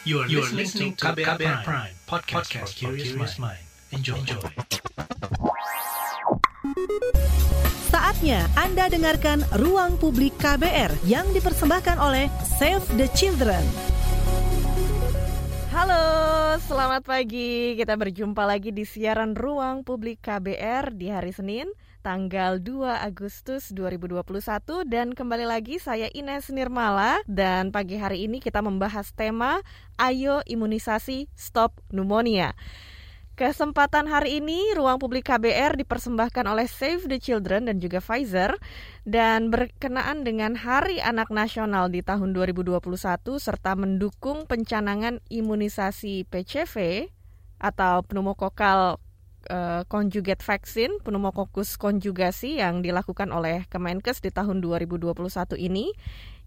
You 0.00 0.24
are, 0.24 0.28
you 0.32 0.40
are 0.40 0.48
listening 0.56 0.96
to 0.96 1.12
KBR, 1.12 1.36
KBR 1.36 1.60
Prime, 1.60 1.60
Prime 1.60 1.94
podcast, 2.08 2.48
podcast 2.48 2.72
for 2.80 2.96
curious 2.96 3.36
mind. 3.36 3.60
Enjoy. 3.92 4.16
Enjoy. 4.16 4.40
Saatnya 7.92 8.48
Anda 8.56 8.88
dengarkan 8.88 9.44
Ruang 9.60 10.00
Publik 10.00 10.40
KBR 10.40 11.04
yang 11.04 11.28
dipersembahkan 11.36 12.00
oleh 12.00 12.32
Save 12.40 12.80
the 12.96 13.12
Children. 13.12 13.60
Halo, 15.68 16.04
selamat 16.64 17.04
pagi. 17.04 17.76
Kita 17.76 17.92
berjumpa 18.00 18.48
lagi 18.48 18.72
di 18.72 18.88
siaran 18.88 19.36
Ruang 19.36 19.84
Publik 19.84 20.24
KBR 20.24 20.96
di 20.96 21.12
hari 21.12 21.36
Senin, 21.36 21.68
tanggal 22.00 22.56
2 22.56 22.96
Agustus 23.04 23.68
2021 23.76 24.24
dan 24.88 25.12
kembali 25.12 25.44
lagi 25.44 25.76
saya 25.76 26.08
Ines 26.16 26.48
Nirmala. 26.48 27.20
Dan 27.28 27.68
pagi 27.68 28.00
hari 28.00 28.24
ini 28.24 28.40
kita 28.40 28.64
membahas 28.64 29.12
tema 29.12 29.60
Ayo 30.00 30.40
Imunisasi 30.48 31.28
Stop 31.36 31.76
Pneumonia. 31.92 32.56
Kesempatan 33.36 34.04
hari 34.04 34.40
ini 34.40 34.76
Ruang 34.76 35.00
Publik 35.00 35.32
KBR 35.32 35.76
dipersembahkan 35.80 36.44
oleh 36.44 36.68
Save 36.68 37.08
the 37.08 37.16
Children 37.16 37.72
dan 37.72 37.80
juga 37.80 38.00
Pfizer. 38.00 38.56
Dan 39.04 39.48
berkenaan 39.48 40.24
dengan 40.24 40.56
Hari 40.56 41.00
Anak 41.00 41.32
Nasional 41.32 41.88
di 41.88 42.04
tahun 42.04 42.36
2021 42.36 42.80
serta 43.40 43.76
mendukung 43.76 44.44
pencanangan 44.44 45.24
imunisasi 45.32 46.28
PCV 46.28 47.08
atau 47.60 48.04
pneumokokal 48.08 49.00
uh, 49.48 49.86
conjugate 49.88 50.44
vaksin 50.44 51.00
pneumococcus 51.00 51.80
konjugasi 51.80 52.60
yang 52.60 52.84
dilakukan 52.84 53.32
oleh 53.32 53.64
Kemenkes 53.72 54.20
di 54.20 54.28
tahun 54.28 54.60
2021 54.60 55.16
ini 55.56 55.94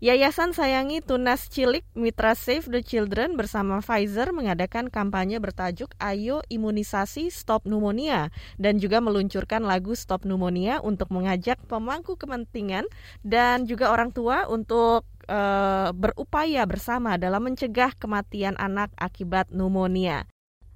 Yayasan 0.04 0.52
Sayangi 0.52 1.00
Tunas 1.00 1.48
Cilik 1.48 1.88
Mitra 1.96 2.36
Save 2.36 2.68
the 2.68 2.84
Children 2.84 3.40
bersama 3.40 3.80
Pfizer 3.80 4.36
mengadakan 4.36 4.92
kampanye 4.92 5.40
bertajuk 5.40 5.96
Ayo 5.96 6.44
Imunisasi 6.52 7.32
Stop 7.32 7.64
Pneumonia 7.64 8.28
dan 8.60 8.84
juga 8.84 9.00
meluncurkan 9.00 9.64
lagu 9.64 9.96
Stop 9.96 10.28
Pneumonia 10.28 10.84
untuk 10.84 11.08
mengajak 11.08 11.56
pemangku 11.72 12.20
kepentingan 12.20 12.84
dan 13.24 13.64
juga 13.64 13.96
orang 13.96 14.12
tua 14.12 14.44
untuk 14.52 15.08
uh, 15.32 15.96
berupaya 15.96 16.68
bersama 16.68 17.16
dalam 17.16 17.48
mencegah 17.48 17.96
kematian 17.96 18.60
anak 18.60 18.92
akibat 19.00 19.48
pneumonia. 19.56 20.28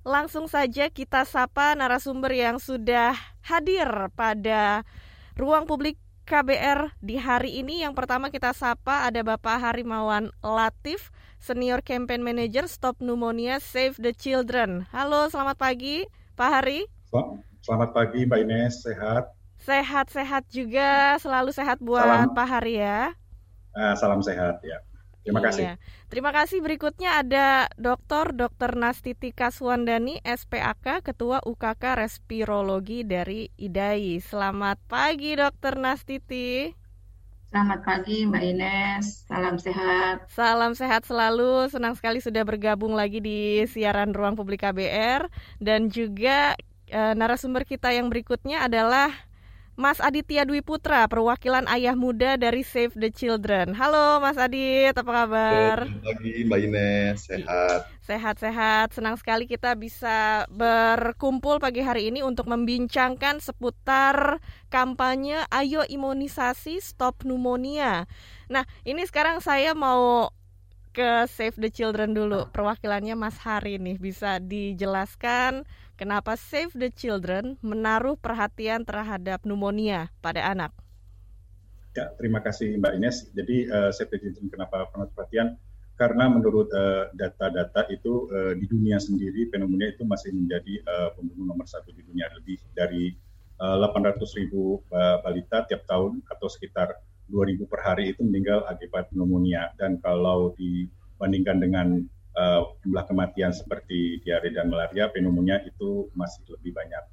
Langsung 0.07 0.47
saja 0.47 0.87
kita 0.87 1.27
sapa 1.27 1.75
narasumber 1.75 2.31
yang 2.31 2.63
sudah 2.63 3.11
hadir 3.43 4.07
pada 4.15 4.87
ruang 5.35 5.67
publik 5.67 5.99
KBR 6.23 6.95
di 7.03 7.19
hari 7.19 7.59
ini. 7.59 7.83
Yang 7.83 7.99
pertama 7.99 8.31
kita 8.31 8.55
sapa 8.55 9.03
ada 9.03 9.19
Bapak 9.19 9.59
Harimawan 9.59 10.31
Latif, 10.39 11.11
Senior 11.43 11.83
Campaign 11.83 12.23
Manager 12.23 12.71
Stop 12.71 13.03
Pneumonia 13.03 13.59
Save 13.59 13.99
the 13.99 14.15
Children. 14.15 14.87
Halo, 14.95 15.27
selamat 15.27 15.59
pagi 15.59 16.07
Pak 16.39 16.49
Hari. 16.55 16.87
Selamat 17.59 17.91
pagi 17.91 18.23
Mbak 18.23 18.39
Ines, 18.47 18.87
sehat? 18.87 19.35
Sehat-sehat 19.59 20.47
juga, 20.47 21.19
selalu 21.19 21.51
sehat 21.51 21.83
buat 21.83 22.07
salam, 22.07 22.31
Pak 22.31 22.47
Hari 22.47 22.79
ya. 22.79 23.11
Uh, 23.75 23.91
salam 23.99 24.23
sehat 24.23 24.63
ya. 24.63 24.79
Terima 25.27 25.43
kasih. 25.43 25.63
Iya. 25.67 25.73
Terima 26.07 26.31
kasih. 26.31 26.63
Berikutnya 26.63 27.19
ada 27.19 27.67
Dr. 27.75 28.31
Dr. 28.31 28.79
Nastiti 28.79 29.35
Kaswandani, 29.35 30.23
SPAK, 30.23 31.03
Ketua 31.03 31.43
UKK 31.43 31.83
Respirologi 31.99 33.03
dari 33.03 33.51
IDAI. 33.59 34.23
Selamat 34.23 34.79
pagi, 34.87 35.35
Dr. 35.35 35.75
Nastiti. 35.75 36.71
Selamat 37.47 37.79
pagi 37.83 38.27
Mbak 38.27 38.43
Ines, 38.43 39.23
salam 39.23 39.55
sehat. 39.55 40.27
Salam 40.27 40.75
sehat 40.75 41.07
selalu, 41.07 41.71
senang 41.71 41.95
sekali 41.95 42.19
sudah 42.19 42.43
bergabung 42.43 42.91
lagi 42.91 43.23
di 43.23 43.63
siaran 43.71 44.11
Ruang 44.11 44.35
Publik 44.35 44.67
KBR. 44.67 45.31
Dan 45.55 45.87
juga 45.87 46.59
e, 46.91 47.01
narasumber 47.15 47.63
kita 47.63 47.95
yang 47.95 48.11
berikutnya 48.11 48.67
adalah 48.67 49.11
Mas 49.77 50.01
Aditya 50.01 50.41
Dwi 50.41 50.65
Putra, 50.65 51.05
perwakilan 51.05 51.69
ayah 51.69 51.93
muda 51.93 52.33
dari 52.33 52.65
Save 52.65 52.97
the 52.97 53.13
Children. 53.13 53.77
Halo 53.77 54.17
Mas 54.17 54.33
Adit, 54.33 54.97
apa 54.97 55.05
kabar? 55.05 55.85
Selamat 55.85 56.01
pagi 56.01 56.31
Mbak 56.49 56.59
Ines, 56.65 57.17
sehat. 57.29 57.79
Sehat-sehat, 58.01 58.97
senang 58.97 59.21
sekali 59.21 59.45
kita 59.45 59.77
bisa 59.77 60.49
berkumpul 60.49 61.61
pagi 61.61 61.85
hari 61.85 62.09
ini 62.09 62.25
untuk 62.25 62.49
membincangkan 62.49 63.37
seputar 63.37 64.41
kampanye 64.73 65.45
Ayo 65.53 65.85
Imunisasi 65.85 66.81
Stop 66.81 67.21
Pneumonia. 67.21 68.09
Nah, 68.49 68.65
ini 68.81 69.05
sekarang 69.05 69.45
saya 69.45 69.77
mau 69.77 70.33
ke 70.89 71.29
Save 71.29 71.61
the 71.61 71.69
Children 71.69 72.17
dulu. 72.17 72.49
Perwakilannya 72.49 73.13
Mas 73.13 73.37
Hari 73.37 73.77
nih, 73.77 74.01
bisa 74.01 74.41
dijelaskan 74.41 75.69
Kenapa 75.97 76.37
Save 76.37 76.77
the 76.77 76.93
Children 76.93 77.57
menaruh 77.65 78.13
perhatian 78.21 78.85
terhadap 78.85 79.41
pneumonia 79.41 80.13
pada 80.21 80.45
anak? 80.45 80.69
Ya, 81.97 82.13
terima 82.21 82.37
kasih 82.45 82.77
Mbak 82.77 82.93
Ines. 83.01 83.17
Jadi 83.33 83.65
uh, 83.65 83.89
Save 83.89 84.13
the 84.13 84.29
Children 84.29 84.53
kenapa 84.53 84.85
menaruh 84.93 85.09
perhatian? 85.17 85.57
Karena 85.97 86.29
menurut 86.29 86.69
eh, 86.69 87.09
data-data 87.17 87.81
uh, 87.81 87.89
itu 87.89 88.29
uh, 88.29 88.53
di 88.53 88.69
dunia 88.69 89.01
sendiri 89.01 89.49
pneumonia 89.49 89.97
itu 89.97 90.05
masih 90.05 90.29
menjadi 90.29 90.77
uh, 90.85 91.09
pembunuh 91.17 91.49
nomor 91.49 91.65
satu 91.65 91.89
di 91.89 92.05
dunia 92.05 92.29
lebih 92.37 92.61
dari 92.77 93.17
uh, 93.57 93.81
800 93.81 94.21
ribu 94.37 94.85
uh, 94.93 95.17
balita 95.25 95.65
tiap 95.65 95.89
tahun 95.89 96.21
atau 96.29 96.45
sekitar 96.53 97.01
2000 97.33 97.65
per 97.65 97.81
hari 97.81 98.13
itu 98.13 98.21
meninggal 98.21 98.61
akibat 98.69 99.09
pneumonia 99.09 99.73
dan 99.81 99.97
kalau 99.97 100.53
dibandingkan 100.53 101.65
dengan 101.65 102.05
uh, 102.37 102.61
jumlah 102.85 103.03
kematian 103.09 103.51
seperti 103.51 104.21
diare 104.21 104.53
dan 104.53 104.69
malaria, 104.69 105.09
pneumonia 105.09 105.59
itu 105.65 106.07
masih 106.13 106.45
lebih 106.53 106.77
banyak. 106.77 107.03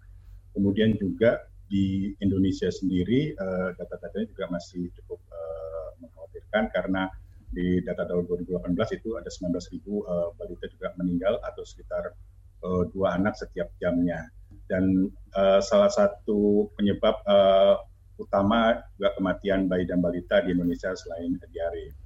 Kemudian 0.53 0.95
juga 1.01 1.49
di 1.67 2.12
Indonesia 2.21 2.69
sendiri 2.69 3.33
uh, 3.35 3.73
data-datanya 3.75 4.27
juga 4.31 4.45
masih 4.53 4.93
cukup 5.01 5.19
uh, 5.33 5.89
mengkhawatirkan 5.99 6.71
karena 6.71 7.09
di 7.55 7.81
data 7.87 8.05
tahun 8.05 8.27
2018 8.27 8.99
itu 8.99 9.15
ada 9.15 9.31
19 9.31 9.75
ribu 9.79 10.03
uh, 10.05 10.35
balita 10.35 10.67
juga 10.69 10.93
meninggal 10.99 11.39
atau 11.41 11.62
sekitar 11.62 12.12
uh, 12.67 12.83
dua 12.91 13.17
anak 13.17 13.39
setiap 13.39 13.71
jamnya. 13.79 14.29
Dan 14.65 15.09
uh, 15.37 15.61
salah 15.62 15.91
satu 15.93 16.69
penyebab 16.75 17.23
uh, 17.27 17.79
utama 18.19 18.79
juga 18.95 19.15
kematian 19.19 19.67
bayi 19.67 19.87
dan 19.87 20.03
balita 20.03 20.43
di 20.43 20.55
Indonesia 20.55 20.95
selain 20.95 21.39
diare. 21.51 22.03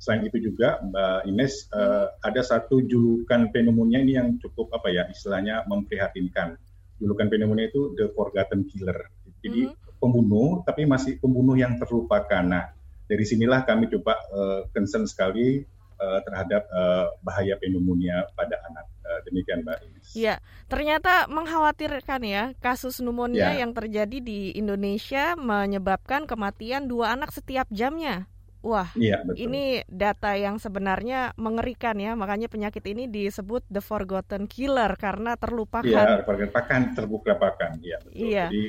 Selain 0.00 0.24
itu 0.24 0.40
juga 0.40 0.80
Mbak 0.80 1.28
Ines 1.28 1.68
uh, 1.76 2.08
ada 2.24 2.40
satu 2.40 2.80
julukan 2.80 3.52
pneumonia 3.52 4.00
ini 4.00 4.16
yang 4.16 4.40
cukup 4.40 4.72
apa 4.72 4.88
ya 4.88 5.04
istilahnya 5.12 5.68
memprihatinkan. 5.68 6.56
Julukan 6.96 7.28
pneumonia 7.28 7.68
itu 7.68 7.92
the 8.00 8.08
forgotten 8.16 8.64
killer. 8.64 8.96
Jadi 9.44 9.68
mm-hmm. 9.68 10.00
pembunuh 10.00 10.64
tapi 10.64 10.88
masih 10.88 11.20
pembunuh 11.20 11.52
yang 11.52 11.76
terlupakan. 11.76 12.40
Nah 12.40 12.72
dari 13.04 13.24
sinilah 13.28 13.68
kami 13.68 13.92
coba 13.92 14.16
uh, 14.32 14.60
concern 14.72 15.04
sekali 15.04 15.68
uh, 16.00 16.20
terhadap 16.24 16.64
uh, 16.72 17.12
bahaya 17.20 17.60
pneumonia 17.60 18.24
pada 18.32 18.56
anak. 18.72 18.88
Uh, 19.04 19.20
demikian 19.28 19.68
Mbak 19.68 19.78
Ines. 19.84 20.06
Iya, 20.16 20.34
ternyata 20.64 21.28
mengkhawatirkan 21.28 22.24
ya 22.24 22.56
kasus 22.64 23.04
pneumonia 23.04 23.52
ya. 23.52 23.68
yang 23.68 23.76
terjadi 23.76 24.16
di 24.16 24.56
Indonesia 24.56 25.36
menyebabkan 25.36 26.24
kematian 26.24 26.88
dua 26.88 27.12
anak 27.12 27.36
setiap 27.36 27.68
jamnya. 27.68 28.30
Wah, 28.60 28.92
betul. 28.92 29.40
ini 29.40 29.80
data 29.88 30.36
yang 30.36 30.60
sebenarnya 30.60 31.32
mengerikan 31.40 31.96
ya. 31.96 32.12
Makanya 32.12 32.52
penyakit 32.52 32.84
ini 32.84 33.08
disebut 33.08 33.64
the 33.72 33.80
forgotten 33.80 34.44
killer 34.44 34.92
karena 35.00 35.36
terlupakan. 35.40 35.88
Iya, 35.88 36.24
terlupakan, 36.28 36.80
terlupakan. 36.92 37.70
Iya, 37.80 37.96
betul. 38.04 38.20
Iya. 38.20 38.46
Jadi, 38.52 38.64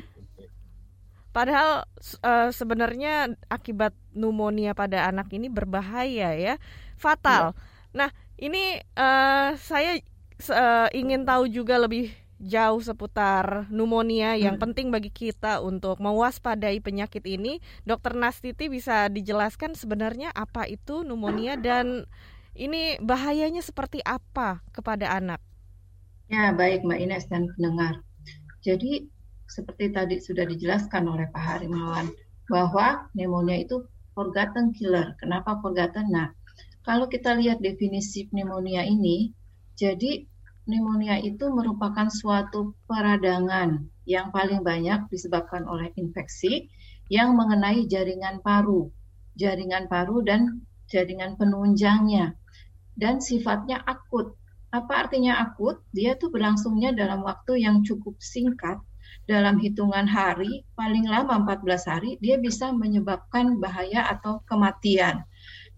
Padahal 1.31 1.88
uh, 2.28 2.52
sebenarnya 2.52 3.31
akibat 3.47 3.96
pneumonia 4.12 4.75
pada 4.75 5.07
anak 5.07 5.31
ini 5.31 5.47
berbahaya 5.47 6.35
ya, 6.35 6.59
fatal. 7.00 7.56
Iya. 7.56 7.59
Nah, 7.96 8.09
ini 8.35 8.84
uh, 9.00 9.55
saya 9.55 9.96
uh, 10.52 10.91
ingin 10.91 11.23
tahu 11.23 11.47
juga 11.47 11.79
lebih 11.79 12.11
jauh 12.41 12.82
seputar 12.82 13.70
pneumonia 13.70 14.34
yang 14.34 14.58
hmm. 14.58 14.64
penting 14.66 14.88
bagi 14.90 15.14
kita 15.14 15.61
untuk 15.61 16.02
mewaspadai 16.02 16.82
penyakit 16.82 17.22
ini. 17.29 17.61
Dokter 17.85 18.17
Nastiti 18.17 18.66
bisa 18.67 19.08
dijelaskan 19.14 19.78
sebenarnya 19.78 20.34
apa 20.34 20.66
itu 20.66 21.05
pneumonia 21.05 21.55
dan 21.55 22.09
ini 22.58 22.97
bahayanya 22.99 23.61
seperti 23.61 24.02
apa 24.02 24.66
kepada 24.73 25.14
anak? 25.14 25.40
Ya, 26.28 26.49
baik 26.52 26.82
Mbak 26.82 26.99
Ines 26.99 27.26
dan 27.29 27.47
pendengar. 27.53 28.02
Jadi 28.66 29.05
seperti 29.46 29.91
tadi 29.91 30.17
sudah 30.17 30.47
dijelaskan 30.47 31.05
oleh 31.05 31.28
Pak 31.29 31.44
Harimawan 31.44 32.09
bahwa 32.47 33.08
pneumonia 33.14 33.61
itu 33.61 33.85
forgotten 34.16 34.73
killer. 34.73 35.14
Kenapa 35.20 35.59
forgotten? 35.59 36.09
Nah, 36.09 36.32
kalau 36.82 37.05
kita 37.05 37.35
lihat 37.37 37.59
definisi 37.59 38.26
pneumonia 38.32 38.87
ini, 38.87 39.32
jadi 39.76 40.23
pneumonia 40.72 41.20
itu 41.20 41.52
merupakan 41.52 42.08
suatu 42.08 42.72
peradangan 42.88 43.84
yang 44.08 44.32
paling 44.32 44.64
banyak 44.64 45.12
disebabkan 45.12 45.68
oleh 45.68 45.91
infeksi 46.00 46.72
yang 47.12 47.35
mengenai 47.35 47.91
jaringan 47.91 48.40
paru, 48.40 48.88
jaringan 49.35 49.91
paru 49.91 50.23
dan 50.23 50.64
jaringan 50.88 51.35
penunjangnya. 51.35 52.40
dan 52.96 53.23
sifatnya 53.23 53.79
akut. 53.88 54.35
Apa 54.70 55.08
artinya 55.08 55.40
akut? 55.40 55.79
Dia 55.96 56.20
tuh 56.20 56.29
berlangsungnya 56.29 56.91
dalam 56.91 57.23
waktu 57.23 57.64
yang 57.64 57.82
cukup 57.88 58.20
singkat, 58.20 58.78
dalam 59.26 59.58
hitungan 59.58 60.06
hari, 60.06 60.68
paling 60.76 61.08
lama 61.08 61.40
14 61.44 61.88
hari, 61.88 62.12
dia 62.20 62.35
bisa 62.38 62.70
menyebabkan 62.76 63.58
bahaya 63.64 64.06
atau 64.12 64.44
kematian. 64.44 65.23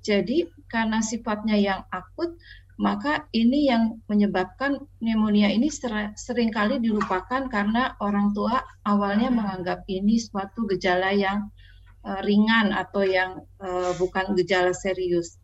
Jadi 0.03 0.51
karena 0.67 0.99
sifatnya 0.99 1.55
yang 1.55 1.81
akut, 1.87 2.35
maka 2.81 3.29
ini 3.37 3.69
yang 3.69 4.01
menyebabkan 4.09 4.81
pneumonia 4.97 5.53
ini 5.53 5.69
sering 6.17 6.49
kali 6.49 6.81
dilupakan 6.81 7.45
karena 7.49 7.93
orang 8.01 8.33
tua 8.33 8.65
awalnya 8.85 9.29
menganggap 9.29 9.85
ini 9.85 10.17
suatu 10.17 10.65
gejala 10.65 11.13
yang 11.13 11.53
uh, 12.01 12.21
ringan 12.25 12.73
atau 12.73 13.05
yang 13.05 13.45
uh, 13.61 13.93
bukan 14.01 14.33
gejala 14.33 14.73
serius. 14.73 15.37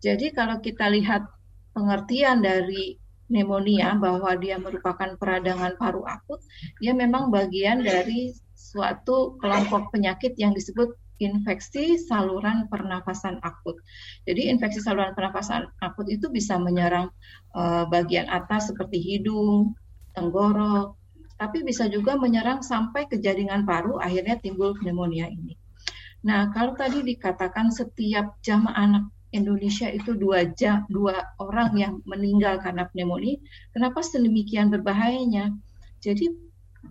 Jadi 0.00 0.32
kalau 0.32 0.56
kita 0.64 0.88
lihat 0.88 1.28
pengertian 1.76 2.40
dari 2.40 2.96
pneumonia 3.30 3.94
bahwa 3.94 4.34
dia 4.40 4.56
merupakan 4.58 5.14
peradangan 5.20 5.76
paru 5.76 6.02
akut, 6.08 6.40
dia 6.82 6.96
memang 6.96 7.28
bagian 7.28 7.84
dari 7.84 8.34
suatu 8.56 9.38
kelompok 9.38 9.92
penyakit 9.94 10.34
yang 10.40 10.56
disebut 10.56 10.96
infeksi 11.20 12.00
saluran 12.00 12.66
pernafasan 12.72 13.38
akut. 13.44 13.76
Jadi 14.24 14.48
infeksi 14.48 14.80
saluran 14.80 15.12
pernafasan 15.12 15.68
akut 15.84 16.08
itu 16.08 16.32
bisa 16.32 16.56
menyerang 16.56 17.12
uh, 17.52 17.84
bagian 17.86 18.26
atas 18.32 18.72
seperti 18.72 18.96
hidung, 18.96 19.76
tenggorok, 20.16 20.96
tapi 21.40 21.64
bisa 21.64 21.88
juga 21.88 22.16
menyerang 22.20 22.60
sampai 22.60 23.08
ke 23.08 23.16
jaringan 23.20 23.64
paru 23.64 23.96
akhirnya 23.96 24.36
timbul 24.40 24.76
pneumonia 24.76 25.28
ini. 25.28 25.56
Nah, 26.20 26.52
kalau 26.52 26.76
tadi 26.76 27.00
dikatakan 27.00 27.72
setiap 27.72 28.36
jam 28.44 28.68
anak 28.68 29.08
Indonesia 29.32 29.88
itu 29.88 30.12
dua 30.12 30.52
jam 30.52 30.84
dua 30.90 31.32
orang 31.40 31.72
yang 31.78 31.92
meninggal 32.04 32.60
karena 32.60 32.84
pneumonia, 32.92 33.40
kenapa 33.72 34.04
sedemikian 34.04 34.68
berbahayanya? 34.68 35.54
Jadi 36.04 36.28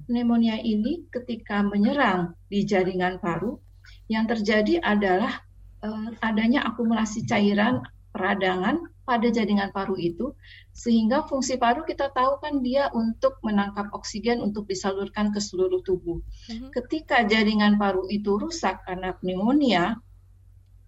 pneumonia 0.10 0.58
ini 0.58 1.06
ketika 1.14 1.62
menyerang 1.62 2.34
di 2.50 2.66
jaringan 2.66 3.22
paru 3.22 3.62
yang 4.10 4.26
terjadi 4.26 4.82
adalah 4.82 5.46
uh, 5.86 6.10
adanya 6.20 6.66
akumulasi 6.66 7.24
cairan 7.30 7.86
peradangan 8.10 8.90
pada 9.06 9.30
jaringan 9.30 9.74
paru 9.74 9.98
itu 9.98 10.38
sehingga 10.74 11.26
fungsi 11.26 11.58
paru 11.58 11.82
kita 11.86 12.14
tahu 12.14 12.42
kan 12.42 12.62
dia 12.62 12.90
untuk 12.94 13.42
menangkap 13.42 13.90
oksigen 13.94 14.42
untuk 14.42 14.70
disalurkan 14.70 15.34
ke 15.34 15.42
seluruh 15.42 15.82
tubuh. 15.82 16.22
Mm-hmm. 16.50 16.70
Ketika 16.74 17.26
jaringan 17.26 17.82
paru 17.82 18.06
itu 18.10 18.38
rusak 18.38 18.86
karena 18.86 19.18
pneumonia 19.18 19.98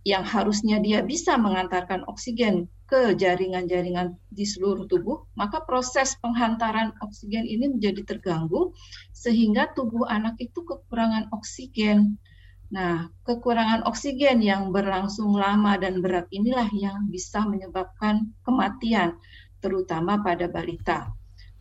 yang 0.02 0.26
harusnya 0.26 0.82
dia 0.82 1.06
bisa 1.06 1.38
mengantarkan 1.38 2.06
oksigen 2.10 2.66
ke 2.90 3.16
jaringan-jaringan 3.16 4.20
di 4.28 4.44
seluruh 4.44 4.84
tubuh, 4.90 5.30
maka 5.38 5.64
proses 5.64 6.18
penghantaran 6.20 6.92
oksigen 7.00 7.48
ini 7.48 7.72
menjadi 7.72 8.04
terganggu 8.04 8.76
sehingga 9.16 9.72
tubuh 9.72 10.10
anak 10.10 10.36
itu 10.42 10.66
kekurangan 10.66 11.32
oksigen. 11.32 12.18
Nah, 12.72 13.12
kekurangan 13.28 13.84
oksigen 13.84 14.40
yang 14.40 14.72
berlangsung 14.72 15.36
lama 15.36 15.76
dan 15.76 16.00
berat 16.00 16.32
inilah 16.32 16.72
yang 16.72 17.12
bisa 17.12 17.44
menyebabkan 17.44 18.32
kematian, 18.48 19.20
terutama 19.60 20.24
pada 20.24 20.48
balita. 20.48 21.12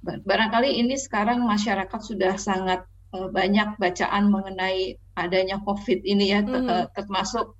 Barangkali 0.01 0.81
ini 0.81 0.95
sekarang 0.97 1.43
masyarakat 1.45 2.01
sudah 2.01 2.39
sangat 2.39 2.87
eh, 3.13 3.29
banyak 3.29 3.77
bacaan 3.77 4.31
mengenai 4.31 4.97
adanya 5.19 5.59
COVID 5.67 6.01
ini 6.07 6.31
ya, 6.33 6.41
mm 6.41 6.49
-hmm. 6.49 6.95
termasuk 6.95 7.59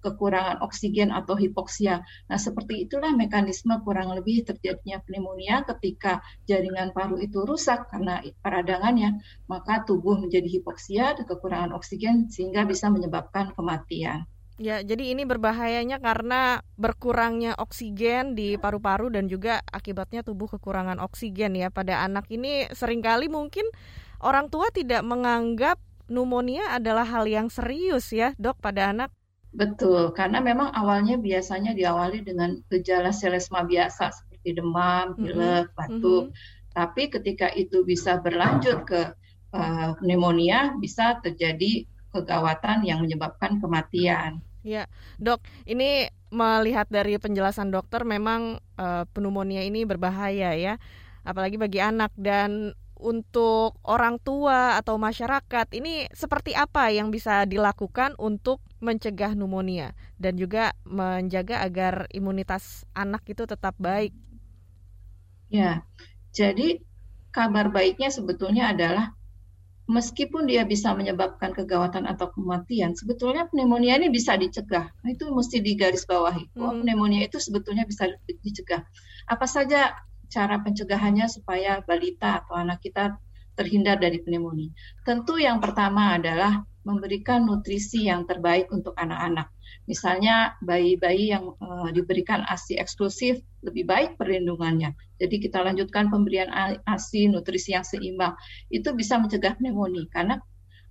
kekurangan 0.00 0.62
oksigen 0.62 1.10
atau 1.10 1.34
hipoksia. 1.34 2.06
Nah, 2.30 2.38
seperti 2.38 2.86
itulah 2.86 3.10
mekanisme 3.12 3.74
kurang 3.82 4.14
lebih 4.14 4.46
terjadinya 4.46 5.02
pneumonia 5.02 5.66
ketika 5.74 6.22
jaringan 6.46 6.94
paru 6.94 7.18
itu 7.18 7.42
rusak 7.42 7.90
karena 7.90 8.22
peradangannya, 8.40 9.18
maka 9.50 9.82
tubuh 9.82 10.18
menjadi 10.18 10.46
hipoksia 10.46 11.18
dan 11.18 11.24
kekurangan 11.26 11.74
oksigen 11.74 12.30
sehingga 12.30 12.62
bisa 12.62 12.86
menyebabkan 12.88 13.50
kematian. 13.52 14.26
Ya, 14.54 14.86
jadi 14.86 15.18
ini 15.18 15.26
berbahayanya 15.26 15.98
karena 15.98 16.62
berkurangnya 16.78 17.58
oksigen 17.58 18.38
di 18.38 18.54
paru-paru 18.54 19.10
dan 19.10 19.26
juga 19.26 19.58
akibatnya 19.66 20.22
tubuh 20.22 20.46
kekurangan 20.46 21.02
oksigen 21.02 21.58
ya 21.58 21.74
pada 21.74 22.06
anak 22.06 22.30
ini 22.30 22.70
sering 22.70 23.02
kali 23.02 23.26
mungkin 23.26 23.66
orang 24.22 24.46
tua 24.54 24.70
tidak 24.70 25.02
menganggap 25.02 25.82
pneumonia 26.06 26.70
adalah 26.70 27.02
hal 27.02 27.26
yang 27.26 27.50
serius 27.50 28.14
ya, 28.14 28.30
Dok, 28.38 28.60
pada 28.60 28.94
anak. 28.94 29.10
Betul, 29.54 30.10
karena 30.10 30.42
memang 30.42 30.74
awalnya 30.74 31.14
biasanya 31.14 31.78
diawali 31.78 32.26
dengan 32.26 32.58
gejala 32.66 33.14
selesma 33.14 33.62
biasa 33.62 34.10
seperti 34.10 34.58
demam, 34.58 35.14
pilek, 35.14 35.70
batuk. 35.78 36.28
Mm 36.28 36.30
-hmm. 36.34 36.72
Tapi 36.74 37.02
ketika 37.06 37.46
itu 37.54 37.86
bisa 37.86 38.18
berlanjut 38.18 38.82
ke 38.82 39.14
uh, 39.54 39.94
pneumonia, 40.02 40.74
bisa 40.82 41.22
terjadi 41.22 41.86
kegawatan 42.10 42.82
yang 42.82 42.98
menyebabkan 42.98 43.62
kematian. 43.62 44.42
Ya, 44.66 44.90
dok, 45.22 45.38
ini 45.70 46.10
melihat 46.34 46.90
dari 46.90 47.14
penjelasan 47.14 47.70
dokter, 47.70 48.02
memang 48.02 48.58
uh, 48.74 49.06
pneumonia 49.14 49.62
ini 49.62 49.86
berbahaya 49.86 50.50
ya, 50.58 50.82
apalagi 51.22 51.62
bagi 51.62 51.78
anak 51.78 52.10
dan 52.18 52.74
untuk 52.98 53.76
orang 53.84 54.16
tua 54.22 54.80
atau 54.80 54.96
masyarakat 54.96 55.66
ini 55.76 56.08
seperti 56.14 56.56
apa 56.56 56.88
yang 56.88 57.12
bisa 57.12 57.44
dilakukan 57.44 58.16
untuk 58.16 58.64
mencegah 58.84 59.32
pneumonia 59.32 59.96
dan 60.20 60.36
juga 60.36 60.76
menjaga 60.84 61.64
agar 61.64 62.04
imunitas 62.12 62.84
anak 62.92 63.24
itu 63.32 63.48
tetap 63.48 63.72
baik? 63.80 64.12
Ya, 65.48 65.80
jadi 66.36 66.84
kabar 67.32 67.72
baiknya 67.72 68.12
sebetulnya 68.12 68.76
adalah 68.76 69.16
meskipun 69.84 70.48
dia 70.48 70.64
bisa 70.64 70.96
menyebabkan 70.96 71.52
kegawatan 71.52 72.08
atau 72.08 72.32
kematian, 72.32 72.96
sebetulnya 72.96 73.48
pneumonia 73.52 74.00
ini 74.00 74.08
bisa 74.08 74.36
dicegah. 74.36 74.88
Nah, 74.88 75.10
itu 75.12 75.28
mesti 75.28 75.60
digarisbawahi. 75.60 76.56
Oh, 76.56 76.72
hmm. 76.72 76.84
pneumonia 76.84 77.28
itu 77.28 77.36
sebetulnya 77.36 77.84
bisa 77.84 78.08
dicegah. 78.40 78.80
Apa 79.28 79.44
saja 79.44 79.92
cara 80.32 80.56
pencegahannya 80.64 81.28
supaya 81.28 81.84
balita 81.84 82.44
atau 82.44 82.56
anak 82.56 82.80
kita 82.80 83.16
terhindar 83.54 84.00
dari 84.00 84.24
pneumonia? 84.24 84.72
Tentu 85.04 85.36
yang 85.36 85.60
pertama 85.60 86.16
adalah 86.16 86.64
memberikan 86.84 87.48
nutrisi 87.48 88.06
yang 88.06 88.28
terbaik 88.28 88.68
untuk 88.70 88.92
anak-anak. 88.94 89.48
Misalnya 89.84 90.56
bayi-bayi 90.64 91.32
yang 91.32 91.56
uh, 91.60 91.88
diberikan 91.92 92.44
ASI 92.48 92.76
eksklusif 92.80 93.40
lebih 93.64 93.84
baik 93.88 94.10
perlindungannya. 94.20 94.92
Jadi 95.20 95.36
kita 95.40 95.64
lanjutkan 95.64 96.12
pemberian 96.12 96.48
ASI 96.84 97.28
nutrisi 97.28 97.72
yang 97.72 97.84
seimbang. 97.84 98.36
Itu 98.68 98.92
bisa 98.92 99.16
mencegah 99.16 99.56
pneumonia 99.56 100.04
karena 100.12 100.40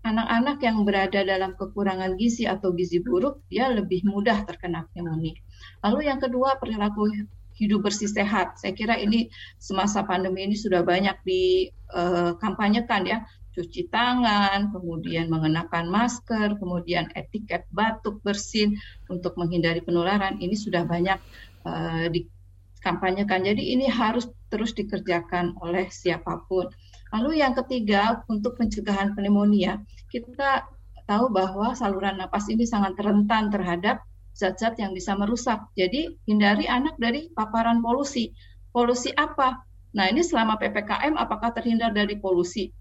anak-anak 0.04 0.58
yang 0.60 0.84
berada 0.84 1.24
dalam 1.24 1.56
kekurangan 1.56 2.20
gizi 2.20 2.44
atau 2.44 2.76
gizi 2.76 3.00
buruk 3.00 3.40
dia 3.48 3.72
lebih 3.72 4.04
mudah 4.04 4.44
terkena 4.44 4.86
pneumonia. 4.92 5.40
Lalu 5.80 6.12
yang 6.12 6.20
kedua 6.20 6.60
perilaku 6.60 7.08
hidup 7.56 7.86
bersih 7.86 8.10
sehat. 8.10 8.60
Saya 8.60 8.74
kira 8.74 8.98
ini 8.98 9.30
semasa 9.62 10.04
pandemi 10.04 10.44
ini 10.44 10.58
sudah 10.58 10.82
banyak 10.82 11.16
dikampanyekan 11.24 13.02
uh, 13.06 13.10
ya, 13.10 13.18
cuci 13.54 13.88
tangan, 13.88 14.74
kemudian 14.74 15.30
mengenakan 15.30 15.88
masker, 15.88 16.58
kemudian 16.58 17.14
etiket 17.14 17.70
batuk 17.70 18.20
bersin 18.26 18.76
untuk 19.08 19.38
menghindari 19.38 19.80
penularan. 19.86 20.42
Ini 20.42 20.58
sudah 20.58 20.84
banyak 20.84 21.22
uh, 21.64 22.10
dikampanyekan. 22.10 23.46
Jadi 23.46 23.78
ini 23.78 23.86
harus 23.86 24.26
terus 24.50 24.74
dikerjakan 24.74 25.58
oleh 25.62 25.88
siapa 25.94 26.44
pun. 26.50 26.68
Lalu 27.14 27.46
yang 27.46 27.54
ketiga 27.54 28.26
untuk 28.26 28.58
pencegahan 28.58 29.14
pneumonia, 29.14 29.78
kita 30.10 30.66
tahu 31.06 31.30
bahwa 31.30 31.78
saluran 31.78 32.18
napas 32.18 32.50
ini 32.50 32.66
sangat 32.66 32.98
rentan 32.98 33.54
terhadap 33.54 34.02
zat-zat 34.34 34.82
yang 34.82 34.98
bisa 34.98 35.14
merusak. 35.14 35.62
Jadi 35.78 36.18
hindari 36.26 36.66
anak 36.66 36.98
dari 36.98 37.30
paparan 37.30 37.86
polusi. 37.86 38.34
Polusi 38.74 39.14
apa? 39.14 39.62
Nah 39.94 40.10
ini 40.10 40.26
selama 40.26 40.58
PPKM 40.58 41.14
apakah 41.14 41.54
terhindar 41.54 41.94
dari 41.94 42.18
polusi? 42.18 42.74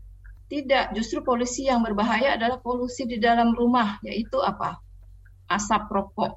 Tidak, 0.52 0.92
justru 0.92 1.24
polusi 1.24 1.64
yang 1.64 1.80
berbahaya 1.80 2.36
adalah 2.36 2.60
polusi 2.60 3.08
di 3.08 3.16
dalam 3.16 3.56
rumah, 3.56 3.96
yaitu 4.04 4.36
apa? 4.44 4.84
Asap 5.48 5.88
rokok. 5.88 6.36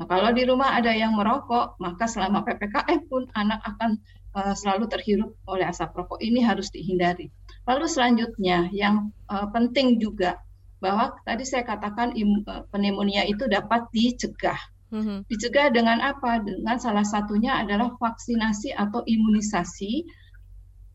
Nah, 0.00 0.08
kalau 0.08 0.32
di 0.32 0.48
rumah 0.48 0.72
ada 0.80 0.96
yang 0.96 1.12
merokok, 1.12 1.76
maka 1.76 2.08
selama 2.08 2.40
PPKM 2.40 3.04
pun 3.04 3.28
anak 3.36 3.60
akan 3.60 4.00
uh, 4.32 4.56
selalu 4.56 4.88
terhirup 4.88 5.36
oleh 5.44 5.68
asap 5.68 5.92
rokok. 5.92 6.24
Ini 6.24 6.40
harus 6.40 6.72
dihindari. 6.72 7.28
Lalu 7.68 7.84
selanjutnya, 7.84 8.72
yang 8.72 9.12
uh, 9.28 9.44
penting 9.52 10.00
juga 10.00 10.40
bahwa 10.80 11.12
tadi 11.28 11.44
saya 11.44 11.60
katakan 11.68 12.16
im, 12.16 12.40
eh, 12.40 12.64
pneumonia 12.72 13.28
itu 13.28 13.44
dapat 13.44 13.92
dicegah. 13.92 14.56
Mm-hmm. 14.88 15.28
Dicegah 15.28 15.68
dengan 15.68 16.00
apa? 16.00 16.40
Dengan 16.40 16.80
salah 16.80 17.04
satunya 17.04 17.60
adalah 17.60 17.92
vaksinasi 18.00 18.72
atau 18.72 19.04
imunisasi 19.04 20.08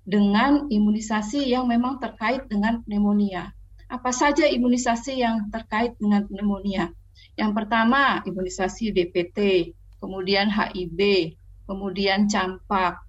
dengan 0.06 0.70
imunisasi 0.70 1.50
yang 1.50 1.66
memang 1.66 1.98
terkait 1.98 2.46
dengan 2.46 2.86
pneumonia. 2.86 3.52
Apa 3.90 4.14
saja 4.14 4.46
imunisasi 4.46 5.22
yang 5.22 5.50
terkait 5.50 5.98
dengan 5.98 6.30
pneumonia? 6.30 6.94
Yang 7.36 7.52
pertama, 7.58 8.22
imunisasi 8.24 8.94
DPT, 8.94 9.72
kemudian 9.98 10.48
HIV, 10.48 11.34
kemudian 11.66 12.30
campak, 12.30 13.02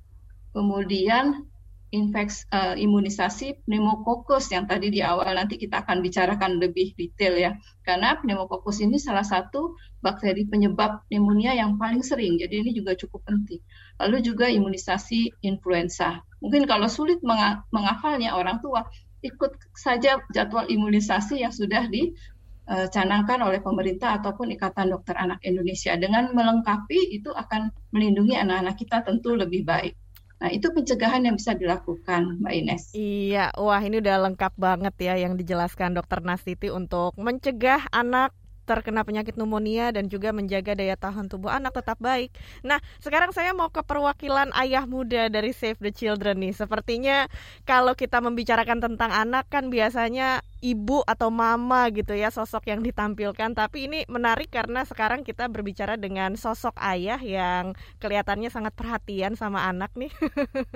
kemudian 0.57 1.47
infeksi 1.95 2.43
uh, 2.51 2.75
imunisasi 2.75 3.63
pneumokokus 3.63 4.51
yang 4.51 4.67
tadi 4.67 4.91
di 4.91 5.01
awal 5.01 5.39
nanti 5.39 5.55
kita 5.55 5.87
akan 5.87 6.03
bicarakan 6.03 6.59
lebih 6.59 6.93
detail 6.99 7.39
ya. 7.39 7.53
Karena 7.87 8.19
pneumokokus 8.19 8.83
ini 8.83 8.99
salah 8.99 9.23
satu 9.23 9.79
bakteri 10.03 10.45
penyebab 10.49 11.07
pneumonia 11.07 11.55
yang 11.55 11.79
paling 11.79 12.03
sering. 12.03 12.37
Jadi 12.37 12.67
ini 12.67 12.71
juga 12.75 12.99
cukup 12.99 13.23
penting. 13.25 13.63
Lalu 13.97 14.21
juga 14.21 14.47
imunisasi 14.53 15.41
influenza. 15.41 16.21
Mungkin 16.45 16.69
kalau 16.69 16.87
sulit 16.87 17.25
menghafalnya 17.73 18.37
orang 18.37 18.61
tua, 18.61 18.85
ikut 19.25 19.57
saja 19.73 20.21
jadwal 20.37 20.69
imunisasi 20.69 21.41
yang 21.41 21.51
sudah 21.51 21.89
dicanangkan 21.89 23.41
oleh 23.41 23.65
pemerintah 23.65 24.21
ataupun 24.21 24.53
Ikatan 24.53 24.93
Dokter 24.93 25.17
Anak 25.17 25.41
Indonesia. 25.43 25.97
Dengan 25.97 26.31
melengkapi 26.37 27.17
itu 27.17 27.33
akan 27.33 27.73
melindungi 27.91 28.37
anak-anak 28.37 28.77
kita 28.77 29.01
tentu 29.03 29.33
lebih 29.33 29.65
baik. 29.65 29.97
Nah, 30.37 30.53
itu 30.53 30.69
pencegahan 30.69 31.25
yang 31.25 31.41
bisa 31.41 31.57
dilakukan, 31.57 32.45
Mbak 32.45 32.53
Ines. 32.53 32.93
Iya, 32.93 33.57
wah 33.57 33.81
ini 33.81 34.05
udah 34.05 34.29
lengkap 34.29 34.53
banget 34.61 34.93
ya 35.01 35.17
yang 35.17 35.33
dijelaskan 35.41 35.97
Dokter 35.97 36.21
Nastiti 36.21 36.69
untuk 36.69 37.17
mencegah 37.17 37.89
anak 37.89 38.37
terkena 38.67 39.07
penyakit 39.07 39.39
pneumonia 39.39 39.95
dan 39.95 40.11
juga 40.11 40.35
menjaga 40.35 40.75
daya 40.75 40.99
tahan 40.99 41.31
tubuh 41.31 41.55
anak 41.55 41.79
tetap 41.79 41.97
baik. 42.03 42.35
Nah, 42.67 42.83
sekarang 42.99 43.31
saya 43.31 43.55
mau 43.55 43.71
ke 43.71 43.81
perwakilan 43.87 44.51
ayah 44.59 44.85
muda 44.85 45.31
dari 45.31 45.55
Save 45.55 45.79
the 45.79 45.95
Children 45.95 46.43
nih. 46.43 46.53
Sepertinya 46.53 47.31
kalau 47.63 47.95
kita 47.95 48.19
membicarakan 48.19 48.83
tentang 48.83 49.15
anak 49.15 49.47
kan 49.47 49.71
biasanya 49.71 50.43
ibu 50.65 51.07
atau 51.07 51.31
mama 51.31 51.87
gitu 51.95 52.17
ya 52.17 52.35
sosok 52.35 52.67
yang 52.67 52.83
ditampilkan, 52.83 53.55
tapi 53.55 53.87
ini 53.87 54.03
menarik 54.11 54.51
karena 54.51 54.83
sekarang 54.83 55.23
kita 55.23 55.47
berbicara 55.47 55.95
dengan 55.95 56.35
sosok 56.35 56.75
ayah 56.83 57.23
yang 57.23 57.79
kelihatannya 58.03 58.51
sangat 58.51 58.75
perhatian 58.75 59.39
sama 59.39 59.69
anak 59.71 59.95
nih. 59.95 60.11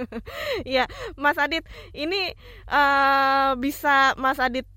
ya, 0.79 0.85
Mas 1.19 1.41
Adit, 1.41 1.67
ini 1.91 2.37
uh, 2.71 3.59
bisa 3.59 4.15
Mas 4.15 4.39
Adit 4.39 4.69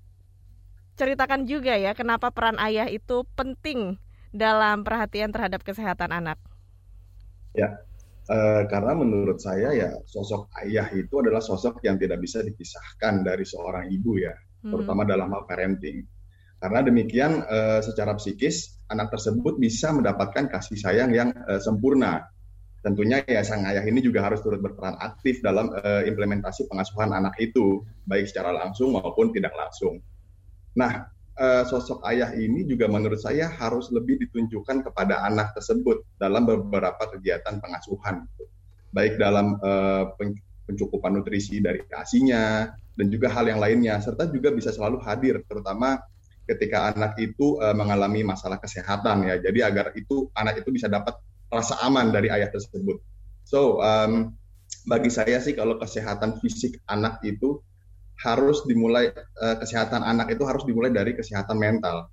ceritakan 0.94 1.46
juga 1.46 1.74
ya 1.74 1.92
kenapa 1.92 2.30
peran 2.30 2.58
ayah 2.62 2.86
itu 2.86 3.26
penting 3.34 3.98
dalam 4.34 4.82
perhatian 4.82 5.30
terhadap 5.30 5.62
kesehatan 5.62 6.10
anak. 6.10 6.38
Ya, 7.54 7.78
uh, 8.26 8.66
karena 8.66 8.98
menurut 8.98 9.38
saya 9.38 9.70
ya 9.70 9.94
sosok 10.10 10.50
ayah 10.66 10.90
itu 10.90 11.14
adalah 11.22 11.38
sosok 11.38 11.78
yang 11.86 11.98
tidak 11.98 12.18
bisa 12.18 12.42
dipisahkan 12.42 13.22
dari 13.22 13.46
seorang 13.46 13.86
ibu 13.94 14.18
ya, 14.18 14.34
hmm. 14.66 14.74
terutama 14.74 15.06
dalam 15.06 15.30
hal 15.30 15.46
parenting. 15.46 16.02
Karena 16.58 16.80
demikian 16.82 17.46
uh, 17.46 17.78
secara 17.78 18.18
psikis 18.18 18.82
anak 18.90 19.14
tersebut 19.14 19.60
bisa 19.60 19.94
mendapatkan 19.94 20.50
kasih 20.50 20.78
sayang 20.78 21.14
yang 21.14 21.30
uh, 21.46 21.62
sempurna. 21.62 22.26
Tentunya 22.84 23.24
ya 23.24 23.40
sang 23.40 23.64
ayah 23.64 23.80
ini 23.80 24.04
juga 24.04 24.20
harus 24.20 24.44
turut 24.44 24.60
berperan 24.60 24.98
aktif 25.00 25.40
dalam 25.40 25.72
uh, 25.72 26.04
implementasi 26.04 26.68
pengasuhan 26.68 27.16
anak 27.16 27.32
itu, 27.40 27.80
baik 28.04 28.28
secara 28.28 28.52
langsung 28.52 28.92
maupun 28.92 29.32
tidak 29.32 29.56
langsung. 29.56 30.04
Nah, 30.74 31.06
uh, 31.38 31.62
sosok 31.66 32.02
ayah 32.10 32.34
ini 32.34 32.66
juga 32.66 32.90
menurut 32.90 33.18
saya 33.18 33.50
harus 33.50 33.90
lebih 33.94 34.18
ditunjukkan 34.26 34.90
kepada 34.90 35.22
anak 35.26 35.54
tersebut 35.54 36.02
dalam 36.18 36.46
beberapa 36.46 37.10
kegiatan 37.14 37.58
pengasuhan, 37.62 38.26
baik 38.90 39.18
dalam 39.18 39.58
uh, 39.62 40.14
pencukupan 40.66 41.18
nutrisi 41.20 41.60
dari 41.62 41.82
asinya 41.94 42.70
dan 42.94 43.06
juga 43.10 43.30
hal 43.30 43.50
yang 43.50 43.58
lainnya, 43.58 43.98
serta 43.98 44.30
juga 44.30 44.54
bisa 44.54 44.70
selalu 44.70 45.02
hadir, 45.02 45.42
terutama 45.46 45.98
ketika 46.46 46.92
anak 46.92 47.16
itu 47.18 47.58
uh, 47.58 47.74
mengalami 47.74 48.22
masalah 48.22 48.60
kesehatan 48.60 49.26
ya. 49.26 49.34
Jadi 49.40 49.58
agar 49.64 49.94
itu 49.96 50.28
anak 50.36 50.62
itu 50.62 50.70
bisa 50.70 50.86
dapat 50.86 51.16
rasa 51.50 51.78
aman 51.86 52.10
dari 52.10 52.30
ayah 52.30 52.50
tersebut. 52.50 52.98
So 53.44 53.78
um, 53.80 54.34
bagi 54.88 55.08
saya 55.12 55.40
sih 55.40 55.56
kalau 55.56 55.76
kesehatan 55.80 56.40
fisik 56.40 56.80
anak 56.88 57.20
itu 57.24 57.60
harus 58.22 58.62
dimulai 58.68 59.10
uh, 59.14 59.56
kesehatan 59.58 60.04
anak 60.06 60.30
itu 60.30 60.46
harus 60.46 60.62
dimulai 60.62 60.94
dari 60.94 61.16
kesehatan 61.18 61.58
mental 61.58 62.06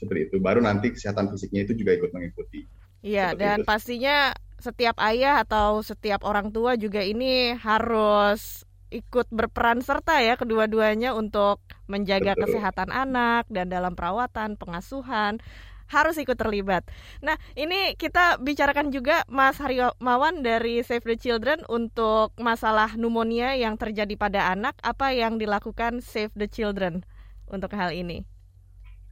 seperti 0.00 0.32
itu 0.32 0.36
baru 0.40 0.64
nanti 0.64 0.92
kesehatan 0.92 1.30
fisiknya 1.30 1.68
itu 1.68 1.72
juga 1.76 1.92
ikut 1.96 2.10
mengikuti 2.16 2.64
iya 3.04 3.36
dan 3.36 3.62
itu. 3.62 3.68
pastinya 3.68 4.32
setiap 4.58 4.96
ayah 5.04 5.44
atau 5.44 5.84
setiap 5.84 6.24
orang 6.24 6.48
tua 6.48 6.80
juga 6.80 7.04
ini 7.04 7.52
harus 7.52 8.64
ikut 8.94 9.26
berperan 9.28 9.82
serta 9.82 10.22
ya 10.22 10.38
kedua-duanya 10.38 11.12
untuk 11.18 11.60
menjaga 11.90 12.38
Betul. 12.38 12.42
kesehatan 12.48 12.94
anak 12.94 13.44
dan 13.50 13.66
dalam 13.68 13.98
perawatan 13.98 14.54
pengasuhan 14.54 15.42
harus 15.88 16.16
ikut 16.16 16.36
terlibat. 16.36 16.86
Nah, 17.20 17.36
ini 17.56 17.96
kita 17.96 18.40
bicarakan 18.40 18.88
juga 18.92 19.24
Mas 19.28 19.60
Haryomawan 19.60 20.40
dari 20.40 20.80
Save 20.80 21.04
the 21.04 21.16
Children 21.16 21.64
untuk 21.68 22.32
masalah 22.40 22.96
pneumonia 22.96 23.56
yang 23.56 23.76
terjadi 23.76 24.14
pada 24.16 24.52
anak. 24.52 24.76
Apa 24.80 25.12
yang 25.12 25.36
dilakukan 25.36 26.00
Save 26.00 26.32
the 26.36 26.48
Children 26.48 27.04
untuk 27.48 27.72
hal 27.76 27.92
ini? 27.92 28.24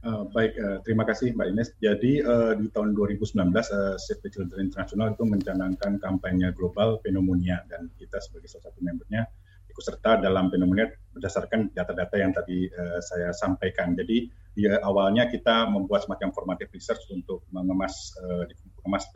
Uh, 0.03 0.27
baik, 0.35 0.51
uh, 0.59 0.83
terima 0.83 1.07
kasih 1.07 1.31
Mbak 1.31 1.47
Ines. 1.55 1.69
Jadi 1.79 2.19
uh, 2.19 2.51
di 2.59 2.67
tahun 2.75 2.91
2019 2.91 3.39
uh, 3.39 3.95
Save 3.95 4.19
the 4.27 4.31
Children 4.35 4.67
International 4.67 5.15
itu 5.15 5.23
mencanangkan 5.23 5.95
kampanye 6.03 6.51
global 6.51 6.99
pneumonia 6.99 7.63
dan 7.71 7.87
kita 7.95 8.19
sebagai 8.19 8.51
salah 8.51 8.67
satu 8.67 8.83
membernya 8.83 9.23
ikut 9.71 9.79
serta 9.79 10.19
dalam 10.19 10.51
pneumonia 10.51 10.91
berdasarkan 11.15 11.71
data-data 11.71 12.19
yang 12.19 12.35
tadi 12.35 12.67
uh, 12.67 12.99
saya 12.99 13.31
sampaikan. 13.31 13.95
Jadi 13.95 14.27
di 14.53 14.69
awalnya 14.69 15.25
kita 15.29 15.65
membuat 15.65 16.05
semacam 16.05 16.29
formative 16.29 16.69
research 16.77 17.01
untuk 17.09 17.41
mengemas 17.49 18.13
uh, 18.21 18.45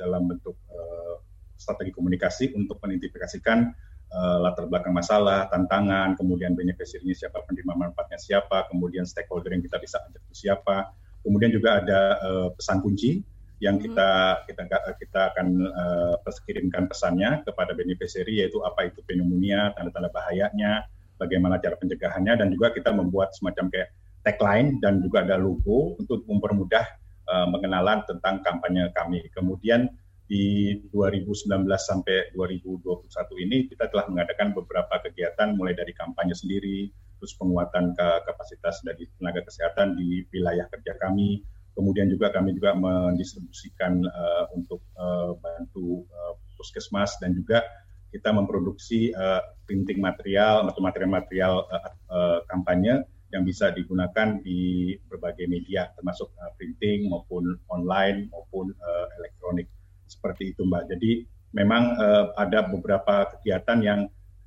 dalam 0.02 0.26
bentuk 0.26 0.58
uh, 0.74 1.22
strategi 1.54 1.94
komunikasi 1.94 2.54
untuk 2.58 2.82
mengidentifikasikan 2.82 3.70
uh, 4.14 4.38
latar 4.42 4.66
belakang 4.66 4.98
masalah, 4.98 5.46
tantangan, 5.54 6.18
kemudian 6.18 6.58
beneficiary 6.58 7.14
siapa, 7.14 7.46
penerima 7.46 7.74
manfaatnya 7.78 8.18
siapa, 8.18 8.66
kemudian 8.70 9.06
stakeholder 9.06 9.54
yang 9.54 9.62
kita 9.62 9.78
bisa 9.78 10.02
ajak 10.10 10.22
itu 10.26 10.48
siapa. 10.48 10.94
Kemudian 11.22 11.52
juga 11.52 11.84
ada 11.84 12.00
uh, 12.24 12.50
pesan 12.56 12.80
kunci 12.80 13.20
yang 13.58 13.82
hmm. 13.82 13.90
kita 13.90 14.10
kita 14.46 14.62
kita 15.02 15.22
akan 15.34 15.48
uh, 15.66 16.36
kirimkan 16.46 16.86
pesannya 16.86 17.42
kepada 17.42 17.74
beneficiary 17.74 18.46
yaitu 18.46 18.62
apa 18.64 18.90
itu 18.90 19.02
pneumonia, 19.04 19.74
tanda-tanda 19.74 20.14
bahayanya, 20.14 20.86
bagaimana 21.18 21.58
cara 21.58 21.76
pencegahannya 21.76 22.38
dan 22.38 22.48
juga 22.54 22.72
kita 22.72 22.94
membuat 22.94 23.34
semacam 23.34 23.68
kayak 23.74 23.90
tagline 24.28 24.76
dan 24.84 25.00
juga 25.00 25.24
ada 25.24 25.40
logo 25.40 25.96
untuk 25.96 26.28
mempermudah 26.28 26.84
uh, 27.32 27.48
pengenalan 27.56 28.04
tentang 28.04 28.44
kampanye 28.44 28.92
kami. 28.92 29.24
Kemudian 29.32 29.88
di 30.28 30.76
2019 30.92 31.48
sampai 31.80 32.36
2021 32.36 33.08
ini 33.48 33.72
kita 33.72 33.88
telah 33.88 34.12
mengadakan 34.12 34.52
beberapa 34.52 35.00
kegiatan 35.00 35.56
mulai 35.56 35.72
dari 35.72 35.96
kampanye 35.96 36.36
sendiri, 36.36 36.92
terus 37.16 37.32
penguatan 37.40 37.96
ke 37.96 38.08
kapasitas 38.28 38.84
dari 38.84 39.08
tenaga 39.16 39.48
kesehatan 39.48 39.96
di 39.96 40.28
wilayah 40.36 40.68
kerja 40.68 41.00
kami, 41.00 41.48
kemudian 41.80 42.12
juga 42.12 42.28
kami 42.36 42.52
juga 42.60 42.76
mendistribusikan 42.76 44.04
uh, 44.04 44.52
untuk 44.52 44.84
uh, 45.00 45.40
bantu 45.40 46.04
uh, 46.12 46.36
puskesmas 46.60 47.16
dan 47.24 47.32
juga 47.32 47.64
kita 48.12 48.36
memproduksi 48.36 49.16
uh, 49.16 49.40
printing 49.64 50.04
material 50.04 50.68
atau 50.68 50.82
material-material 50.84 51.54
uh, 51.72 51.92
uh, 52.12 52.40
kampanye 52.52 53.08
yang 53.36 53.44
bisa 53.44 53.76
digunakan 53.76 54.40
di 54.40 54.96
berbagai 55.08 55.48
media 55.52 55.92
termasuk 56.00 56.32
uh, 56.40 56.52
printing 56.56 57.12
maupun 57.12 57.60
online 57.68 58.32
maupun 58.32 58.72
uh, 58.72 59.08
elektronik 59.20 59.68
seperti 60.08 60.56
itu 60.56 60.64
Mbak. 60.64 60.84
Jadi 60.96 61.12
memang 61.52 62.00
uh, 62.00 62.32
ada 62.40 62.64
beberapa 62.68 63.28
kegiatan 63.36 63.80
yang 63.84 64.00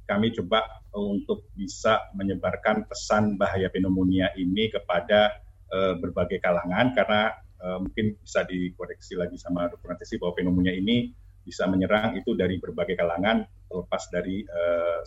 kami 0.08 0.34
coba 0.34 0.82
untuk 0.90 1.46
bisa 1.54 2.10
menyebarkan 2.18 2.88
pesan 2.90 3.38
bahaya 3.38 3.70
pneumonia 3.70 4.34
ini 4.34 4.66
kepada 4.72 5.38
uh, 5.70 5.94
berbagai 6.02 6.42
kalangan 6.42 6.90
karena 6.99 7.30
uh, 7.62 7.78
mungkin 7.78 8.18
bisa 8.18 8.42
dikoreksi 8.42 9.14
lagi 9.14 9.38
sama 9.38 9.70
dokter 9.70 9.94
bahwa 10.18 10.34
pneumonia 10.34 10.75
ini 10.75 11.14
bisa 11.46 11.70
menyerang 11.70 12.18
itu 12.18 12.34
dari 12.34 12.58
berbagai 12.58 12.99
kalangan 12.99 13.46
terlepas 13.70 14.02
dari 14.10 14.42
uh, 14.44 15.00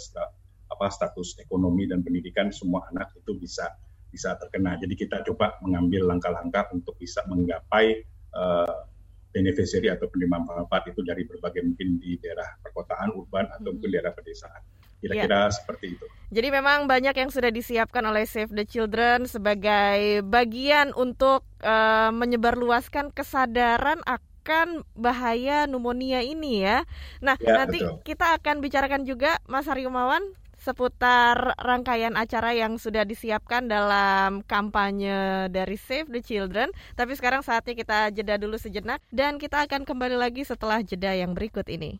apa 0.73 0.89
status 0.89 1.37
ekonomi 1.37 1.85
dan 1.85 2.01
pendidikan 2.01 2.49
semua 2.49 2.89
anak 2.89 3.13
itu 3.13 3.37
bisa 3.37 3.69
bisa 4.13 4.37
terkena. 4.37 4.77
Jadi 4.77 4.93
kita 4.93 5.25
coba 5.25 5.57
mengambil 5.65 6.05
langkah-langkah 6.05 6.69
untuk 6.73 6.93
bisa 7.01 7.25
menggapai 7.25 8.05
uh, 8.37 8.85
beneficiary 9.33 9.89
atau 9.89 10.05
penerima 10.05 10.45
manfaat 10.45 10.85
itu 10.93 11.01
dari 11.01 11.25
berbagai 11.25 11.65
mungkin 11.65 11.97
di 11.97 12.21
daerah 12.21 12.45
perkotaan, 12.61 13.09
urban 13.17 13.49
atau 13.49 13.73
mungkin 13.73 13.89
hmm. 13.89 13.95
daerah 13.97 14.13
pedesaan. 14.13 14.61
Kira-kira 15.03 15.49
ya. 15.49 15.51
seperti 15.51 15.99
itu. 15.99 16.05
Jadi 16.31 16.47
memang 16.47 16.87
banyak 16.87 17.11
yang 17.11 17.27
sudah 17.27 17.51
disiapkan 17.51 18.05
oleh 18.07 18.23
Save 18.23 18.55
the 18.55 18.63
Children 18.63 19.27
sebagai 19.27 20.23
bagian 20.23 20.95
untuk 20.95 21.43
uh, 21.59 22.13
menyebarluaskan 22.15 23.11
kesadaran 23.11 23.99
akan 24.07 24.87
bahaya 24.95 25.67
pneumonia 25.67 26.23
ini 26.23 26.63
ya. 26.63 26.87
Nah, 27.19 27.35
ya, 27.35 27.51
nanti 27.51 27.83
betul. 27.83 27.99
kita 28.07 28.39
akan 28.39 28.63
bicarakan 28.63 29.03
juga 29.03 29.43
Mas 29.43 29.67
Haryumawan 29.67 30.23
seputar 30.63 31.59
rangkaian 31.59 32.15
acara 32.15 32.55
yang 32.55 32.79
sudah 32.79 33.03
disiapkan 33.03 33.67
dalam 33.67 34.39
kampanye 34.47 35.51
dari 35.51 35.75
Save 35.75 36.07
the 36.07 36.23
Children. 36.23 36.71
Tapi 36.95 37.19
sekarang 37.19 37.43
saatnya 37.43 37.75
kita 37.75 37.99
jeda 38.15 38.39
dulu 38.39 38.55
sejenak 38.55 39.03
dan 39.11 39.35
kita 39.35 39.67
akan 39.67 39.83
kembali 39.83 40.15
lagi 40.15 40.47
setelah 40.47 40.79
jeda 40.79 41.11
yang 41.11 41.35
berikut 41.35 41.67
ini. 41.67 41.99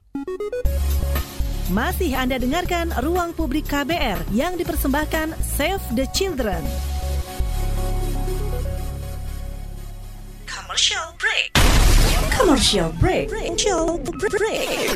Masih 1.71 2.15
Anda 2.15 2.39
dengarkan 2.39 2.95
Ruang 3.03 3.35
Publik 3.35 3.67
KBR 3.67 4.31
yang 4.31 4.55
dipersembahkan 4.55 5.35
Save 5.43 5.83
the 5.95 6.07
Children. 6.15 6.63
Commercial 10.47 11.07
break. 11.19 11.49
Commercial 12.35 12.89
break. 12.99 13.27
Commercial 13.31 13.99
break. 14.03 14.95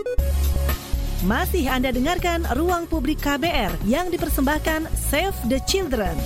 Masih 1.21 1.69
Anda 1.69 1.93
dengarkan 1.93 2.49
Ruang 2.57 2.89
Publik 2.89 3.21
KBR 3.21 3.85
yang 3.85 4.09
dipersembahkan 4.09 4.89
Save 4.89 5.37
the 5.53 5.61
Children. 5.69 6.17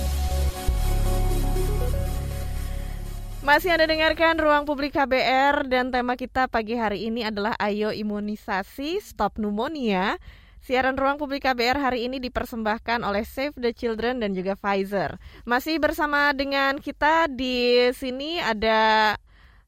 Masih 3.44 3.76
Anda 3.76 3.92
dengarkan 3.92 4.40
Ruang 4.40 4.64
Publik 4.64 4.96
KBR 4.96 5.68
dan 5.68 5.92
tema 5.92 6.16
kita 6.16 6.48
pagi 6.48 6.80
hari 6.80 7.12
ini 7.12 7.28
adalah 7.28 7.52
Ayo 7.60 7.92
Imunisasi 7.92 9.04
Stop 9.04 9.36
Pneumonia. 9.36 10.16
Siaran 10.64 10.96
Ruang 10.96 11.20
Publik 11.20 11.44
KBR 11.44 11.76
hari 11.76 12.08
ini 12.08 12.16
dipersembahkan 12.16 13.04
oleh 13.04 13.28
Save 13.28 13.52
the 13.60 13.76
Children 13.76 14.24
dan 14.24 14.32
juga 14.32 14.56
Pfizer. 14.56 15.20
Masih 15.44 15.76
bersama 15.76 16.32
dengan 16.32 16.80
kita 16.80 17.28
di 17.28 17.92
sini 17.92 18.40
ada 18.40 19.12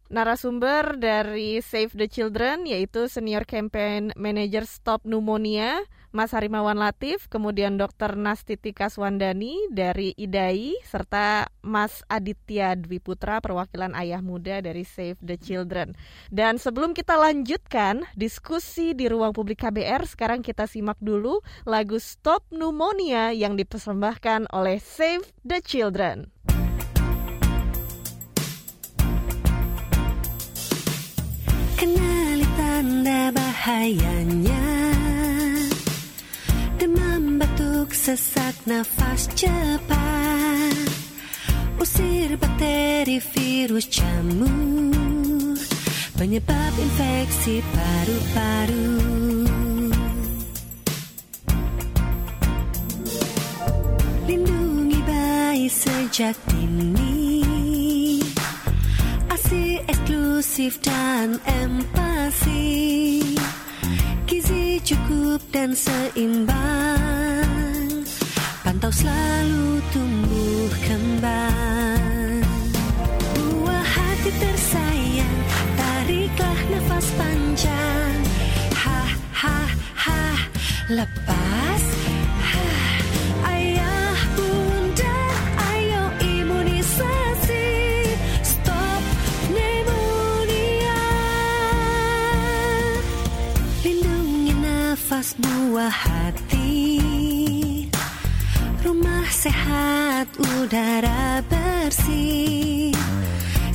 narasumber 0.08 0.96
dari 0.96 1.60
Save 1.60 1.94
the 1.94 2.08
Children 2.08 2.64
yaitu 2.64 3.06
Senior 3.06 3.44
Campaign 3.44 4.16
Manager 4.16 4.64
Stop 4.64 5.04
Pneumonia 5.04 5.84
Mas 6.08 6.32
Harimawan 6.32 6.80
Latif, 6.80 7.28
kemudian 7.28 7.76
Dr. 7.76 8.16
Nastiti 8.16 8.72
Kaswandani 8.72 9.68
dari 9.68 10.16
IDAI 10.16 10.80
serta 10.80 11.52
Mas 11.60 12.00
Aditya 12.08 12.72
Dwi 12.80 12.96
Putra 12.96 13.44
perwakilan 13.44 13.92
ayah 13.92 14.24
muda 14.24 14.64
dari 14.64 14.88
Save 14.88 15.20
the 15.20 15.36
Children. 15.36 15.92
Dan 16.32 16.56
sebelum 16.56 16.96
kita 16.96 17.12
lanjutkan 17.20 18.08
diskusi 18.16 18.96
di 18.96 19.04
ruang 19.04 19.36
publik 19.36 19.60
KBR, 19.60 20.08
sekarang 20.08 20.40
kita 20.40 20.64
simak 20.64 20.96
dulu 20.96 21.44
lagu 21.68 22.00
Stop 22.00 22.48
Pneumonia 22.48 23.36
yang 23.36 23.60
dipersembahkan 23.60 24.48
oleh 24.48 24.80
Save 24.80 25.28
the 25.44 25.60
Children. 25.60 26.32
Tanda 33.08 33.32
bahayanya 33.32 34.68
Demam 36.76 37.40
batuk 37.40 37.96
sesak 37.96 38.52
nafas 38.68 39.32
cepat. 39.32 40.76
Usir 41.80 42.36
bakteri 42.36 43.16
virus 43.32 43.88
jamur 43.88 45.56
Penyebab 46.20 46.74
infeksi 46.76 47.64
paru-paru. 47.72 48.92
Lindungi 54.28 55.00
bayi 55.08 55.68
sejak 55.72 56.36
dini 56.52 57.27
eksklusif 60.38 60.78
dan 60.86 61.34
empati. 61.42 63.34
Gizi 64.22 64.78
cukup 64.86 65.42
dan 65.50 65.74
seimbang. 65.74 66.54
Pantau 68.62 68.86
selalu 68.94 69.82
tumbuh 69.90 70.70
kembang. 70.86 72.46
Buah 73.34 73.82
hati 73.82 74.30
tersayang 74.38 75.38
Tariklah 75.74 76.60
nafas 76.70 77.10
panjang. 77.18 78.18
Ha 78.78 79.02
ha 79.34 79.58
ha. 80.06 80.22
Lepas 80.86 81.77
buah 95.18 95.90
hati. 95.90 97.02
Rumah 98.86 99.26
sehat 99.34 100.30
udara 100.38 101.42
bersih. 101.50 102.94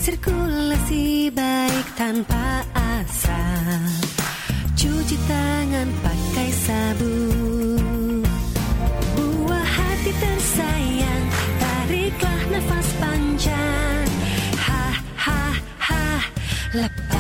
Sirkulasi 0.03 1.32
baik 1.32 1.88
tanpa 1.95 2.67
asap 2.75 3.88
Cuci 4.75 5.15
tangan 5.32 5.88
pakai 6.03 6.49
sabun 6.51 8.19
Buah 9.15 9.63
hati 9.63 10.12
tersayang 10.12 11.25
Tariklah 11.56 12.41
nafas 12.51 12.89
panjang. 12.99 14.08
Ha 14.60 14.84
ha 15.15 15.43
ha 15.88 16.03
Lepas 16.75 17.12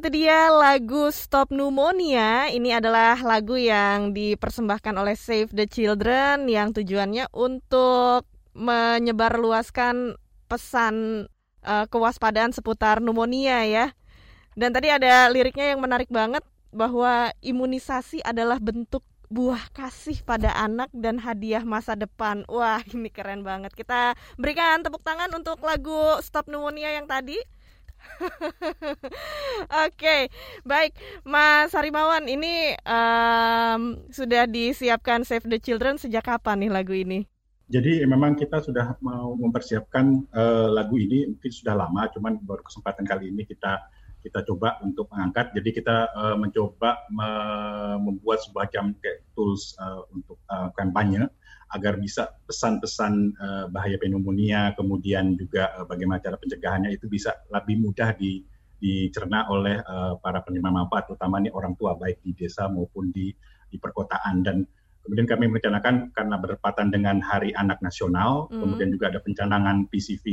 Itu 0.00 0.08
dia 0.16 0.48
lagu 0.48 1.12
Stop 1.12 1.52
Pneumonia. 1.52 2.48
Ini 2.48 2.80
adalah 2.80 3.20
lagu 3.20 3.60
yang 3.60 4.16
dipersembahkan 4.16 4.96
oleh 4.96 5.12
Save 5.12 5.52
the 5.52 5.68
Children 5.68 6.48
yang 6.48 6.72
tujuannya 6.72 7.28
untuk 7.36 8.24
menyebarluaskan 8.56 10.16
pesan 10.48 11.28
eh, 11.60 11.84
kewaspadaan 11.92 12.56
seputar 12.56 13.04
pneumonia 13.04 13.68
ya. 13.68 13.92
Dan 14.56 14.72
tadi 14.72 14.88
ada 14.88 15.28
liriknya 15.28 15.76
yang 15.76 15.84
menarik 15.84 16.08
banget 16.08 16.48
bahwa 16.72 17.28
imunisasi 17.44 18.24
adalah 18.24 18.56
bentuk 18.56 19.04
buah 19.28 19.68
kasih 19.76 20.24
pada 20.24 20.56
anak 20.56 20.88
dan 20.96 21.20
hadiah 21.20 21.60
masa 21.60 21.92
depan. 21.92 22.48
Wah, 22.48 22.80
ini 22.88 23.12
keren 23.12 23.44
banget. 23.44 23.76
Kita 23.76 24.16
berikan 24.40 24.80
tepuk 24.80 25.04
tangan 25.04 25.28
untuk 25.36 25.60
lagu 25.60 26.16
Stop 26.24 26.48
Pneumonia 26.48 26.88
yang 26.88 27.04
tadi. 27.04 27.36
Oke, 29.86 30.28
baik, 30.62 30.92
Mas 31.24 31.72
Harimawan, 31.72 32.28
ini 32.28 32.76
em, 32.76 33.82
sudah 34.12 34.44
disiapkan 34.44 35.24
Save 35.24 35.48
the 35.48 35.58
Children 35.60 35.96
sejak 35.96 36.26
kapan 36.26 36.66
nih 36.66 36.72
lagu 36.72 36.92
ini? 36.92 37.24
Jadi 37.70 38.02
memang 38.02 38.34
kita 38.34 38.58
sudah 38.58 38.98
mau 38.98 39.38
mempersiapkan 39.38 40.26
uh, 40.34 40.68
lagu 40.74 40.98
ini 40.98 41.30
mungkin 41.30 41.52
sudah 41.54 41.78
lama, 41.78 42.10
cuman 42.10 42.42
baru 42.42 42.66
kesempatan 42.66 43.06
kali 43.06 43.30
ini 43.30 43.46
kita 43.46 43.78
kita 44.20 44.42
coba 44.42 44.76
untuk 44.82 45.06
mengangkat. 45.14 45.54
Jadi 45.54 45.70
kita 45.78 46.10
uh, 46.12 46.36
mencoba 46.36 46.98
me 47.14 47.30
membuat 48.02 48.42
sebuah 48.42 48.68
jam 48.74 48.92
kayak 48.98 49.22
tools 49.38 49.78
uh, 49.78 50.02
untuk 50.10 50.36
uh, 50.50 50.68
kampanye 50.74 51.30
agar 51.70 51.98
bisa 52.02 52.34
pesan-pesan 52.46 53.14
uh, 53.38 53.66
bahaya 53.70 53.94
pneumonia, 53.96 54.74
kemudian 54.74 55.38
juga 55.38 55.70
uh, 55.78 55.86
bagaimana 55.86 56.18
cara 56.18 56.34
pencegahannya 56.34 56.90
itu 56.90 57.06
bisa 57.06 57.34
lebih 57.50 57.78
mudah 57.78 58.14
di, 58.18 58.42
dicerna 58.80 59.46
oleh 59.46 59.78
uh, 59.78 60.18
para 60.18 60.42
penerima 60.42 60.70
manfaat, 60.82 61.06
terutama 61.06 61.38
nih 61.38 61.54
orang 61.54 61.78
tua 61.78 61.94
baik 61.94 62.22
di 62.26 62.34
desa 62.34 62.66
maupun 62.66 63.14
di 63.14 63.30
di 63.70 63.78
perkotaan 63.78 64.42
dan 64.42 64.66
kemudian 65.06 65.30
kami 65.30 65.46
merencanakan 65.46 66.10
karena 66.10 66.36
berdepatan 66.36 66.90
dengan 66.90 67.22
Hari 67.22 67.54
Anak 67.54 67.78
Nasional, 67.80 68.50
mm. 68.50 68.58
kemudian 68.58 68.90
juga 68.90 69.14
ada 69.14 69.20
pencanangan 69.22 69.86
PCV 69.88 70.26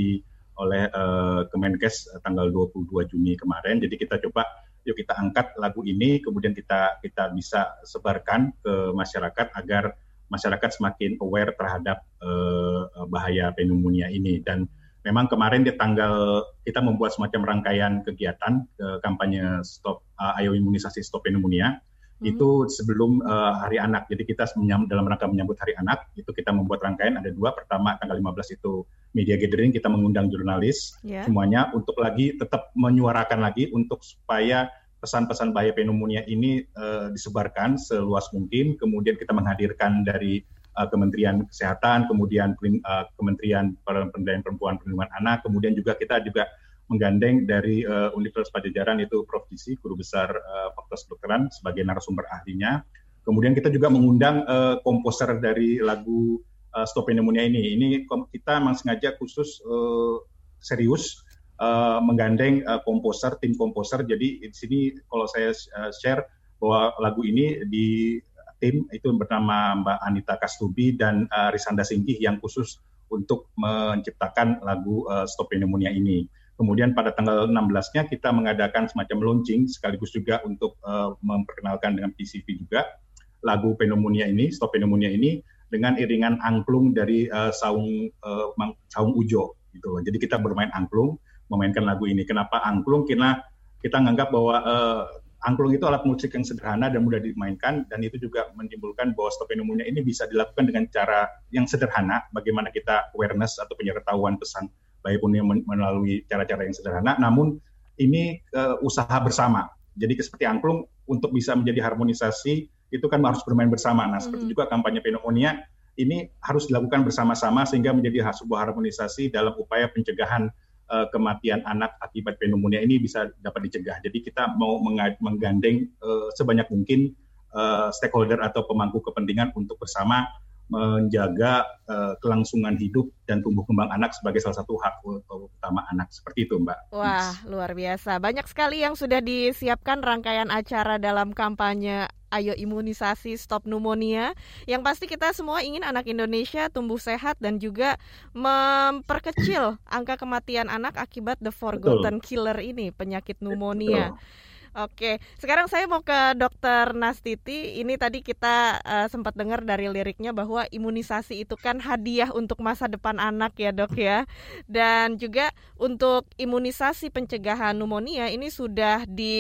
oleh 0.58 0.89
uh, 0.89 1.45
Kemenkes 1.54 2.10
tanggal 2.26 2.50
22 2.50 3.13
Juni 3.13 3.38
kemarin. 3.38 3.78
Jadi 3.78 3.93
kita 3.93 4.17
coba 4.17 4.43
yuk 4.88 4.95
kita 4.95 5.19
angkat 5.19 5.52
lagu 5.60 5.84
ini 5.84 6.23
kemudian 6.23 6.56
kita 6.56 7.04
kita 7.04 7.36
bisa 7.36 7.76
sebarkan 7.84 8.56
ke 8.63 8.95
masyarakat 8.95 9.52
agar 9.60 9.91
masyarakat 10.27 10.69
semakin 10.79 11.19
aware 11.23 11.51
terhadap 11.55 12.03
uh, 12.23 13.07
bahaya 13.07 13.51
pneumonia 13.55 14.11
ini. 14.11 14.43
Dan 14.43 14.67
memang 15.03 15.31
kemarin 15.31 15.63
di 15.63 15.71
tanggal 15.75 16.43
kita 16.67 16.83
membuat 16.83 17.15
semacam 17.15 17.55
rangkaian 17.55 18.03
kegiatan 18.03 18.67
uh, 18.79 18.97
kampanye 19.03 19.63
stop 19.63 20.03
uh, 20.19 20.39
ayo 20.39 20.55
imunisasi 20.55 21.03
stop 21.03 21.23
pneumonia. 21.23 21.79
Hmm. 22.17 22.33
itu 22.33 22.65
sebelum 22.65 23.21
uh, 23.21 23.61
hari 23.61 23.77
anak. 23.77 24.09
Jadi 24.09 24.25
kita 24.25 24.49
menyambut, 24.57 24.89
dalam 24.89 25.05
rangka 25.05 25.29
menyambut 25.29 25.53
hari 25.61 25.77
anak 25.77 26.09
itu 26.17 26.25
kita 26.33 26.49
membuat 26.49 26.81
rangkaian. 26.81 27.13
Ada 27.21 27.29
dua. 27.29 27.53
Pertama 27.53 27.93
tanggal 28.01 28.17
15 28.17 28.57
itu 28.57 28.89
media 29.13 29.37
gathering 29.37 29.69
kita 29.69 29.85
mengundang 29.85 30.29
jurnalis 30.29 30.97
yeah. 31.05 31.25
semuanya 31.25 31.69
untuk 31.77 31.97
lagi 31.97 32.33
tetap 32.33 32.73
menyuarakan 32.73 33.41
lagi 33.41 33.69
untuk 33.69 34.01
supaya 34.01 34.69
pesan-pesan 34.97 35.53
bahaya 35.53 35.73
pneumonia 35.73 36.25
ini 36.25 36.65
uh, 36.73 37.13
disebarkan 37.13 37.77
seluas 37.77 38.29
mungkin. 38.33 38.77
Kemudian 38.77 39.15
kita 39.17 39.33
menghadirkan 39.33 40.01
dari 40.01 40.41
uh, 40.77 40.88
Kementerian 40.89 41.45
Kesehatan, 41.45 42.10
kemudian 42.10 42.57
uh, 42.57 43.05
Kementerian 43.17 43.77
Pemberdayaan 43.86 44.43
Perempuan 44.45 44.81
Perlindungan 44.81 45.12
Anak, 45.21 45.45
kemudian 45.45 45.77
juga 45.77 45.93
kita 45.97 46.21
juga 46.25 46.49
menggandeng 46.88 47.43
dari 47.43 47.83
uh, 47.83 48.15
Universitas 48.15 48.49
Pajajaran 48.49 49.03
itu 49.03 49.27
Prof. 49.27 49.45
Gisi, 49.51 49.75
guru 49.77 49.99
besar 49.99 50.31
uh, 50.31 50.71
Fakultas 50.73 51.03
Kedokteran 51.03 51.51
sebagai 51.51 51.83
narasumber 51.83 52.25
ahlinya. 52.31 52.83
Kemudian 53.27 53.51
kita 53.51 53.67
juga 53.67 53.91
mengundang 53.91 54.47
uh, 54.47 54.79
komposer 54.88 55.36
dari 55.43 55.83
lagu 55.83 56.39
uh, 56.71 56.88
Stop 56.88 57.12
Pneumonia 57.12 57.43
ini. 57.43 57.75
Ini 57.75 58.07
kita 58.07 58.63
memang 58.63 58.79
sengaja 58.79 59.19
khusus 59.19 59.60
uh, 59.67 60.23
serius 60.63 61.26
uh, 61.61 61.99
menggandeng 62.01 62.65
uh, 62.65 62.81
komposer, 62.81 63.37
tim 63.41 63.53
komposer. 63.53 64.05
Jadi 64.05 64.41
di 64.45 64.55
sini 64.55 64.93
kalau 65.09 65.25
saya 65.29 65.53
uh, 65.53 65.91
share 65.93 66.25
bahwa 66.57 66.93
lagu 67.01 67.21
ini 67.21 67.65
di 67.69 68.17
tim 68.57 68.89
itu 68.89 69.13
bernama 69.13 69.77
Mbak 69.85 69.99
Anita 70.01 70.33
Kastubi 70.41 70.97
dan 70.97 71.29
uh, 71.29 71.53
Risanda 71.53 71.85
Singgih 71.85 72.17
yang 72.17 72.41
khusus 72.41 72.81
untuk 73.07 73.53
menciptakan 73.55 74.65
lagu 74.65 75.05
uh, 75.07 75.29
Stop 75.29 75.53
Pneumonia 75.53 75.93
ini. 75.93 76.25
Kemudian 76.57 76.97
pada 76.97 77.13
tanggal 77.13 77.45
16-nya 77.45 78.09
kita 78.09 78.33
mengadakan 78.33 78.89
semacam 78.89 79.29
launching 79.29 79.69
sekaligus 79.69 80.09
juga 80.09 80.41
untuk 80.41 80.73
uh, 80.81 81.13
memperkenalkan 81.21 81.93
dengan 81.93 82.09
PCV 82.17 82.65
juga 82.65 82.97
lagu 83.45 83.77
pneumonia 83.77 84.25
ini, 84.25 84.49
Stop 84.49 84.73
Pneumonia 84.73 85.13
ini 85.13 85.37
dengan 85.69 85.93
iringan 85.99 86.41
angklung 86.41 86.97
dari 86.97 87.29
uh, 87.29 87.53
saung 87.53 88.09
uh, 88.23 88.49
saung 88.89 89.13
ujo 89.13 89.53
gitu 89.75 89.89
Jadi 90.01 90.17
kita 90.17 90.41
bermain 90.41 90.71
angklung 90.73 91.21
memainkan 91.47 91.83
lagu 91.83 92.07
ini. 92.07 92.23
Kenapa 92.27 92.63
angklung? 92.63 93.07
Karena 93.07 93.39
kita 93.79 94.01
menganggap 94.01 94.33
bahwa 94.33 94.55
uh, 94.65 95.03
angklung 95.45 95.73
itu 95.73 95.86
alat 95.86 96.01
musik 96.03 96.33
yang 96.33 96.41
sederhana 96.41 96.89
dan 96.89 97.05
mudah 97.05 97.21
dimainkan 97.21 97.86
dan 97.88 97.99
itu 98.01 98.17
juga 98.17 98.49
menimbulkan 98.57 99.13
bahwa 99.13 99.29
stop 99.29 99.53
pneumonia 99.53 99.86
ini 99.86 100.01
bisa 100.01 100.25
dilakukan 100.25 100.65
dengan 100.65 100.89
cara 100.89 101.29
yang 101.53 101.69
sederhana 101.69 102.25
bagaimana 102.33 102.73
kita 102.73 103.13
awareness 103.13 103.62
atau 103.62 103.77
pengetahuan 103.77 104.41
pesan 104.41 104.65
baik 105.05 105.21
pun 105.21 105.38
melalui 105.38 106.25
cara-cara 106.25 106.65
yang 106.65 106.73
sederhana 106.73 107.13
namun 107.21 107.62
ini 108.01 108.41
uh, 108.57 108.81
usaha 108.81 109.21
bersama 109.21 109.69
jadi 109.93 110.17
seperti 110.17 110.49
angklung 110.49 110.89
untuk 111.05 111.29
bisa 111.29 111.53
menjadi 111.53 111.86
harmonisasi 111.93 112.67
itu 112.89 113.05
kan 113.05 113.21
harus 113.21 113.45
bermain 113.45 113.69
bersama 113.69 114.10
nah 114.10 114.17
seperti 114.17 114.49
hmm. 114.49 114.53
juga 114.57 114.63
kampanye 114.73 115.05
pneumonia 115.05 115.62
ini 115.97 116.29
harus 116.45 116.69
dilakukan 116.69 117.05
bersama-sama 117.05 117.65
sehingga 117.65 117.89
menjadi 117.93 118.29
sebuah 118.29 118.69
harmonisasi 118.69 119.33
dalam 119.33 119.57
upaya 119.57 119.89
pencegahan 119.89 120.49
uh, 120.91 121.08
kematian 121.12 121.63
anak 121.67 121.95
akibat 122.04 122.39
pneumonia 122.39 122.84
ini 122.84 123.00
bisa 123.00 123.32
dapat 123.43 123.69
dicegah. 123.69 124.00
Jadi 124.04 124.23
kita 124.23 124.56
mau 124.56 124.80
menggandeng 125.19 125.88
uh, 126.04 126.28
sebanyak 126.36 126.67
mungkin 126.71 127.13
uh, 127.56 127.91
stakeholder 127.93 128.39
atau 128.43 128.65
pemangku 128.67 129.04
kepentingan 129.04 129.56
untuk 129.56 129.80
bersama 129.80 130.28
menjaga 130.67 131.63
uh, 131.88 132.13
kelangsungan 132.19 132.75
hidup 132.75 133.08
dan 133.23 133.39
tumbuh 133.39 133.63
kembang 133.63 133.88
anak 133.91 134.12
sebagai 134.12 134.43
salah 134.43 134.60
satu 134.60 134.75
hak 134.80 134.99
utama 135.32 135.88
anak 135.91 136.12
seperti 136.12 136.47
itu 136.47 136.60
Mbak. 136.60 136.91
Wah 136.91 137.36
luar 137.47 137.71
biasa 137.71 138.19
banyak 138.19 138.43
sekali 138.47 138.84
yang 138.84 138.99
sudah 138.99 139.23
disiapkan 139.23 140.03
rangkaian 140.03 140.51
acara 140.51 140.99
dalam 140.99 141.32
kampanye 141.32 142.12
Ayo 142.27 142.51
imunisasi 142.51 143.39
stop 143.39 143.63
pneumonia. 143.63 144.36
Yang 144.67 144.82
pasti 144.84 145.06
kita 145.08 145.32
semua 145.32 145.63
ingin 145.63 145.88
anak 145.88 146.12
Indonesia 146.12 146.67
tumbuh 146.67 146.99
sehat 146.99 147.39
dan 147.39 147.56
juga 147.56 147.95
memperkecil 148.36 149.80
angka 149.88 150.19
kematian 150.19 150.67
anak 150.67 150.99
akibat 150.99 151.39
the 151.39 151.56
forgotten 151.56 152.19
Betul. 152.19 152.27
killer 152.27 152.60
ini 152.60 152.91
penyakit 152.91 153.39
pneumonia. 153.39 154.12
Betul. 154.12 154.45
Oke, 154.77 155.17
sekarang 155.41 155.65
saya 155.65 155.89
mau 155.89 156.05
ke 156.05 156.37
Dokter 156.37 156.93
Nastiti. 156.93 157.81
Ini 157.81 157.97
tadi 157.97 158.21
kita 158.21 158.77
uh, 158.85 159.09
sempat 159.09 159.33
dengar 159.33 159.65
dari 159.65 159.89
liriknya 159.89 160.37
bahwa 160.37 160.69
imunisasi 160.69 161.41
itu 161.41 161.57
kan 161.57 161.81
hadiah 161.81 162.29
untuk 162.29 162.61
masa 162.61 162.85
depan 162.85 163.17
anak 163.17 163.57
ya 163.57 163.73
dok 163.73 163.97
ya. 163.97 164.29
Dan 164.69 165.17
juga 165.17 165.49
untuk 165.81 166.29
imunisasi 166.37 167.09
pencegahan 167.09 167.73
pneumonia 167.73 168.29
ini 168.29 168.53
sudah 168.53 169.01
di 169.09 169.33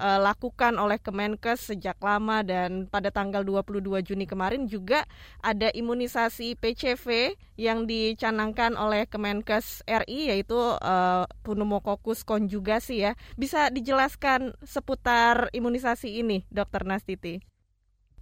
dilakukan 0.00 0.74
eh, 0.76 0.82
oleh 0.82 0.98
Kemenkes 0.98 1.68
sejak 1.68 2.00
lama 2.00 2.40
dan 2.40 2.88
pada 2.88 3.12
tanggal 3.12 3.44
22 3.44 4.00
Juni 4.00 4.24
kemarin 4.24 4.64
juga 4.64 5.04
ada 5.44 5.68
imunisasi 5.68 6.56
PCV 6.56 7.36
yang 7.60 7.84
dicanangkan 7.84 8.80
oleh 8.80 9.04
Kemenkes 9.04 9.84
RI 9.84 10.32
yaitu 10.32 10.56
uh, 10.56 11.28
pneumokokus 11.44 12.24
konjugasi 12.24 13.04
ya. 13.04 13.12
Bisa 13.36 13.68
dijelaskan 13.68 14.56
seputar 14.64 15.52
imunisasi 15.52 16.24
ini, 16.24 16.48
Dokter 16.48 16.88
Nastiti? 16.88 17.44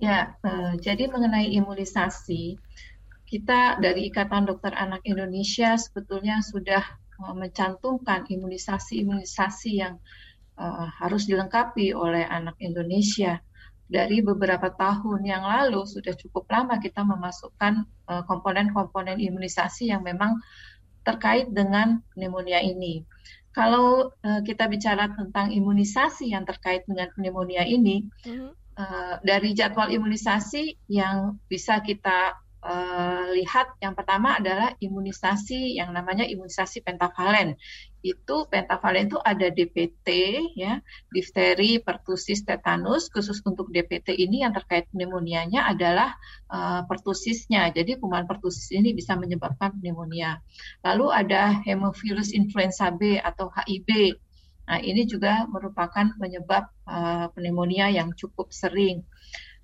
Ya, 0.03 0.35
uh, 0.43 0.75
jadi 0.79 1.07
mengenai 1.07 1.55
imunisasi 1.55 2.59
kita 3.29 3.79
dari 3.79 4.11
Ikatan 4.11 4.49
Dokter 4.49 4.75
Anak 4.75 5.07
Indonesia 5.07 5.79
sebetulnya 5.79 6.43
sudah 6.43 6.83
mencantumkan 7.19 8.31
imunisasi-imunisasi 8.31 9.83
yang 9.83 9.99
uh, 10.59 10.90
harus 10.99 11.31
dilengkapi 11.31 11.94
oleh 11.94 12.27
anak 12.27 12.59
Indonesia. 12.59 13.38
Dari 13.88 14.21
beberapa 14.21 14.68
tahun 14.68 15.25
yang 15.25 15.49
lalu 15.49 15.88
sudah 15.88 16.12
cukup 16.12 16.44
lama 16.53 16.77
kita 16.77 17.01
memasukkan 17.09 17.88
komponen 18.29 18.68
komponen-komponen 18.68 19.16
imunisasi 19.16 19.88
yang 19.88 20.05
memang 20.05 20.37
terkait 21.09 21.49
dengan 21.49 22.05
pneumonia 22.12 22.61
ini. 22.61 23.09
Kalau 23.57 24.12
uh, 24.12 24.40
kita 24.44 24.68
bicara 24.68 25.09
tentang 25.16 25.51
imunisasi 25.51 26.37
yang 26.37 26.44
terkait 26.44 26.85
dengan 26.85 27.09
pneumonia 27.16 27.64
ini, 27.64 28.05
uh-huh. 28.29 28.53
uh, 28.77 29.14
dari 29.25 29.57
jadwal 29.57 29.88
imunisasi 29.88 30.77
yang 30.92 31.40
bisa 31.49 31.81
kita 31.81 32.37
uh, 32.62 33.25
lihat 33.35 33.75
yang 33.83 33.97
pertama 33.97 34.38
adalah 34.38 34.77
imunisasi 34.79 35.75
yang 35.81 35.90
namanya 35.90 36.29
imunisasi 36.29 36.85
pentavalen. 36.85 37.57
Itu 37.98 38.46
pentavalen 38.46 39.11
itu 39.11 39.18
ada 39.18 39.50
DPT 39.50 40.08
ya, 40.54 40.78
difteri, 41.11 41.82
pertusis, 41.82 42.46
tetanus. 42.46 43.11
Khusus 43.11 43.42
untuk 43.42 43.74
DPT 43.74 44.14
ini 44.14 44.46
yang 44.46 44.54
terkait 44.54 44.87
pneumonia-nya 44.94 45.66
adalah 45.66 46.14
uh, 46.50 46.87
pertusisnya. 46.87 47.74
Jadi 47.74 47.98
kuman 47.98 48.24
pertusis 48.30 48.70
ini 48.70 48.94
bisa 48.94 49.18
menyebabkan 49.18 49.74
pneumonia. 49.82 50.38
Lalu 50.87 51.06
ada 51.11 51.58
hemophilus 51.66 52.30
influenza 52.30 52.94
B 52.94 53.18
atau 53.18 53.50
HIV. 53.50 54.14
Nah, 54.68 54.78
ini 54.84 55.08
juga 55.08 55.48
merupakan 55.48 56.12
penyebab 56.20 56.68
uh, 56.84 57.32
pneumonia 57.32 57.88
yang 57.88 58.12
cukup 58.12 58.52
sering. 58.52 59.02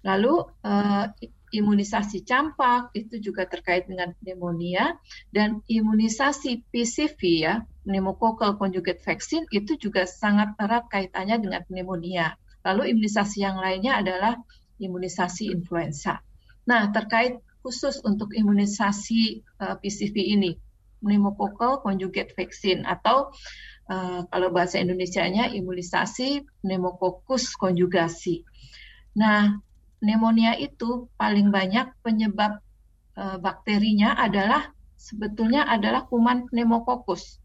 Lalu 0.04 0.48
uh, 0.64 1.06
imunisasi 1.52 2.24
campak 2.24 2.94
itu 2.96 3.20
juga 3.20 3.44
terkait 3.44 3.85
dengan 3.90 4.16
pneumonia 4.22 4.96
dan 5.30 5.61
imunisasi 5.68 6.64
PCV 6.72 7.20
ya, 7.42 7.54
pneumococcal 7.85 8.57
conjugate 8.57 9.02
vaccine 9.04 9.44
itu 9.52 9.76
juga 9.76 10.09
sangat 10.09 10.57
erat 10.57 10.88
kaitannya 10.88 11.37
dengan 11.42 11.62
pneumonia. 11.68 12.38
Lalu 12.64 12.96
imunisasi 12.96 13.44
yang 13.44 13.61
lainnya 13.61 14.00
adalah 14.00 14.40
imunisasi 14.80 15.52
influenza. 15.52 16.24
Nah, 16.64 16.88
terkait 16.90 17.38
khusus 17.61 18.00
untuk 18.04 18.33
imunisasi 18.33 19.44
uh, 19.61 19.76
PCV 19.80 20.16
ini, 20.37 20.57
pneumococcal 21.04 21.85
conjugate 21.85 22.33
vaccine 22.33 22.85
atau 22.88 23.33
uh, 23.92 24.24
kalau 24.28 24.48
bahasa 24.48 24.80
Indonesia-nya 24.80 25.52
imunisasi 25.52 26.44
pneumococcus 26.64 27.52
konjugasi. 27.57 28.44
Nah, 29.16 29.61
pneumonia 30.04 30.52
itu 30.60 31.08
paling 31.16 31.48
banyak 31.48 31.88
penyebab 32.04 32.60
uh, 33.16 33.40
bakterinya 33.40 34.12
adalah 34.20 34.68
sebetulnya 35.00 35.64
adalah 35.64 36.04
kuman 36.04 36.44
pneumococcus. 36.52 37.40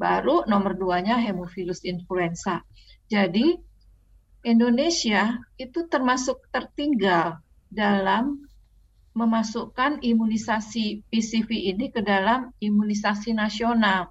Baru 0.00 0.48
nomor 0.48 0.80
duanya 0.80 1.20
hemophilus 1.20 1.84
influenza. 1.84 2.64
Jadi 3.12 3.52
Indonesia 4.40 5.36
itu 5.60 5.84
termasuk 5.92 6.48
tertinggal 6.48 7.44
dalam 7.68 8.40
memasukkan 9.12 10.00
imunisasi 10.00 11.04
PCV 11.12 11.76
ini 11.76 11.92
ke 11.92 12.00
dalam 12.00 12.48
imunisasi 12.56 13.36
nasional. 13.36 14.08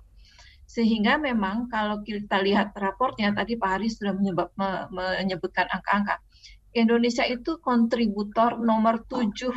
Sehingga 0.69 1.17
memang 1.17 1.65
kalau 1.65 2.06
kita 2.06 2.38
lihat 2.45 2.78
raportnya 2.78 3.34
tadi 3.34 3.58
Pak 3.58 3.69
Haris 3.73 3.97
sudah 3.97 4.13
menyebab, 4.13 4.54
me, 4.54 4.86
menyebutkan 4.93 5.65
angka-angka. 5.65 6.21
Indonesia 6.73 7.25
itu 7.25 7.58
kontributor 7.58 8.62
nomor 8.62 9.01
tujuh 9.05 9.53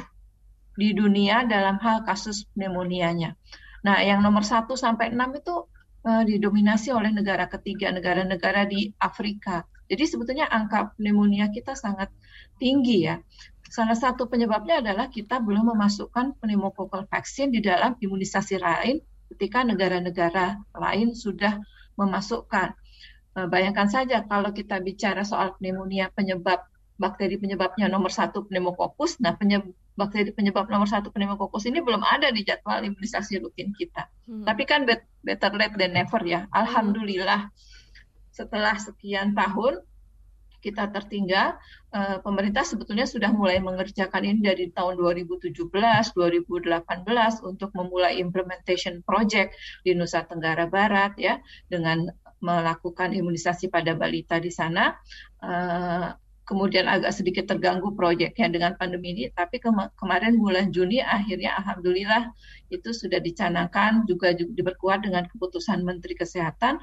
di 0.72 0.96
dunia 0.96 1.44
dalam 1.44 1.76
hal 1.80 2.08
kasus 2.08 2.48
pneumonia-nya. 2.56 3.36
Nah, 3.84 3.98
yang 4.00 4.24
nomor 4.24 4.46
satu 4.46 4.72
sampai 4.78 5.12
enam 5.12 5.36
itu 5.36 5.68
uh, 6.06 6.22
didominasi 6.24 6.94
oleh 6.94 7.12
negara 7.12 7.50
ketiga, 7.50 7.92
negara-negara 7.92 8.64
di 8.64 8.88
Afrika. 8.96 9.66
Jadi 9.90 10.04
sebetulnya 10.08 10.48
angka 10.48 10.96
pneumonia 10.96 11.52
kita 11.52 11.76
sangat 11.76 12.08
tinggi 12.56 13.04
ya. 13.10 13.20
Salah 13.68 13.96
satu 13.96 14.28
penyebabnya 14.28 14.80
adalah 14.80 15.12
kita 15.12 15.40
belum 15.40 15.76
memasukkan 15.76 16.40
pneumococcal 16.40 17.08
vaksin 17.08 17.52
di 17.52 17.60
dalam 17.60 17.96
imunisasi 18.00 18.56
lain 18.60 19.00
ketika 19.32 19.64
negara-negara 19.64 20.60
lain 20.76 21.12
sudah 21.12 21.60
memasukkan. 21.96 22.72
Eh, 23.32 23.48
bayangkan 23.48 23.88
saja 23.88 24.24
kalau 24.28 24.52
kita 24.52 24.76
bicara 24.80 25.24
soal 25.24 25.56
pneumonia 25.56 26.12
penyebab 26.12 26.71
bakteri 27.02 27.34
penyebabnya 27.42 27.90
nomor 27.90 28.14
satu 28.14 28.46
pneumococcus, 28.46 29.18
nah 29.18 29.34
penyebab, 29.34 29.74
bakteri 29.98 30.30
penyebab 30.30 30.70
nomor 30.70 30.86
satu 30.86 31.10
pneumococcus 31.10 31.66
ini 31.66 31.82
belum 31.82 32.06
ada 32.06 32.30
di 32.30 32.46
jadwal 32.46 32.78
imunisasi 32.78 33.42
rutin 33.42 33.74
kita. 33.74 34.06
Hmm. 34.30 34.46
Tapi 34.46 34.62
kan 34.62 34.86
better 35.26 35.52
late 35.58 35.74
than 35.74 35.98
never 35.98 36.22
ya. 36.22 36.46
Alhamdulillah 36.54 37.50
setelah 38.30 38.78
sekian 38.78 39.34
tahun 39.34 39.82
kita 40.62 40.94
tertinggal, 40.94 41.58
eh, 41.90 42.22
pemerintah 42.22 42.62
sebetulnya 42.62 43.02
sudah 43.02 43.34
mulai 43.34 43.58
mengerjakan 43.58 44.22
ini 44.22 44.40
dari 44.46 44.70
tahun 44.70 44.94
2017, 44.94 46.14
2018 46.14 47.42
untuk 47.42 47.74
memulai 47.74 48.22
implementation 48.22 49.02
project 49.02 49.58
di 49.82 49.98
Nusa 49.98 50.22
Tenggara 50.22 50.70
Barat 50.70 51.18
ya 51.18 51.42
dengan 51.66 52.06
melakukan 52.38 53.10
imunisasi 53.10 53.68
pada 53.74 53.98
balita 53.98 54.38
di 54.38 54.54
sana. 54.54 54.94
Eh, 55.42 56.08
kemudian 56.52 56.84
agak 56.84 57.16
sedikit 57.16 57.48
terganggu 57.48 57.96
proyeknya 57.96 58.52
dengan 58.52 58.76
pandemi 58.76 59.16
ini, 59.16 59.24
tapi 59.32 59.56
kemarin 59.96 60.36
bulan 60.36 60.68
Juni 60.68 61.00
akhirnya 61.00 61.56
alhamdulillah 61.64 62.28
itu 62.68 62.92
sudah 62.92 63.24
dicanangkan 63.24 64.04
juga, 64.04 64.36
juga 64.36 64.52
diperkuat 64.60 65.08
dengan 65.08 65.24
keputusan 65.32 65.80
Menteri 65.80 66.12
Kesehatan 66.12 66.76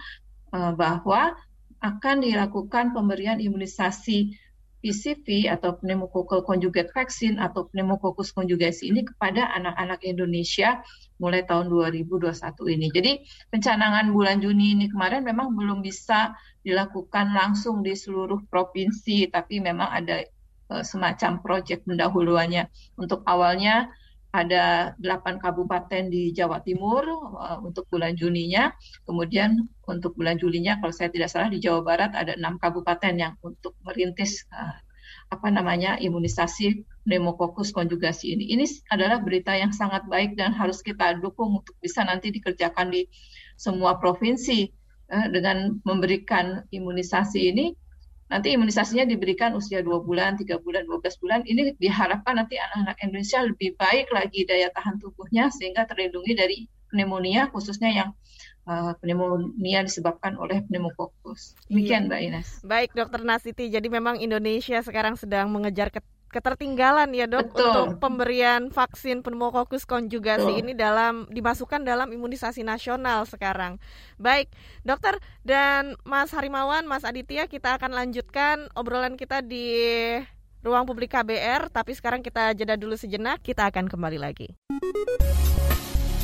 Eh, 0.49 0.73
bahwa 0.73 1.37
akan 1.79 2.25
dilakukan 2.25 2.91
pemberian 2.91 3.37
imunisasi 3.37 4.33
PCV 4.79 5.51
atau 5.51 5.75
pneumococcal 5.75 6.47
conjugate 6.47 6.91
vaccine 6.95 7.35
atau 7.35 7.67
pneumococcus 7.71 8.31
conjugasi 8.31 8.91
ini 8.91 9.03
kepada 9.03 9.51
anak-anak 9.59 9.99
Indonesia 10.07 10.79
mulai 11.19 11.43
tahun 11.43 11.67
2021 11.67 12.31
ini. 12.79 12.87
Jadi 12.87 13.11
pencanangan 13.51 14.07
bulan 14.15 14.39
Juni 14.39 14.79
ini 14.79 14.85
kemarin 14.87 15.27
memang 15.27 15.51
belum 15.51 15.83
bisa 15.83 16.31
dilakukan 16.63 17.35
langsung 17.35 17.83
di 17.83 17.91
seluruh 17.91 18.39
provinsi, 18.47 19.27
tapi 19.27 19.59
memang 19.59 19.91
ada 19.91 20.23
uh, 20.71 20.83
semacam 20.83 21.43
proyek 21.43 21.83
pendahuluannya. 21.83 22.71
Untuk 22.95 23.27
awalnya 23.27 23.91
ada 24.29 24.93
delapan 25.01 25.41
kabupaten 25.41 26.13
di 26.13 26.29
Jawa 26.29 26.61
Timur 26.61 27.01
uh, 27.33 27.57
untuk 27.65 27.89
bulan 27.89 28.13
Juninya, 28.13 28.69
kemudian 29.09 29.65
untuk 29.89 30.13
bulan 30.13 30.37
Julinya 30.37 30.77
kalau 30.77 30.93
saya 30.93 31.09
tidak 31.09 31.33
salah 31.33 31.49
di 31.49 31.57
Jawa 31.57 31.81
Barat 31.81 32.13
ada 32.13 32.37
enam 32.37 32.61
kabupaten 32.61 33.13
yang 33.17 33.33
untuk 33.41 33.73
merintis 33.81 34.45
uh, 34.53 34.77
apa 35.33 35.49
namanya 35.49 35.97
imunisasi 35.97 36.85
pneumococcus 37.09 37.73
konjugasi 37.73 38.37
ini. 38.37 38.53
Ini 38.53 38.65
adalah 38.93 39.17
berita 39.17 39.57
yang 39.57 39.73
sangat 39.73 40.05
baik 40.05 40.37
dan 40.37 40.53
harus 40.53 40.85
kita 40.85 41.17
dukung 41.17 41.65
untuk 41.65 41.73
bisa 41.81 42.05
nanti 42.05 42.29
dikerjakan 42.29 42.93
di 42.93 43.09
semua 43.57 43.97
provinsi 43.97 44.69
uh, 45.09 45.27
dengan 45.33 45.81
memberikan 45.81 46.69
imunisasi 46.69 47.49
ini 47.49 47.73
nanti 48.29 48.53
imunisasinya 48.53 49.09
diberikan 49.09 49.57
usia 49.57 49.81
2 49.81 50.05
bulan, 50.05 50.37
3 50.37 50.61
bulan, 50.61 50.85
12 50.85 51.21
bulan. 51.21 51.39
Ini 51.43 51.75
diharapkan 51.81 52.37
nanti 52.37 52.61
anak-anak 52.61 52.97
Indonesia 53.01 53.41
lebih 53.41 53.73
baik 53.75 54.13
lagi 54.13 54.45
daya 54.45 54.69
tahan 54.69 55.01
tubuhnya 55.01 55.49
sehingga 55.49 55.89
terlindungi 55.89 56.33
dari 56.37 56.57
pneumonia 56.93 57.49
khususnya 57.49 57.89
yang 57.89 58.09
uh, 58.69 58.93
pneumonia 59.01 59.81
disebabkan 59.81 60.37
oleh 60.37 60.61
pneumococcus. 60.69 61.57
Demikian 61.69 62.05
iya. 62.05 62.09
Mbak 62.09 62.19
Ines. 62.29 62.49
Baik 62.61 62.89
Dokter 62.93 63.21
Nasiti, 63.25 63.65
jadi 63.69 63.85
memang 63.89 64.21
Indonesia 64.21 64.77
sekarang 64.85 65.17
sedang 65.17 65.49
mengejar 65.49 65.89
ketertinggalan 66.29 67.09
ya 67.11 67.25
dok 67.25 67.51
Betul. 67.51 67.65
untuk 67.65 67.87
pemberian 67.97 68.69
vaksin 68.69 69.25
pneumococcus 69.25 69.83
konjugasi 69.89 70.45
Betul. 70.45 70.61
ini 70.61 70.71
dalam 70.77 71.25
dimasukkan 71.27 71.81
dalam 71.81 72.13
imunisasi 72.13 72.61
nasional 72.61 73.25
sekarang. 73.25 73.81
Baik, 74.21 74.53
dokter 74.85 75.17
dan 75.41 75.97
Mas 76.05 76.29
Harimawan, 76.31 76.85
Mas 76.85 77.03
Aditya, 77.03 77.49
kita 77.49 77.75
akan 77.81 77.91
lanjutkan 77.97 78.69
obrolan 78.77 79.17
kita 79.17 79.41
di 79.41 79.73
ruang 80.61 80.85
publik 80.85 81.11
KBR, 81.11 81.71
tapi 81.73 81.95
sekarang 81.97 82.21
kita 82.21 82.53
jeda 82.53 82.77
dulu 82.77 82.93
sejenak, 82.93 83.41
kita 83.41 83.67
akan 83.67 83.89
kembali 83.89 84.19
lagi. 84.21 84.53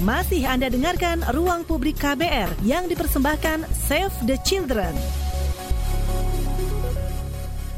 Masih 0.04 0.44
Anda 0.44 0.68
dengarkan 0.68 1.24
Ruang 1.32 1.64
Publik 1.64 1.96
KBR 1.96 2.68
yang 2.68 2.92
dipersembahkan 2.92 3.64
Save 3.72 4.12
the 4.28 4.36
Children. 4.44 5.25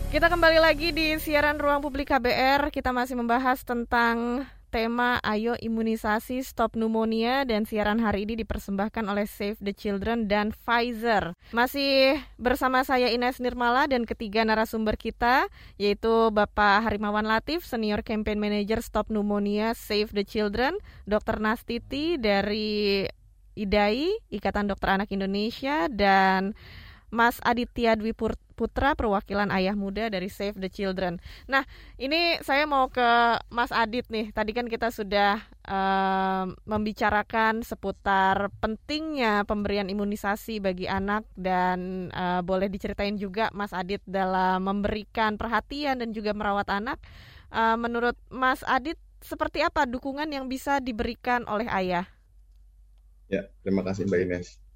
Kita 0.07 0.31
kembali 0.31 0.63
lagi 0.63 0.95
di 0.95 1.19
siaran 1.19 1.59
Ruang 1.59 1.83
Publik 1.83 2.15
KBR. 2.15 2.71
Kita 2.71 2.95
masih 2.95 3.19
membahas 3.19 3.59
tentang 3.67 4.47
tema 4.71 5.19
Ayo 5.19 5.59
Imunisasi 5.59 6.39
Stop 6.47 6.79
Pneumonia 6.79 7.43
dan 7.43 7.67
siaran 7.67 7.99
hari 7.99 8.23
ini 8.23 8.39
dipersembahkan 8.39 9.03
oleh 9.03 9.27
Save 9.27 9.59
the 9.59 9.75
Children 9.75 10.31
dan 10.31 10.55
Pfizer. 10.55 11.35
Masih 11.51 12.23
bersama 12.39 12.87
saya 12.87 13.11
Ines 13.11 13.43
Nirmala 13.43 13.83
dan 13.91 14.07
ketiga 14.07 14.47
narasumber 14.47 14.95
kita 14.95 15.51
yaitu 15.75 16.31
Bapak 16.31 16.87
Harimawan 16.87 17.27
Latif, 17.27 17.67
Senior 17.67 17.99
Campaign 17.99 18.39
Manager 18.39 18.79
Stop 18.79 19.11
Pneumonia 19.11 19.75
Save 19.75 20.15
the 20.15 20.23
Children, 20.23 20.79
Dr. 21.03 21.43
Nastiti 21.43 22.15
dari 22.15 23.03
IDAI, 23.59 24.31
Ikatan 24.31 24.71
Dokter 24.71 24.95
Anak 24.95 25.11
Indonesia 25.11 25.91
dan 25.91 26.55
Mas 27.07 27.39
Aditya 27.43 27.95
Dwi 27.95 28.11
Putra 28.57 28.97
perwakilan 28.97 29.53
ayah 29.53 29.77
muda 29.77 30.09
dari 30.09 30.33
Save 30.33 30.57
the 30.57 30.65
Children. 30.65 31.21
Nah, 31.45 31.61
ini 32.01 32.41
saya 32.41 32.65
mau 32.65 32.89
ke 32.89 33.37
Mas 33.53 33.69
Adit 33.69 34.09
nih. 34.09 34.33
Tadi 34.33 34.51
kan 34.51 34.65
kita 34.65 34.89
sudah 34.89 35.37
uh, 35.69 36.49
membicarakan 36.65 37.61
seputar 37.61 38.49
pentingnya 38.57 39.45
pemberian 39.45 39.87
imunisasi 39.93 40.57
bagi 40.57 40.89
anak 40.89 41.29
dan 41.37 42.09
uh, 42.11 42.41
boleh 42.41 42.65
diceritain 42.65 43.15
juga 43.15 43.53
Mas 43.53 43.77
Adit 43.77 44.01
dalam 44.09 44.65
memberikan 44.65 45.37
perhatian 45.37 46.01
dan 46.01 46.09
juga 46.11 46.33
merawat 46.33 46.67
anak. 46.73 46.97
Uh, 47.53 47.77
menurut 47.77 48.17
Mas 48.33 48.65
Adit 48.65 48.97
seperti 49.21 49.61
apa 49.61 49.85
dukungan 49.85 50.27
yang 50.33 50.49
bisa 50.49 50.81
diberikan 50.81 51.45
oleh 51.45 51.69
ayah? 51.69 52.09
Ya, 53.29 53.45
terima 53.61 53.85
kasih 53.85 54.09
Mbak 54.09 54.19
Ines. 54.23 54.66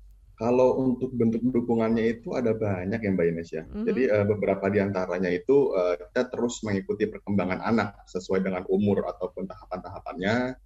Kalau 0.41 0.81
untuk 0.81 1.13
bentuk 1.13 1.53
dukungannya 1.53 2.17
itu 2.17 2.33
ada 2.33 2.57
banyak 2.57 2.97
ya 2.97 3.09
Mbak 3.13 3.27
Ines 3.29 3.49
ya. 3.53 3.61
Mm-hmm. 3.61 3.85
Jadi 3.85 4.01
uh, 4.09 4.25
beberapa 4.25 4.65
di 4.73 4.81
antaranya 4.81 5.29
itu 5.29 5.69
uh, 5.69 5.93
kita 5.93 6.33
terus 6.33 6.65
mengikuti 6.65 7.05
perkembangan 7.05 7.61
anak 7.61 8.01
sesuai 8.09 8.41
dengan 8.41 8.65
umur 8.65 9.05
ataupun 9.05 9.45
tahapan-tahapannya. 9.45 10.57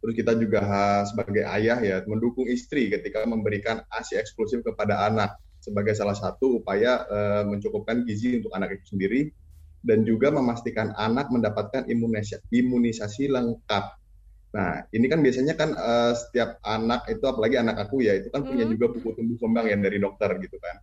Terus 0.00 0.14
kita 0.16 0.32
juga 0.32 0.64
sebagai 1.04 1.44
ayah 1.44 1.76
ya 1.84 1.96
mendukung 2.08 2.48
istri 2.48 2.88
ketika 2.88 3.20
memberikan 3.28 3.84
ASI 3.92 4.16
eksklusif 4.16 4.64
kepada 4.64 5.04
anak 5.04 5.36
sebagai 5.60 5.92
salah 5.92 6.16
satu 6.16 6.64
upaya 6.64 7.04
uh, 7.04 7.44
mencukupkan 7.44 8.08
gizi 8.08 8.40
untuk 8.40 8.56
anak 8.56 8.80
itu 8.80 8.96
sendiri 8.96 9.28
dan 9.84 10.08
juga 10.08 10.32
memastikan 10.32 10.96
anak 10.96 11.28
mendapatkan 11.28 11.84
imunisasi, 11.84 12.48
imunisasi 12.48 13.28
lengkap 13.28 13.84
Nah, 14.58 14.82
ini 14.90 15.06
kan 15.06 15.22
biasanya 15.22 15.54
kan 15.54 15.70
uh, 15.70 16.18
setiap 16.18 16.58
anak 16.66 17.06
itu 17.06 17.22
apalagi 17.30 17.62
anak 17.62 17.78
aku 17.78 18.02
ya 18.02 18.18
itu 18.18 18.26
kan 18.34 18.42
hmm. 18.42 18.50
punya 18.50 18.64
juga 18.66 18.86
buku 18.90 19.08
tumbuh 19.14 19.38
kembang 19.38 19.70
yang 19.70 19.78
dari 19.78 20.02
dokter 20.02 20.34
gitu 20.42 20.58
kan. 20.58 20.82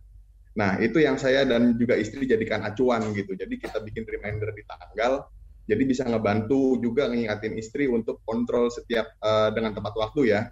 Nah, 0.56 0.80
itu 0.80 0.96
yang 1.04 1.20
saya 1.20 1.44
dan 1.44 1.76
juga 1.76 2.00
istri 2.00 2.24
jadikan 2.24 2.64
acuan 2.64 3.12
gitu. 3.12 3.36
Jadi 3.36 3.60
kita 3.60 3.84
bikin 3.84 4.08
reminder 4.08 4.48
di 4.56 4.64
tanggal 4.64 5.28
Jadi 5.66 5.82
bisa 5.82 6.06
ngebantu 6.06 6.78
juga 6.78 7.10
ngingatin 7.10 7.58
istri 7.58 7.90
untuk 7.90 8.22
kontrol 8.22 8.70
setiap 8.70 9.18
uh, 9.18 9.50
dengan 9.50 9.74
tepat 9.74 9.98
waktu 9.98 10.30
ya. 10.30 10.46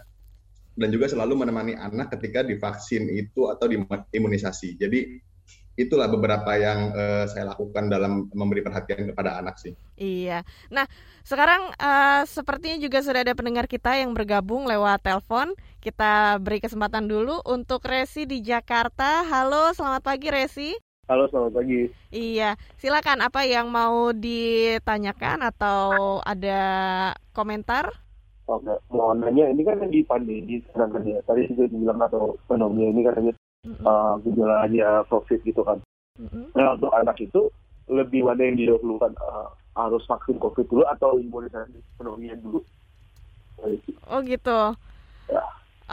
Dan 0.74 0.90
juga 0.90 1.06
selalu 1.06 1.46
menemani 1.46 1.78
anak 1.78 2.18
ketika 2.18 2.42
divaksin 2.42 3.06
itu 3.14 3.46
atau 3.46 3.70
diimunisasi. 3.70 4.74
Jadi 4.74 5.22
itulah 5.74 6.06
beberapa 6.06 6.54
yang 6.54 6.94
uh, 6.94 7.26
saya 7.26 7.50
lakukan 7.50 7.90
dalam 7.90 8.30
memberi 8.30 8.62
perhatian 8.62 9.10
kepada 9.10 9.42
anak 9.42 9.58
sih. 9.58 9.74
Iya. 9.98 10.46
Nah, 10.70 10.86
sekarang 11.26 11.74
uh, 11.78 12.22
sepertinya 12.26 12.78
juga 12.78 13.02
sudah 13.02 13.26
ada 13.26 13.34
pendengar 13.34 13.66
kita 13.66 13.98
yang 13.98 14.14
bergabung 14.14 14.66
lewat 14.70 15.02
telepon. 15.02 15.54
Kita 15.82 16.40
beri 16.40 16.62
kesempatan 16.62 17.10
dulu 17.10 17.42
untuk 17.44 17.84
Resi 17.84 18.24
di 18.24 18.40
Jakarta. 18.40 19.26
Halo, 19.26 19.74
selamat 19.74 20.02
pagi 20.02 20.28
Resi. 20.30 20.70
Halo, 21.04 21.28
selamat 21.28 21.52
pagi. 21.60 21.92
Iya, 22.08 22.56
silakan 22.80 23.20
apa 23.20 23.44
yang 23.44 23.68
mau 23.68 24.16
ditanyakan 24.16 25.44
atau 25.52 26.22
ada 26.24 26.62
komentar? 27.36 27.92
Oke, 28.48 28.72
mau 28.88 29.12
nanya 29.12 29.52
ini 29.52 29.64
kan 29.64 29.84
di 29.88 30.00
pandemi 30.04 30.64
sekarang 30.68 30.96
kan 30.96 31.02
ya. 31.04 31.20
Tadi 31.28 31.48
sudah 31.52 31.68
dibilang 31.68 32.00
atau 32.00 32.36
pneumonia 32.48 32.88
ini 32.88 33.00
kan 33.04 33.20
mm-hmm. 33.64 33.84
uh, 33.84 34.14
gejalanya 34.22 35.02
COVID 35.08 35.40
gitu 35.42 35.64
kan. 35.64 35.80
Mm-hmm. 36.20 36.44
Nah 36.54 36.78
untuk 36.78 36.92
anak 36.94 37.16
itu 37.18 37.50
lebih 37.90 38.24
mana 38.24 38.40
yang 38.44 38.56
didahulukan 38.56 39.12
uh, 39.20 39.50
harus 39.74 40.04
vaksin 40.06 40.38
COVID 40.38 40.66
dulu 40.70 40.84
atau 40.86 41.18
imunisasi 41.18 41.80
pneumonia 41.98 42.38
dulu? 42.38 42.62
Oh 44.08 44.20
gitu. 44.22 44.60
Ya. 45.28 45.42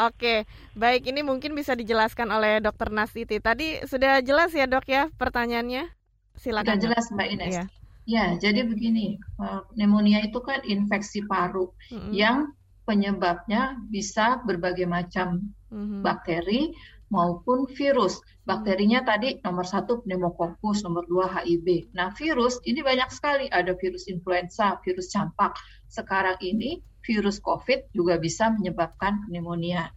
Oke, 0.07 0.47
baik 0.71 1.11
ini 1.11 1.19
mungkin 1.19 1.51
bisa 1.51 1.75
dijelaskan 1.75 2.31
oleh 2.31 2.63
Dokter 2.63 2.87
Nasiti. 2.87 3.43
Tadi 3.43 3.83
sudah 3.83 4.23
jelas 4.23 4.55
ya 4.55 4.63
dok 4.63 4.87
ya 4.87 5.11
pertanyaannya? 5.19 5.91
Silakan. 6.39 6.63
Sudah 6.63 6.79
jelas 6.79 7.05
Mbak 7.11 7.27
Ines. 7.27 7.51
Ya. 7.51 7.65
ya, 8.07 8.25
jadi 8.39 8.63
begini, 8.63 9.19
uh, 9.43 9.67
pneumonia 9.75 10.23
itu 10.23 10.39
kan 10.39 10.63
infeksi 10.63 11.27
paru 11.27 11.75
mm-hmm. 11.91 12.11
yang 12.15 12.55
penyebabnya 12.87 13.75
bisa 13.91 14.39
berbagai 14.47 14.87
macam 14.87 15.51
mm-hmm. 15.67 16.01
bakteri 16.07 16.71
maupun 17.11 17.67
virus. 17.67 18.23
Bakterinya 18.47 19.03
tadi 19.05 19.37
nomor 19.43 19.67
satu 19.67 20.01
pneumococcus, 20.01 20.81
nomor 20.87 21.05
dua 21.05 21.27
HIV. 21.29 21.93
Nah 21.93 22.09
virus 22.15 22.57
ini 22.63 22.81
banyak 22.81 23.11
sekali, 23.11 23.45
ada 23.51 23.75
virus 23.77 24.07
influenza, 24.07 24.79
virus 24.81 25.11
campak. 25.11 25.53
Sekarang 25.91 26.39
ini 26.41 26.81
virus 27.03 27.37
COVID 27.43 27.91
juga 27.91 28.17
bisa 28.17 28.49
menyebabkan 28.49 29.27
pneumonia. 29.27 29.91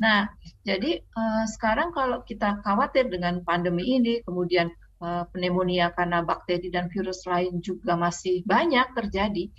Nah 0.00 0.30
jadi 0.64 1.02
eh, 1.02 1.44
sekarang 1.50 1.90
kalau 1.92 2.22
kita 2.24 2.62
khawatir 2.62 3.10
dengan 3.10 3.42
pandemi 3.42 3.98
ini, 3.98 4.22
kemudian 4.22 4.70
eh, 5.02 5.24
pneumonia 5.34 5.92
karena 5.92 6.22
bakteri 6.22 6.70
dan 6.70 6.88
virus 6.88 7.26
lain 7.26 7.58
juga 7.60 7.98
masih 7.98 8.46
banyak 8.46 8.94
terjadi, 8.96 9.50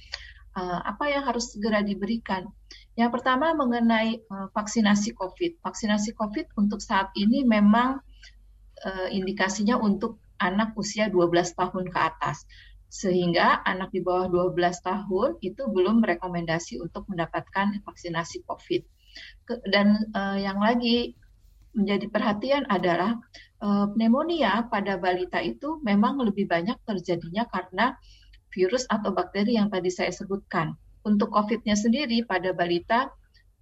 eh, 0.58 0.80
apa 0.88 1.12
yang 1.12 1.28
harus 1.28 1.54
segera 1.54 1.84
diberikan? 1.84 2.48
Yang 3.02 3.18
pertama 3.18 3.58
mengenai 3.58 4.22
uh, 4.30 4.54
vaksinasi 4.54 5.18
COVID. 5.18 5.66
Vaksinasi 5.66 6.14
COVID 6.14 6.54
untuk 6.54 6.86
saat 6.86 7.10
ini 7.18 7.42
memang 7.42 7.98
uh, 8.86 9.10
indikasinya 9.10 9.82
untuk 9.82 10.22
anak 10.38 10.78
usia 10.78 11.10
12 11.10 11.58
tahun 11.58 11.90
ke 11.90 11.98
atas. 11.98 12.46
Sehingga 12.94 13.66
anak 13.66 13.90
di 13.90 14.06
bawah 14.06 14.30
12 14.30 14.54
tahun 14.86 15.30
itu 15.42 15.66
belum 15.66 16.06
rekomendasi 16.06 16.78
untuk 16.78 17.10
mendapatkan 17.10 17.82
vaksinasi 17.82 18.46
COVID. 18.46 18.86
Dan 19.66 20.14
uh, 20.14 20.38
yang 20.38 20.62
lagi 20.62 21.18
menjadi 21.74 22.06
perhatian 22.12 22.68
adalah 22.68 23.16
pneumonia 23.96 24.68
pada 24.68 25.00
balita 25.00 25.40
itu 25.40 25.80
memang 25.88 26.20
lebih 26.20 26.50
banyak 26.50 26.76
terjadinya 26.84 27.48
karena 27.48 27.96
virus 28.52 28.84
atau 28.92 29.16
bakteri 29.16 29.56
yang 29.56 29.72
tadi 29.72 29.88
saya 29.88 30.12
sebutkan 30.12 30.76
untuk 31.08 31.34
COVID-nya 31.34 31.74
sendiri 31.74 32.24
pada 32.26 32.54
balita 32.54 33.10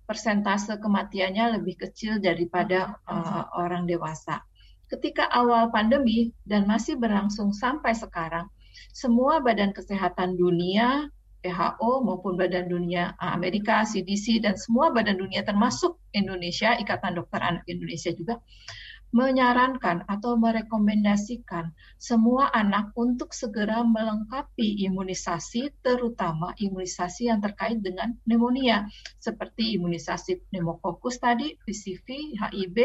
persentase 0.09 0.81
kematiannya 0.81 1.61
lebih 1.61 1.85
kecil 1.85 2.17
daripada 2.17 2.97
uh, 3.05 3.45
orang 3.53 3.85
dewasa. 3.85 4.41
Ketika 4.89 5.29
awal 5.29 5.69
pandemi 5.69 6.33
dan 6.49 6.65
masih 6.65 6.97
berlangsung 6.97 7.53
sampai 7.53 7.93
sekarang, 7.93 8.49
semua 8.89 9.37
badan 9.37 9.69
kesehatan 9.69 10.33
dunia, 10.33 11.13
WHO 11.39 12.03
maupun 12.03 12.35
Badan 12.35 12.67
Dunia 12.67 13.15
eh, 13.15 13.31
Amerika, 13.31 13.87
CDC 13.87 14.43
dan 14.43 14.59
semua 14.59 14.91
badan 14.91 15.15
dunia 15.15 15.39
termasuk 15.45 15.95
Indonesia, 16.11 16.75
Ikatan 16.75 17.15
Dokter 17.15 17.39
Anak 17.39 17.63
Indonesia 17.69 18.11
juga 18.11 18.43
menyarankan 19.09 20.05
atau 20.05 20.37
merekomendasikan 20.37 21.73
semua 21.97 22.53
anak 22.53 22.93
untuk 22.93 23.33
segera 23.33 23.81
melengkapi 23.81 24.85
imunisasi, 24.85 25.73
terutama 25.81 26.53
imunisasi 26.61 27.25
yang 27.33 27.41
terkait 27.41 27.81
dengan 27.81 28.13
pneumonia, 28.21 28.85
seperti 29.17 29.73
imunisasi 29.81 30.45
pneumokokus 30.53 31.17
tadi, 31.17 31.57
PCV, 31.65 32.37
HIV, 32.37 32.77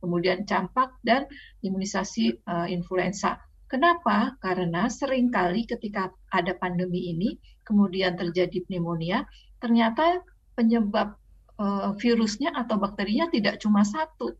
kemudian 0.00 0.48
campak, 0.48 0.96
dan 1.04 1.28
imunisasi 1.60 2.40
uh, 2.48 2.64
influenza. 2.72 3.36
Kenapa? 3.68 4.38
Karena 4.40 4.88
sering 4.88 5.28
kali 5.28 5.68
ketika 5.68 6.08
ada 6.32 6.56
pandemi 6.56 7.12
ini, 7.12 7.36
kemudian 7.66 8.16
terjadi 8.16 8.64
pneumonia, 8.64 9.26
ternyata 9.60 10.24
penyebab 10.56 11.18
uh, 11.60 11.92
virusnya 11.98 12.54
atau 12.56 12.80
bakterinya 12.80 13.28
tidak 13.28 13.60
cuma 13.60 13.84
satu, 13.84 14.38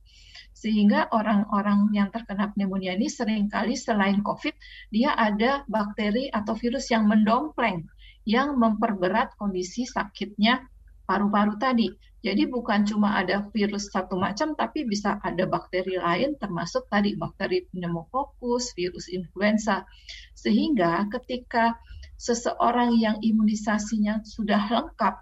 sehingga 0.57 1.12
orang-orang 1.12 1.92
yang 1.92 2.09
terkena 2.09 2.49
pneumonia 2.57 2.97
ini 2.97 3.12
sering 3.12 3.53
kali 3.53 3.77
selain 3.77 4.25
COVID, 4.25 4.57
dia 4.88 5.12
ada 5.12 5.69
bakteri 5.69 6.33
atau 6.33 6.57
virus 6.57 6.88
yang 6.88 7.05
mendompleng, 7.05 7.85
yang 8.25 8.57
memperberat 8.57 9.37
kondisi 9.37 9.85
sakitnya 9.85 10.64
paru-paru 11.05 11.61
tadi. 11.61 11.92
Jadi 12.25 12.49
bukan 12.49 12.88
cuma 12.88 13.21
ada 13.21 13.45
virus 13.53 13.92
satu 13.92 14.16
macam, 14.16 14.57
tapi 14.57 14.88
bisa 14.88 15.21
ada 15.21 15.45
bakteri 15.45 16.01
lain, 16.01 16.40
termasuk 16.40 16.88
tadi 16.88 17.12
bakteri 17.14 17.69
pneumococcus, 17.71 18.73
virus 18.73 19.12
influenza. 19.12 19.85
Sehingga 20.33 21.05
ketika 21.12 21.77
seseorang 22.16 22.97
yang 22.97 23.21
imunisasinya 23.21 24.25
sudah 24.25 24.73
lengkap, 24.73 25.14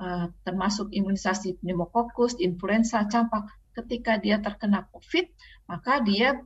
eh, 0.00 0.26
termasuk 0.46 0.88
imunisasi 0.94 1.60
pneumococcus, 1.60 2.38
influenza, 2.40 3.04
campak, 3.10 3.50
ketika 3.78 4.18
dia 4.18 4.42
terkena 4.42 4.90
COVID, 4.90 5.26
maka 5.70 6.02
dia 6.02 6.42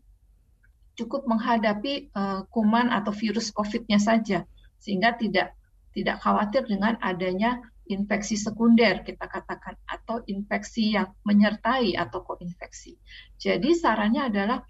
cukup 0.93 1.25
menghadapi 1.25 2.13
uh, 2.13 2.45
kuman 2.53 2.93
atau 2.93 3.13
virus 3.17 3.49
COVID-nya 3.49 3.97
saja, 3.97 4.45
sehingga 4.77 5.17
tidak 5.17 5.57
tidak 5.97 6.21
khawatir 6.21 6.65
dengan 6.69 6.97
adanya 7.01 7.61
infeksi 7.89 8.39
sekunder 8.39 9.05
kita 9.05 9.29
katakan 9.29 9.77
atau 9.85 10.25
infeksi 10.31 10.97
yang 10.97 11.13
menyertai 11.27 11.99
atau 11.99 12.25
koinfeksi. 12.25 12.97
Jadi 13.37 13.77
sarannya 13.77 14.29
adalah 14.33 14.65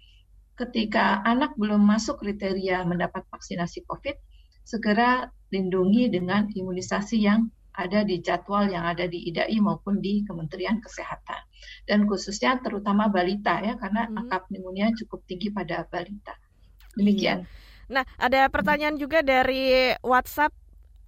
ketika 0.59 1.21
anak 1.23 1.55
belum 1.57 1.81
masuk 1.81 2.21
kriteria 2.21 2.83
mendapat 2.85 3.25
vaksinasi 3.31 3.85
COVID, 3.87 4.15
segera 4.63 5.29
lindungi 5.51 6.09
dengan 6.09 6.49
imunisasi 6.49 7.23
yang 7.23 7.51
ada 7.73 8.05
di 8.05 8.21
jadwal 8.21 8.69
yang 8.69 8.85
ada 8.85 9.09
di 9.09 9.29
IDAI 9.33 9.57
maupun 9.57 9.97
di 9.97 10.21
Kementerian 10.25 10.77
Kesehatan. 10.77 11.41
Dan 11.87 12.05
khususnya 12.09 12.59
terutama 12.63 13.07
balita 13.09 13.59
ya 13.59 13.75
karena 13.77 14.07
hmm. 14.07 14.19
angka 14.25 14.47
pneumonia 14.49 14.91
cukup 14.97 15.23
tinggi 15.27 15.49
pada 15.49 15.85
balita. 15.87 16.35
Demikian. 16.95 17.43
Iya. 17.43 17.61
Nah, 17.91 18.03
ada 18.15 18.47
pertanyaan 18.47 18.95
juga 18.95 19.19
dari 19.21 19.91
WhatsApp 20.01 20.55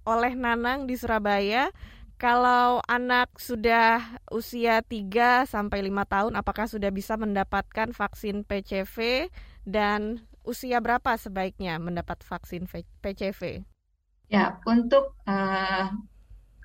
oleh 0.06 0.36
Nanang 0.36 0.86
di 0.86 0.94
Surabaya. 0.94 1.72
Kalau 2.16 2.80
anak 2.88 3.36
sudah 3.36 4.00
usia 4.32 4.80
3 4.80 5.44
sampai 5.44 5.84
5 5.84 6.08
tahun 6.08 6.32
apakah 6.40 6.64
sudah 6.64 6.88
bisa 6.88 7.12
mendapatkan 7.20 7.92
vaksin 7.92 8.40
PCV 8.40 9.28
dan 9.68 10.24
usia 10.40 10.80
berapa 10.80 11.18
sebaiknya 11.20 11.76
mendapat 11.76 12.24
vaksin 12.24 12.64
PCV? 13.04 13.68
Ya, 14.32 14.56
untuk 14.64 15.12
uh, 15.28 15.92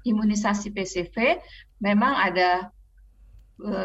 imunisasi 0.07 0.71
PCV 0.71 1.43
memang 1.83 2.15
ada 2.15 2.71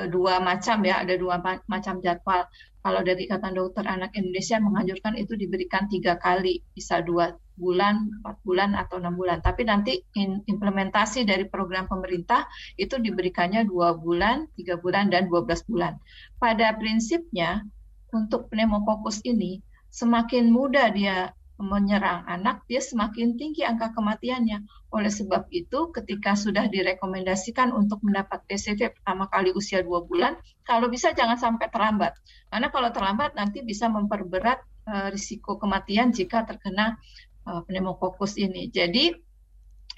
dua 0.08 0.40
macam 0.40 0.80
ya, 0.84 1.04
ada 1.04 1.14
dua 1.20 1.36
macam 1.68 2.00
jadwal. 2.00 2.48
Kalau 2.86 3.02
dari 3.02 3.26
Ikatan 3.26 3.58
Dokter 3.58 3.82
Anak 3.82 4.14
Indonesia 4.14 4.62
menganjurkan 4.62 5.18
itu 5.18 5.35
diberikan 5.35 5.90
tiga 5.90 6.16
kali, 6.22 6.62
bisa 6.70 7.02
dua 7.02 7.35
bulan, 7.58 8.22
empat 8.22 8.37
bulan, 8.46 8.79
atau 8.79 9.02
enam 9.02 9.18
bulan. 9.18 9.42
Tapi 9.42 9.66
nanti 9.66 10.06
implementasi 10.46 11.27
dari 11.27 11.50
program 11.50 11.90
pemerintah 11.90 12.46
itu 12.79 12.94
diberikannya 12.94 13.66
dua 13.66 13.98
bulan, 13.98 14.46
tiga 14.54 14.79
bulan, 14.79 15.10
dan 15.10 15.27
dua 15.27 15.42
belas 15.42 15.66
bulan. 15.66 15.98
Pada 16.38 16.79
prinsipnya, 16.79 17.66
untuk 18.14 18.46
pneumokokus 18.54 19.20
ini, 19.27 19.58
semakin 19.90 20.54
mudah 20.54 20.94
dia 20.94 21.35
menyerang 21.57 22.29
anak, 22.29 22.69
dia 22.69 22.85
semakin 22.85 23.40
tinggi 23.40 23.65
angka 23.65 23.96
kematiannya. 23.96 24.65
Oleh 24.92 25.09
sebab 25.09 25.48
itu, 25.48 25.88
ketika 25.92 26.37
sudah 26.37 26.69
direkomendasikan 26.69 27.73
untuk 27.73 28.04
mendapat 28.04 28.44
PCV 28.44 29.00
pertama 29.00 29.29
kali 29.33 29.57
usia 29.57 29.81
dua 29.81 30.04
bulan, 30.04 30.37
kalau 30.69 30.92
bisa 30.92 31.17
jangan 31.17 31.40
sampai 31.40 31.73
terlambat. 31.73 32.13
Karena 32.52 32.69
kalau 32.69 32.92
terlambat 32.92 33.33
nanti 33.33 33.65
bisa 33.65 33.88
memperberat 33.88 34.61
uh, 34.88 35.09
risiko 35.09 35.57
kematian 35.57 36.13
jika 36.13 36.44
terkena 36.44 37.00
uh, 37.48 37.65
pneumokokus 37.65 38.37
ini. 38.37 38.69
Jadi 38.69 39.17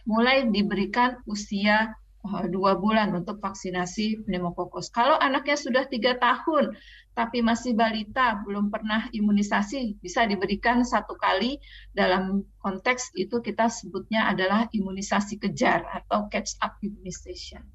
mulai 0.07 0.47
diberikan 0.47 1.21
usia 1.27 1.93
uh, 2.23 2.47
dua 2.47 2.79
bulan 2.79 3.13
untuk 3.19 3.43
vaksinasi 3.43 4.25
pneumokokos. 4.25 4.95
Kalau 4.95 5.19
anaknya 5.19 5.59
sudah 5.59 5.85
tiga 5.91 6.17
tahun 6.17 6.79
tapi 7.19 7.43
masih 7.43 7.75
balita 7.75 8.39
belum 8.47 8.71
pernah 8.71 9.11
imunisasi 9.11 9.99
bisa 9.99 10.23
diberikan 10.23 10.87
satu 10.87 11.19
kali 11.19 11.59
dalam 11.91 12.47
konteks 12.63 13.11
itu 13.19 13.43
kita 13.43 13.67
sebutnya 13.67 14.31
adalah 14.31 14.71
imunisasi 14.71 15.43
kejar 15.43 15.83
atau 15.91 16.31
catch 16.31 16.55
up 16.63 16.79
immunization. 16.79 17.67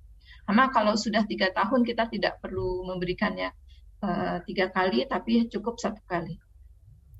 Karena 0.47 0.71
kalau 0.71 0.95
sudah 0.95 1.27
tiga 1.27 1.51
tahun 1.51 1.83
kita 1.83 2.07
tidak 2.07 2.39
perlu 2.39 2.87
memberikannya 2.87 3.51
uh, 3.99 4.39
tiga 4.47 4.71
kali 4.71 5.03
tapi 5.11 5.51
cukup 5.51 5.75
satu 5.75 5.99
kali. 6.07 6.39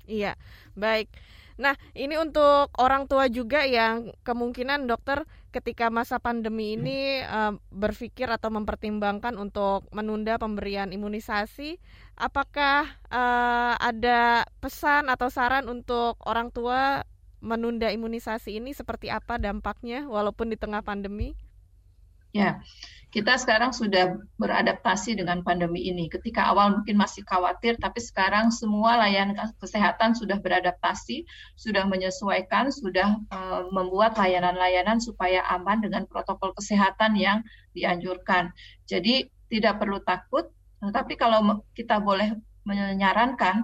Iya, 0.08 0.32
baik. 0.72 1.12
Nah, 1.54 1.78
ini 1.94 2.18
untuk 2.18 2.74
orang 2.82 3.06
tua 3.06 3.30
juga 3.30 3.62
yang 3.62 4.10
kemungkinan 4.26 4.90
dokter 4.90 5.22
ketika 5.54 5.86
masa 5.86 6.18
pandemi 6.18 6.74
ini 6.74 7.22
uh, 7.22 7.54
berpikir 7.70 8.26
atau 8.26 8.50
mempertimbangkan 8.50 9.38
untuk 9.38 9.86
menunda 9.94 10.34
pemberian 10.34 10.90
imunisasi, 10.90 11.78
apakah 12.18 12.90
uh, 13.06 13.78
ada 13.78 14.42
pesan 14.58 15.06
atau 15.06 15.30
saran 15.30 15.70
untuk 15.70 16.18
orang 16.26 16.50
tua 16.50 17.06
menunda 17.38 17.86
imunisasi 17.92 18.58
ini 18.58 18.74
seperti 18.74 19.14
apa 19.14 19.38
dampaknya 19.38 20.10
walaupun 20.10 20.50
di 20.50 20.58
tengah 20.58 20.82
pandemi? 20.82 21.38
Ya, 22.34 22.58
kita 23.14 23.38
sekarang 23.38 23.70
sudah 23.70 24.18
beradaptasi 24.42 25.14
dengan 25.14 25.46
pandemi 25.46 25.86
ini. 25.86 26.10
Ketika 26.10 26.50
awal 26.50 26.82
mungkin 26.82 26.98
masih 26.98 27.22
khawatir, 27.22 27.78
tapi 27.78 28.02
sekarang 28.02 28.50
semua 28.50 28.98
layanan 28.98 29.38
kesehatan 29.62 30.18
sudah 30.18 30.42
beradaptasi, 30.42 31.22
sudah 31.54 31.86
menyesuaikan, 31.86 32.74
sudah 32.74 33.14
uh, 33.30 33.70
membuat 33.70 34.18
layanan-layanan 34.18 34.98
supaya 34.98 35.46
aman 35.46 35.78
dengan 35.78 36.10
protokol 36.10 36.50
kesehatan 36.58 37.14
yang 37.14 37.46
dianjurkan. 37.70 38.50
Jadi 38.90 39.30
tidak 39.46 39.78
perlu 39.78 40.02
takut, 40.02 40.50
tapi 40.90 41.14
kalau 41.14 41.62
kita 41.78 42.02
boleh 42.02 42.34
menyarankan 42.66 43.62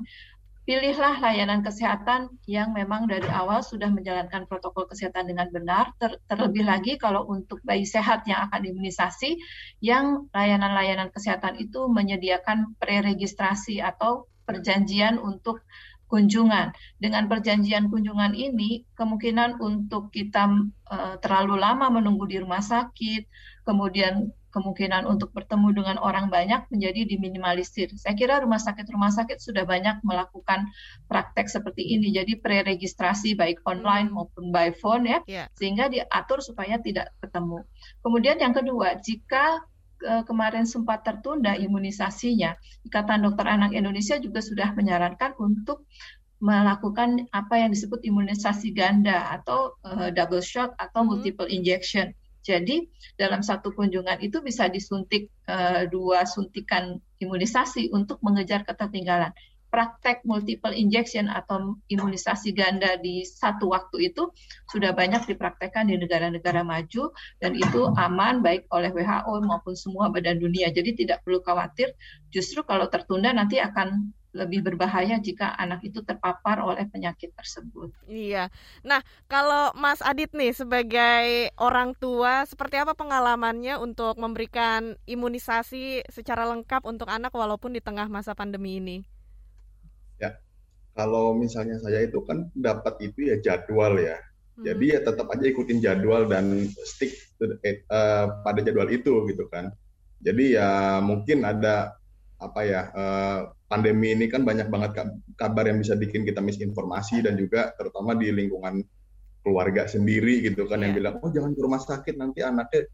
pilihlah 0.68 1.18
layanan 1.18 1.64
kesehatan 1.64 2.30
yang 2.44 2.76
memang 2.76 3.08
dari 3.08 3.26
awal 3.26 3.64
sudah 3.64 3.88
menjalankan 3.88 4.44
protokol 4.44 4.86
kesehatan 4.86 5.26
dengan 5.28 5.48
benar. 5.48 5.96
Ter 5.96 6.20
terlebih 6.28 6.64
lagi 6.68 7.00
kalau 7.00 7.26
untuk 7.26 7.58
bayi 7.64 7.88
sehat 7.88 8.28
yang 8.28 8.46
akan 8.48 8.68
imunisasi, 8.68 9.40
yang 9.80 10.28
layanan-layanan 10.30 11.08
kesehatan 11.10 11.58
itu 11.58 11.88
menyediakan 11.88 12.76
preregistrasi 12.76 13.80
atau 13.80 14.28
perjanjian 14.44 15.16
untuk 15.18 15.64
kunjungan. 16.10 16.74
Dengan 16.98 17.30
perjanjian 17.30 17.86
kunjungan 17.86 18.34
ini, 18.34 18.82
kemungkinan 18.98 19.62
untuk 19.62 20.10
kita 20.10 20.50
uh, 20.90 21.14
terlalu 21.22 21.54
lama 21.54 21.86
menunggu 21.88 22.26
di 22.26 22.42
rumah 22.42 22.58
sakit, 22.58 23.30
kemudian 23.62 24.34
kemungkinan 24.50 25.06
untuk 25.06 25.30
bertemu 25.30 25.82
dengan 25.82 25.96
orang 26.02 26.28
banyak 26.28 26.66
menjadi 26.68 27.06
diminimalisir. 27.06 27.94
Saya 27.96 28.14
kira 28.18 28.42
rumah 28.42 28.58
sakit-rumah 28.58 29.14
sakit 29.14 29.38
sudah 29.38 29.62
banyak 29.64 30.02
melakukan 30.02 30.66
praktek 31.06 31.46
seperti 31.46 31.86
ini. 31.86 32.10
Jadi 32.10 32.38
preregistrasi 32.38 33.38
baik 33.38 33.62
online 33.64 34.10
hmm. 34.10 34.16
maupun 34.18 34.50
by 34.50 34.74
phone 34.74 35.06
ya, 35.06 35.18
yeah. 35.30 35.46
sehingga 35.56 35.88
diatur 35.88 36.42
supaya 36.42 36.76
tidak 36.82 37.14
ketemu. 37.22 37.62
Kemudian 38.02 38.36
yang 38.42 38.52
kedua, 38.52 38.98
jika 39.00 39.62
eh, 40.02 40.22
kemarin 40.26 40.66
sempat 40.66 41.06
tertunda 41.06 41.54
imunisasinya, 41.54 42.58
Ikatan 42.84 43.24
Dokter 43.24 43.46
Anak 43.46 43.72
Indonesia 43.72 44.18
juga 44.18 44.42
sudah 44.42 44.74
menyarankan 44.74 45.38
untuk 45.38 45.86
melakukan 46.40 47.28
apa 47.36 47.60
yang 47.60 47.70
disebut 47.70 48.00
imunisasi 48.00 48.72
ganda 48.72 49.28
atau 49.28 49.76
uh, 49.84 50.08
double 50.08 50.40
shot 50.40 50.72
atau 50.80 51.04
hmm. 51.04 51.08
multiple 51.12 51.48
injection. 51.52 52.16
Jadi 52.50 52.90
dalam 53.14 53.46
satu 53.46 53.70
kunjungan 53.70 54.18
itu 54.18 54.42
bisa 54.42 54.66
disuntik 54.66 55.30
uh, 55.46 55.86
dua 55.86 56.26
suntikan 56.26 56.98
imunisasi 57.22 57.94
untuk 57.94 58.18
mengejar 58.26 58.66
ketertinggalan. 58.66 59.30
Praktek 59.70 60.26
multiple 60.26 60.74
injection 60.74 61.30
atau 61.30 61.78
imunisasi 61.86 62.50
ganda 62.50 62.98
di 62.98 63.22
satu 63.22 63.70
waktu 63.70 64.10
itu 64.10 64.34
sudah 64.66 64.90
banyak 64.90 65.30
dipraktekkan 65.30 65.86
di 65.86 65.94
negara-negara 65.94 66.66
maju 66.66 67.14
dan 67.38 67.54
itu 67.54 67.86
aman 67.94 68.42
baik 68.42 68.66
oleh 68.74 68.90
WHO 68.90 69.46
maupun 69.46 69.78
semua 69.78 70.10
badan 70.10 70.42
dunia. 70.42 70.74
Jadi 70.74 71.06
tidak 71.06 71.22
perlu 71.22 71.38
khawatir. 71.46 71.94
Justru 72.34 72.66
kalau 72.66 72.90
tertunda 72.90 73.30
nanti 73.30 73.62
akan 73.62 74.10
lebih 74.30 74.62
berbahaya 74.62 75.18
jika 75.18 75.58
anak 75.58 75.82
itu 75.82 76.06
terpapar 76.06 76.62
oleh 76.62 76.86
penyakit 76.86 77.34
tersebut. 77.34 77.90
Iya. 78.06 78.46
Nah, 78.86 79.02
kalau 79.26 79.74
Mas 79.74 79.98
Adit 80.06 80.30
nih 80.30 80.54
sebagai 80.54 81.50
orang 81.58 81.98
tua, 81.98 82.46
seperti 82.46 82.78
apa 82.78 82.94
pengalamannya 82.94 83.82
untuk 83.82 84.14
memberikan 84.22 84.94
imunisasi 85.10 86.06
secara 86.06 86.46
lengkap 86.46 86.86
untuk 86.86 87.10
anak 87.10 87.34
walaupun 87.34 87.74
di 87.74 87.82
tengah 87.82 88.06
masa 88.06 88.38
pandemi 88.38 88.78
ini? 88.78 88.96
Ya, 90.22 90.38
kalau 90.94 91.34
misalnya 91.34 91.82
saya 91.82 92.06
itu 92.06 92.22
kan 92.22 92.54
dapat 92.54 93.02
itu 93.02 93.34
ya 93.34 93.36
jadwal 93.42 93.98
ya. 93.98 94.14
Hmm. 94.54 94.62
Jadi 94.62 94.94
ya 94.94 95.00
tetap 95.02 95.26
aja 95.34 95.44
ikutin 95.50 95.82
jadwal 95.82 96.30
dan 96.30 96.70
stick 96.86 97.18
uh, 97.42 98.30
pada 98.46 98.62
jadwal 98.62 98.86
itu 98.86 99.26
gitu 99.26 99.50
kan. 99.50 99.74
Jadi 100.22 100.54
ya 100.54 101.02
mungkin 101.02 101.42
ada 101.42 101.98
apa 102.40 102.60
ya 102.62 102.82
uh, 102.94 103.40
pandemi 103.70 104.18
ini 104.18 104.26
kan 104.26 104.42
banyak 104.42 104.66
banget 104.66 104.98
kabar 105.38 105.70
yang 105.70 105.78
bisa 105.78 105.94
bikin 105.94 106.26
kita 106.26 106.42
misinformasi 106.42 107.22
dan 107.22 107.38
juga 107.38 107.70
terutama 107.78 108.18
di 108.18 108.34
lingkungan 108.34 108.82
keluarga 109.46 109.86
sendiri 109.86 110.42
gitu 110.42 110.66
kan 110.66 110.82
yeah. 110.82 110.90
yang 110.90 110.92
iya. 110.92 110.98
bilang 110.98 111.14
oh 111.22 111.30
jangan 111.30 111.54
ke 111.54 111.60
rumah 111.62 111.78
sakit 111.78 112.14
nanti 112.18 112.42
anaknya 112.42 112.90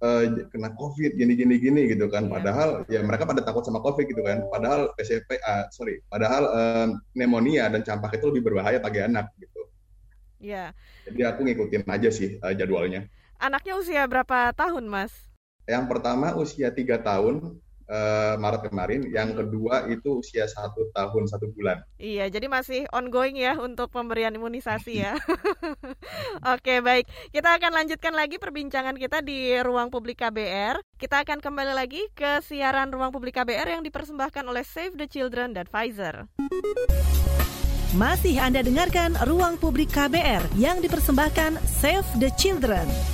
uh, 0.00 0.24
kena 0.48 0.72
covid 0.80 1.12
gini 1.14 1.36
gini 1.36 1.60
gini 1.60 1.92
gitu 1.92 2.08
kan 2.08 2.26
yeah. 2.26 2.32
padahal 2.40 2.68
ya 2.88 3.04
mereka 3.04 3.28
pada 3.28 3.44
takut 3.44 3.68
sama 3.68 3.84
covid 3.84 4.08
gitu 4.08 4.24
kan 4.24 4.48
padahal 4.48 4.96
PCP 4.96 5.28
uh, 5.44 5.68
sorry 5.68 6.00
padahal 6.08 6.42
uh, 6.48 6.88
pneumonia 7.12 7.68
dan 7.68 7.84
campak 7.84 8.16
itu 8.16 8.32
lebih 8.32 8.48
berbahaya 8.48 8.80
bagi 8.80 9.04
anak 9.04 9.28
gitu 9.36 9.68
ya 10.40 10.48
yeah. 10.48 10.68
jadi 11.04 11.36
aku 11.36 11.44
ngikutin 11.44 11.84
aja 11.84 12.08
sih 12.08 12.40
uh, 12.40 12.56
jadwalnya 12.56 13.06
anaknya 13.36 13.76
usia 13.76 14.02
berapa 14.08 14.56
tahun 14.56 14.88
mas 14.88 15.12
yang 15.68 15.84
pertama 15.84 16.32
usia 16.32 16.72
tiga 16.72 16.96
tahun 16.96 17.60
uh, 17.88 18.34
Maret 18.40 18.68
kemarin, 18.68 19.00
yang 19.10 19.32
kedua 19.36 19.88
itu 19.90 20.20
usia 20.20 20.44
satu 20.48 20.88
tahun 20.92 21.24
satu 21.28 21.50
bulan. 21.52 21.84
Iya, 22.00 22.28
jadi 22.28 22.46
masih 22.48 22.86
ongoing 22.92 23.36
ya 23.40 23.56
untuk 23.60 23.92
pemberian 23.92 24.34
imunisasi 24.34 25.04
ya. 25.04 25.14
Oke, 26.54 26.80
baik. 26.80 27.08
Kita 27.32 27.56
akan 27.56 27.72
lanjutkan 27.84 28.14
lagi 28.16 28.36
perbincangan 28.40 28.96
kita 28.96 29.20
di 29.20 29.56
ruang 29.60 29.88
publik 29.88 30.20
KBR. 30.20 30.80
Kita 30.96 31.24
akan 31.24 31.40
kembali 31.40 31.72
lagi 31.76 32.06
ke 32.12 32.40
siaran 32.44 32.92
ruang 32.92 33.12
publik 33.12 33.36
KBR 33.36 33.80
yang 33.80 33.82
dipersembahkan 33.84 34.44
oleh 34.46 34.64
Save 34.64 34.96
the 34.96 35.08
Children 35.08 35.52
dan 35.56 35.66
Pfizer. 35.68 36.28
Masih 37.94 38.42
Anda 38.42 38.66
dengarkan 38.66 39.14
Ruang 39.22 39.54
Publik 39.54 39.94
KBR 39.94 40.58
yang 40.58 40.82
dipersembahkan 40.82 41.62
Save 41.62 42.08
the 42.18 42.26
Children. 42.34 43.13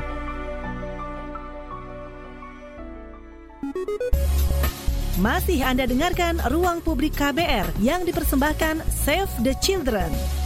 Masih 5.21 5.61
Anda 5.61 5.85
dengarkan 5.85 6.41
Ruang 6.49 6.81
Publik 6.81 7.13
KBR 7.13 7.77
yang 7.77 8.01
dipersembahkan 8.09 8.81
Save 8.89 9.29
the 9.45 9.53
Children. 9.61 10.40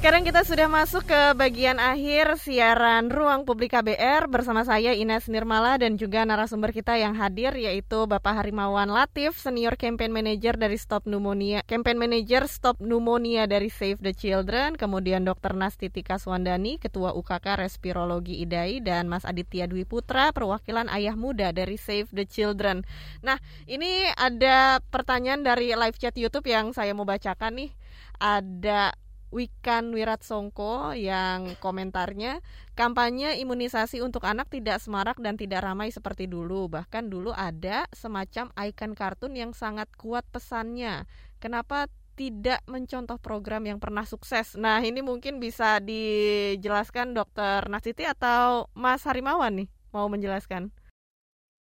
Sekarang 0.00 0.24
kita 0.24 0.48
sudah 0.48 0.64
masuk 0.64 1.04
ke 1.12 1.20
bagian 1.36 1.76
akhir 1.76 2.40
siaran 2.40 3.12
Ruang 3.12 3.44
Publik 3.44 3.76
KBR 3.76 4.32
bersama 4.32 4.64
saya 4.64 4.96
Ines 4.96 5.28
Nirmala 5.28 5.76
dan 5.76 6.00
juga 6.00 6.24
narasumber 6.24 6.72
kita 6.72 6.96
yang 6.96 7.12
hadir 7.12 7.52
yaitu 7.52 8.08
Bapak 8.08 8.40
Harimawan 8.40 8.88
Latif, 8.88 9.36
Senior 9.36 9.76
Campaign 9.76 10.08
Manager 10.08 10.56
dari 10.56 10.80
Stop 10.80 11.04
Pneumonia, 11.04 11.60
Campaign 11.68 12.00
Manager 12.00 12.48
Stop 12.48 12.80
Pneumonia 12.80 13.44
dari 13.44 13.68
Save 13.68 14.00
the 14.00 14.16
Children, 14.16 14.80
kemudian 14.80 15.20
Dr. 15.28 15.52
Nastiti 15.52 16.00
Kaswandani, 16.00 16.80
Ketua 16.80 17.12
UKK 17.12 17.60
Respirologi 17.60 18.40
IDAI 18.40 18.80
dan 18.80 19.04
Mas 19.04 19.28
Aditya 19.28 19.68
Dwi 19.68 19.84
Putra, 19.84 20.32
perwakilan 20.32 20.88
ayah 20.96 21.12
muda 21.12 21.52
dari 21.52 21.76
Save 21.76 22.08
the 22.16 22.24
Children. 22.24 22.88
Nah, 23.20 23.36
ini 23.68 24.08
ada 24.16 24.80
pertanyaan 24.80 25.44
dari 25.44 25.76
live 25.76 26.00
chat 26.00 26.16
YouTube 26.16 26.48
yang 26.48 26.72
saya 26.72 26.96
mau 26.96 27.04
bacakan 27.04 27.52
nih. 27.52 27.70
Ada 28.16 28.96
Wikan 29.30 29.94
Wiratsongko 29.94 30.98
yang 30.98 31.54
komentarnya 31.62 32.42
kampanye 32.74 33.38
imunisasi 33.38 34.02
untuk 34.02 34.26
anak 34.26 34.50
tidak 34.50 34.82
semarak 34.82 35.22
dan 35.22 35.38
tidak 35.38 35.62
ramai 35.62 35.94
seperti 35.94 36.26
dulu. 36.26 36.66
Bahkan 36.66 37.06
dulu 37.06 37.30
ada 37.30 37.86
semacam 37.94 38.50
ikon 38.58 38.98
kartun 38.98 39.38
yang 39.38 39.54
sangat 39.54 39.86
kuat 39.94 40.26
pesannya. 40.34 41.06
Kenapa 41.38 41.86
tidak 42.18 42.60
mencontoh 42.66 43.16
program 43.16 43.64
yang 43.64 43.78
pernah 43.78 44.02
sukses? 44.02 44.58
Nah, 44.58 44.82
ini 44.82 45.00
mungkin 45.00 45.38
bisa 45.38 45.78
dijelaskan 45.78 47.14
Dokter 47.14 47.64
Nasiti 47.70 48.02
atau 48.04 48.68
Mas 48.74 49.06
Harimawan 49.06 49.64
nih 49.64 49.68
mau 49.94 50.10
menjelaskan. 50.10 50.74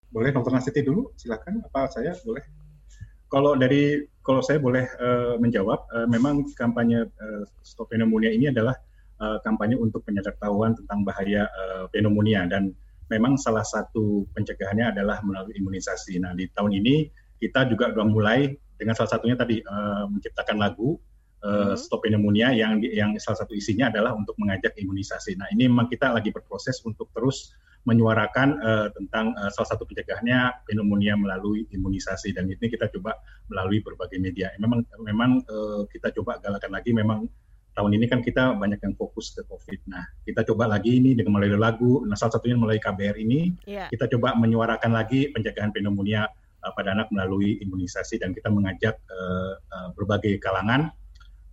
Boleh 0.09 0.33
Dokter 0.33 0.51
Nasiti 0.51 0.81
dulu, 0.81 1.13
silakan. 1.15 1.61
Apa 1.69 1.85
saya 1.87 2.17
boleh? 2.25 2.58
Kalau 3.29 3.53
dari 3.53 4.03
kalau 4.25 4.41
saya 4.41 4.61
boleh 4.61 4.85
uh, 5.01 5.37
menjawab, 5.41 5.89
uh, 5.89 6.07
memang 6.09 6.45
kampanye 6.53 7.05
uh, 7.05 7.43
Stop 7.61 7.93
Pneumonia 7.93 8.29
ini 8.33 8.49
adalah 8.49 8.77
uh, 9.21 9.37
kampanye 9.45 9.77
untuk 9.77 10.01
penyedertahuan 10.07 10.73
tentang 10.75 11.05
bahaya 11.05 11.45
uh, 11.45 11.85
pneumonia 11.93 12.47
dan 12.49 12.73
memang 13.09 13.35
salah 13.35 13.65
satu 13.65 14.25
pencegahannya 14.33 14.95
adalah 14.95 15.19
melalui 15.25 15.53
imunisasi. 15.57 16.21
Nah 16.21 16.33
di 16.33 16.47
tahun 16.53 16.77
ini 16.81 17.09
kita 17.39 17.67
juga 17.67 17.91
sudah 17.93 18.07
mulai 18.07 18.53
dengan 18.79 18.95
salah 18.95 19.11
satunya 19.17 19.35
tadi 19.35 19.59
uh, 19.65 20.07
menciptakan 20.07 20.57
lagu 20.61 20.95
uh, 21.43 21.75
Stop 21.75 22.05
Pneumonia 22.05 22.53
yang 22.55 22.79
yang 22.81 23.17
salah 23.19 23.43
satu 23.43 23.57
isinya 23.57 23.91
adalah 23.91 24.15
untuk 24.15 24.37
mengajak 24.39 24.77
imunisasi. 24.77 25.35
Nah 25.35 25.49
ini 25.51 25.67
memang 25.67 25.91
kita 25.91 26.13
lagi 26.13 26.31
berproses 26.31 26.79
untuk 26.85 27.11
terus 27.11 27.51
menyuarakan 27.87 28.59
uh, 28.59 28.87
tentang 28.91 29.31
uh, 29.39 29.49
salah 29.51 29.69
satu 29.75 29.87
pencegahannya 29.87 30.65
pneumonia 30.67 31.15
melalui 31.15 31.63
imunisasi 31.71 32.35
dan 32.35 32.51
ini 32.51 32.65
kita 32.67 32.91
coba 32.91 33.15
melalui 33.47 33.79
berbagai 33.79 34.19
media. 34.19 34.51
Memang 34.59 34.83
memang 35.01 35.39
uh, 35.47 35.87
kita 35.87 36.11
coba 36.19 36.37
galakan 36.43 36.75
lagi 36.75 36.91
memang 36.91 37.25
tahun 37.79 37.95
ini 37.95 38.05
kan 38.11 38.19
kita 38.19 38.59
banyak 38.59 38.83
yang 38.83 38.93
fokus 38.99 39.31
ke 39.31 39.47
COVID. 39.47 39.87
Nah, 39.87 40.03
kita 40.27 40.43
coba 40.43 40.67
lagi 40.67 40.99
ini 40.99 41.15
dengan 41.15 41.39
melalui 41.39 41.55
lagu. 41.55 42.03
Nah, 42.03 42.19
salah 42.19 42.35
satunya 42.35 42.59
melalui 42.59 42.83
KBR 42.83 43.15
ini, 43.15 43.55
yeah. 43.63 43.87
kita 43.87 44.11
coba 44.11 44.35
menyuarakan 44.35 44.91
lagi 44.91 45.31
pencegahan 45.31 45.71
pneumonia 45.71 46.27
uh, 46.65 46.71
pada 46.75 46.91
anak 46.91 47.07
melalui 47.15 47.55
imunisasi 47.63 48.19
dan 48.19 48.35
kita 48.35 48.51
mengajak 48.51 48.99
uh, 49.07 49.55
uh, 49.55 49.89
berbagai 49.95 50.43
kalangan 50.43 50.91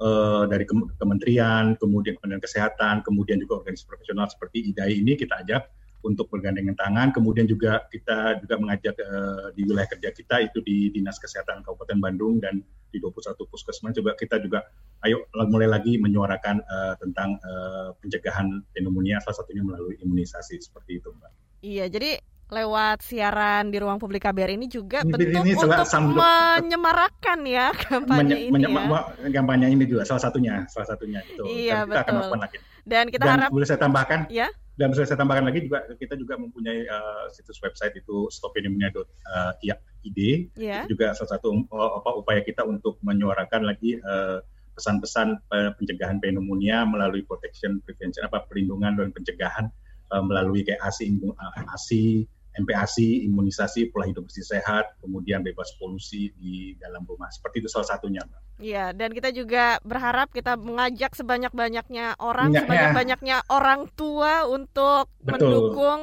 uh, 0.02 0.44
dari 0.50 0.66
kementerian, 0.98 1.78
kemudian 1.78 2.18
Kementerian 2.18 2.42
Kesehatan, 2.42 3.06
kemudian 3.06 3.38
juga 3.38 3.62
organisasi 3.62 3.86
profesional 3.86 4.26
seperti 4.26 4.74
IDAI 4.74 4.98
ini 4.98 5.14
kita 5.14 5.46
ajak 5.46 5.62
untuk 6.06 6.30
bergandengan 6.30 6.78
tangan. 6.78 7.10
Kemudian 7.10 7.50
juga 7.50 7.84
kita 7.90 8.38
juga 8.38 8.54
mengajak 8.62 8.94
uh, 9.02 9.50
di 9.52 9.66
wilayah 9.66 9.90
kerja 9.90 10.10
kita 10.14 10.36
itu 10.46 10.62
di 10.62 10.94
Dinas 10.94 11.18
Kesehatan 11.18 11.66
Kabupaten 11.66 11.98
Bandung 11.98 12.38
dan 12.38 12.62
di 12.94 13.02
21 13.02 13.34
puskesmas 13.50 13.92
juga 13.92 14.14
kita 14.14 14.38
juga 14.38 14.62
ayo 15.04 15.26
mulai 15.50 15.66
lagi 15.66 15.98
menyuarakan 15.98 16.62
uh, 16.62 16.94
tentang 17.02 17.36
uh, 17.42 17.92
pencegahan 17.98 18.62
pneumonia 18.72 19.18
salah 19.20 19.42
satunya 19.42 19.66
melalui 19.66 19.98
imunisasi 20.00 20.62
seperti 20.62 21.02
itu, 21.02 21.10
Mbak. 21.10 21.32
Iya, 21.66 21.84
jadi 21.90 22.22
lewat 22.46 23.02
siaran 23.02 23.74
di 23.74 23.82
ruang 23.82 23.98
publik 23.98 24.22
KBR 24.22 24.54
ini 24.54 24.70
juga 24.70 25.02
ini, 25.02 25.10
bentuk 25.10 25.42
ini 25.42 25.58
untuk 25.58 25.82
menyemarakan 26.14 27.42
ya 27.42 27.74
kampanye 27.90 28.22
menye, 28.22 28.70
ini 28.70 28.70
menye, 28.70 28.86
ya. 29.26 29.30
kampanye 29.34 29.66
ini 29.74 29.82
juga 29.82 30.06
salah 30.06 30.22
satunya, 30.30 30.62
salah 30.70 30.86
satunya 30.94 31.26
itu. 31.26 31.42
Iya, 31.42 31.82
Dan 31.82 31.90
kita 31.90 32.02
betul. 32.06 32.22
akan 32.22 32.38
lagi. 32.38 32.56
Dan 32.86 33.04
kita 33.10 33.24
Dan 33.26 33.32
harap 33.34 33.50
boleh 33.50 33.66
saya 33.66 33.80
tambahkan? 33.82 34.30
Ya 34.30 34.46
dan 34.76 34.92
bisa 34.92 35.08
saya 35.08 35.16
tambahkan 35.16 35.48
lagi 35.48 35.64
juga 35.64 35.88
kita 35.96 36.20
juga 36.20 36.36
mempunyai 36.36 36.84
uh, 36.84 37.32
situs 37.32 37.56
website 37.64 37.96
itu 37.96 38.28
stopinimnya.id 38.28 40.18
yeah. 40.60 40.84
itu 40.84 40.92
juga 40.92 41.16
salah 41.16 41.40
satu 41.40 41.64
uh, 41.72 41.90
apa 42.04 42.10
upaya 42.20 42.40
kita 42.44 42.60
untuk 42.60 43.00
menyuarakan 43.00 43.64
lagi 43.64 43.96
uh, 44.04 44.44
pesan-pesan 44.76 45.40
uh, 45.48 45.72
pencegahan 45.80 46.20
pneumonia 46.20 46.84
melalui 46.84 47.24
protection 47.24 47.80
prevention 47.88 48.28
apa 48.28 48.44
perlindungan 48.44 49.00
dan 49.00 49.08
pencegahan 49.16 49.72
uh, 50.12 50.20
melalui 50.20 50.60
kayak 50.60 50.84
ASI 50.84 51.08
uh, 51.24 51.72
ASI 51.72 52.28
MPASI, 52.56 53.28
imunisasi, 53.28 53.92
pola 53.92 54.08
hidup 54.08 54.26
bersih 54.28 54.44
sehat, 54.44 54.96
kemudian 55.04 55.44
bebas 55.44 55.76
polusi 55.76 56.32
di 56.40 56.72
dalam 56.80 57.04
rumah. 57.04 57.28
Seperti 57.28 57.60
itu 57.60 57.68
salah 57.68 57.88
satunya, 57.96 58.24
Mbak. 58.24 58.40
Iya, 58.56 58.86
dan 58.96 59.12
kita 59.12 59.28
juga 59.36 59.76
berharap 59.84 60.32
kita 60.32 60.56
mengajak 60.56 61.12
sebanyak-banyaknya 61.12 62.16
orang, 62.16 62.56
ya, 62.56 62.64
sebanyak-banyaknya 62.64 63.36
ya. 63.44 63.48
orang 63.52 63.92
tua 63.92 64.48
untuk 64.48 65.12
Betul. 65.20 65.36
mendukung 65.36 66.00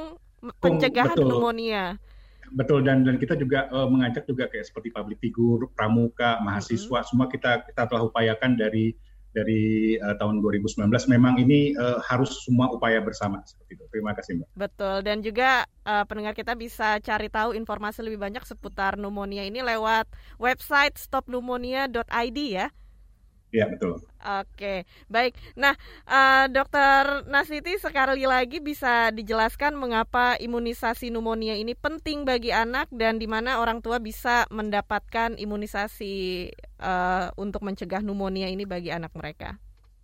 pencegahan 0.62 1.18
Betul. 1.18 1.26
pneumonia. 1.30 1.98
Betul 2.54 2.86
dan 2.86 3.02
dan 3.02 3.18
kita 3.18 3.34
juga 3.34 3.66
uh, 3.74 3.90
mengajak 3.90 4.30
juga 4.30 4.46
kayak 4.46 4.70
seperti 4.70 4.94
public 4.94 5.18
figure, 5.18 5.66
pramuka, 5.74 6.38
mahasiswa, 6.46 6.86
mm 6.86 7.02
-hmm. 7.02 7.10
semua 7.10 7.26
kita 7.26 7.66
kita 7.66 7.90
telah 7.90 8.06
upayakan 8.06 8.54
dari 8.54 8.94
dari 9.34 9.98
uh, 9.98 10.16
tahun 10.22 10.40
2019 10.40 10.88
memang 11.10 11.42
ini 11.42 11.74
uh, 11.74 11.98
harus 12.06 12.46
semua 12.46 12.70
upaya 12.70 13.02
bersama 13.02 13.42
seperti 13.44 13.82
itu. 13.82 13.86
Terima 13.90 14.14
kasih 14.14 14.40
Mbak. 14.40 14.48
Betul 14.54 14.98
dan 15.02 15.18
juga 15.26 15.66
uh, 15.84 16.06
pendengar 16.06 16.38
kita 16.38 16.54
bisa 16.54 17.02
cari 17.02 17.28
tahu 17.28 17.58
informasi 17.58 18.06
lebih 18.06 18.22
banyak 18.22 18.46
seputar 18.46 18.96
pneumonia 18.96 19.44
ini 19.44 19.66
lewat 19.66 20.06
website 20.38 20.96
stopneumonia.id 21.02 22.40
ya. 22.54 22.70
Iya 23.54 23.70
betul. 23.70 24.02
Oke, 24.42 24.90
baik. 25.14 25.38
Nah, 25.54 25.78
uh, 26.10 26.50
Dokter 26.50 27.22
Nasiti 27.30 27.78
sekali 27.78 28.26
lagi 28.26 28.58
bisa 28.58 29.14
dijelaskan 29.14 29.78
mengapa 29.78 30.34
imunisasi 30.42 31.14
pneumonia 31.14 31.54
ini 31.54 31.78
penting 31.78 32.26
bagi 32.26 32.50
anak 32.50 32.90
dan 32.90 33.22
di 33.22 33.30
mana 33.30 33.62
orang 33.62 33.86
tua 33.86 34.02
bisa 34.02 34.50
mendapatkan 34.50 35.38
imunisasi 35.38 36.50
uh, 36.84 37.32
untuk 37.40 37.64
mencegah 37.64 38.04
pneumonia 38.04 38.52
ini 38.52 38.68
bagi 38.68 38.92
anak 38.92 39.16
mereka. 39.16 39.56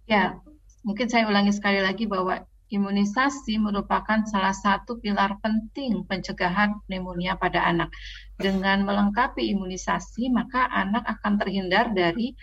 Ya, 0.08 0.40
mungkin 0.88 1.12
saya 1.12 1.28
ulangi 1.28 1.52
sekali 1.52 1.84
lagi 1.84 2.08
bahwa 2.08 2.48
imunisasi 2.70 3.58
merupakan 3.58 4.24
salah 4.30 4.54
satu 4.54 5.02
pilar 5.02 5.42
penting 5.42 6.06
pencegahan 6.06 6.80
pneumonia 6.88 7.36
pada 7.36 7.66
anak. 7.66 7.92
Dengan 8.40 8.88
melengkapi 8.88 9.52
imunisasi, 9.52 10.32
maka 10.32 10.70
anak 10.72 11.04
akan 11.04 11.36
terhindar 11.42 11.92
dari 11.92 12.38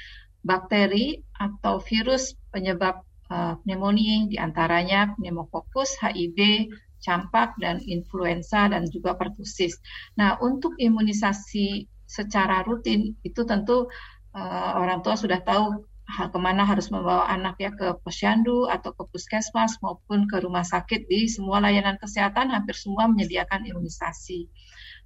bakteri 0.45 1.23
atau 1.35 1.83
virus 1.83 2.37
penyebab 2.53 3.03
uh, 3.31 3.59
pneumonia 3.65 4.31
di 4.31 4.37
antaranya 4.37 5.15
pneumokokus, 5.19 5.99
HIV, 5.99 6.71
campak, 7.03 7.55
dan 7.63 7.79
influenza, 7.87 8.67
dan 8.71 8.87
juga 8.91 9.15
pertusis. 9.15 9.79
Nah, 10.19 10.39
untuk 10.43 10.75
imunisasi 10.79 11.87
secara 12.07 12.63
rutin 12.63 13.19
itu 13.27 13.43
tentu 13.43 13.91
uh, 14.37 14.71
orang 14.77 15.01
tua 15.01 15.17
sudah 15.17 15.41
tahu 15.41 15.89
ke 16.07 16.39
mana 16.39 16.63
harus 16.63 16.87
membawa 16.95 17.27
anak 17.27 17.59
ya 17.59 17.75
ke 17.75 17.99
posyandu 18.07 18.71
atau 18.71 18.95
ke 18.95 19.03
puskesmas 19.11 19.83
maupun 19.83 20.31
ke 20.31 20.39
rumah 20.39 20.63
sakit 20.63 21.11
di 21.11 21.27
semua 21.27 21.59
layanan 21.59 21.99
kesehatan 21.99 22.55
hampir 22.55 22.79
semua 22.79 23.11
menyediakan 23.11 23.67
imunisasi. 23.67 24.47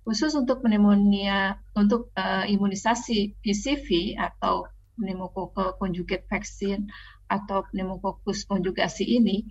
Khusus 0.05 0.37
untuk 0.37 0.61
pneumonia 0.61 1.57
untuk 1.73 2.13
uh, 2.21 2.45
imunisasi 2.45 3.41
PCV 3.41 4.21
atau 4.21 4.69
pneumococcus 5.01 5.81
conjugate 5.81 6.29
vaksin 6.29 6.93
atau 7.33 7.65
pneumococcus 7.73 8.45
konjugasi 8.45 9.09
ini 9.09 9.49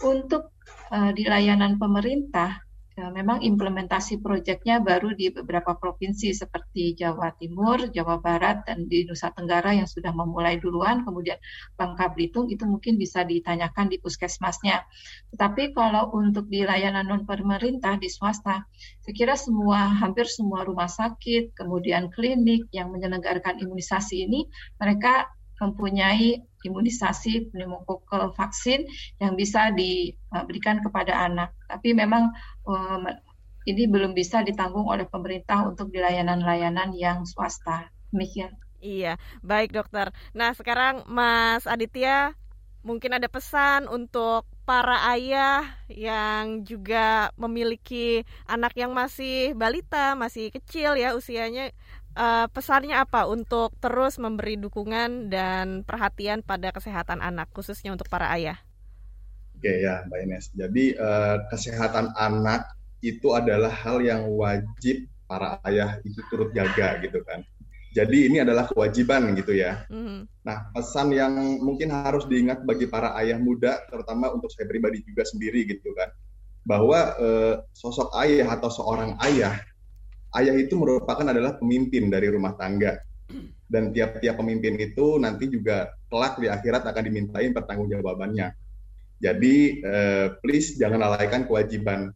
untuk 0.00 0.56
uh, 0.88 1.12
di 1.12 1.28
layanan 1.28 1.76
pemerintah 1.76 2.65
memang 2.96 3.44
implementasi 3.44 4.24
proyeknya 4.24 4.80
baru 4.80 5.12
di 5.12 5.28
beberapa 5.28 5.76
provinsi 5.76 6.32
seperti 6.32 6.96
Jawa 6.96 7.36
Timur, 7.36 7.92
Jawa 7.92 8.16
Barat, 8.24 8.64
dan 8.64 8.88
di 8.88 9.04
Nusa 9.04 9.28
Tenggara 9.36 9.76
yang 9.76 9.84
sudah 9.84 10.16
memulai 10.16 10.56
duluan, 10.56 11.04
kemudian 11.04 11.36
Bangka 11.76 12.16
Belitung 12.16 12.48
itu 12.48 12.64
mungkin 12.64 12.96
bisa 12.96 13.20
ditanyakan 13.28 13.92
di 13.92 14.00
puskesmasnya. 14.00 14.80
Tetapi 15.36 15.76
kalau 15.76 16.08
untuk 16.16 16.48
di 16.48 16.64
layanan 16.64 17.04
non 17.04 17.28
pemerintah 17.28 18.00
di 18.00 18.08
swasta, 18.08 18.64
saya 19.04 19.12
kira 19.12 19.36
semua 19.36 19.92
hampir 19.92 20.24
semua 20.24 20.64
rumah 20.64 20.88
sakit, 20.88 21.52
kemudian 21.52 22.08
klinik 22.08 22.64
yang 22.72 22.88
menyelenggarakan 22.88 23.60
imunisasi 23.60 24.24
ini, 24.24 24.48
mereka 24.80 25.28
mempunyai 25.60 26.44
imunisasi 26.66 27.54
pneumokokal 27.54 28.34
vaksin 28.34 28.84
yang 29.22 29.38
bisa 29.38 29.70
diberikan 29.72 30.82
kepada 30.82 31.14
anak. 31.26 31.54
Tapi 31.70 31.94
memang 31.94 32.34
um, 32.66 33.06
ini 33.66 33.90
belum 33.90 34.14
bisa 34.14 34.46
ditanggung 34.46 34.86
oleh 34.86 35.06
pemerintah 35.06 35.66
untuk 35.66 35.90
di 35.90 35.98
layanan-layanan 35.98 36.94
yang 36.94 37.26
swasta. 37.26 37.90
Demikian. 38.14 38.54
Iya, 38.78 39.18
baik 39.42 39.74
dokter. 39.74 40.14
Nah 40.36 40.54
sekarang 40.54 41.02
Mas 41.10 41.66
Aditya 41.66 42.36
mungkin 42.86 43.18
ada 43.18 43.26
pesan 43.26 43.90
untuk 43.90 44.46
para 44.62 45.10
ayah 45.10 45.66
yang 45.90 46.62
juga 46.62 47.34
memiliki 47.34 48.22
anak 48.46 48.78
yang 48.78 48.94
masih 48.94 49.58
balita, 49.58 50.14
masih 50.14 50.54
kecil 50.54 50.94
ya 50.94 51.18
usianya. 51.18 51.74
Uh, 52.16 52.48
pesannya 52.48 52.96
apa 52.96 53.28
untuk 53.28 53.76
terus 53.76 54.16
memberi 54.16 54.56
dukungan 54.56 55.28
dan 55.28 55.84
perhatian 55.84 56.40
pada 56.40 56.72
kesehatan 56.72 57.20
anak, 57.20 57.52
khususnya 57.52 57.92
untuk 57.92 58.08
para 58.08 58.32
ayah? 58.32 58.56
Oke 59.52 59.84
ya, 59.84 60.00
Mbak 60.08 60.18
Ines. 60.24 60.48
Jadi 60.56 60.96
uh, 60.96 61.44
kesehatan 61.52 62.16
anak 62.16 62.72
itu 63.04 63.36
adalah 63.36 63.68
hal 63.68 64.00
yang 64.00 64.32
wajib 64.32 65.04
para 65.28 65.60
ayah 65.68 66.00
itu 66.08 66.24
turut 66.32 66.56
jaga 66.56 66.96
gitu 67.04 67.20
kan. 67.28 67.44
Jadi 67.96 68.28
ini 68.28 68.44
adalah 68.44 68.68
kewajiban 68.68 69.32
gitu 69.36 69.56
ya. 69.56 69.88
Mm. 69.88 70.28
Nah 70.44 70.68
pesan 70.72 71.16
yang 71.16 71.32
mungkin 71.64 71.88
harus 71.88 72.28
diingat 72.28 72.64
bagi 72.68 72.84
para 72.88 73.16
ayah 73.20 73.40
muda, 73.40 73.80
terutama 73.88 74.28
untuk 74.32 74.52
saya 74.52 74.68
pribadi 74.68 75.00
juga 75.00 75.24
sendiri 75.24 75.64
gitu 75.64 75.96
kan, 75.96 76.12
bahwa 76.68 77.16
eh, 77.16 77.54
sosok 77.72 78.12
ayah 78.20 78.52
atau 78.52 78.68
seorang 78.68 79.16
ayah, 79.24 79.56
ayah 80.38 80.56
itu 80.56 80.76
merupakan 80.76 81.24
adalah 81.24 81.56
pemimpin 81.56 82.08
dari 82.12 82.28
rumah 82.30 82.54
tangga. 82.54 83.00
Dan 83.66 83.90
tiap-tiap 83.90 84.38
pemimpin 84.38 84.78
itu 84.78 85.18
nanti 85.18 85.50
juga 85.50 85.90
kelak 86.06 86.38
di 86.38 86.46
akhirat 86.46 86.86
akan 86.86 87.02
dimintain 87.02 87.50
pertanggungjawabannya. 87.50 88.54
Jadi 89.18 89.82
eh, 89.82 90.26
please 90.38 90.78
jangan 90.78 91.02
lalaikan 91.02 91.48
kewajiban 91.48 92.14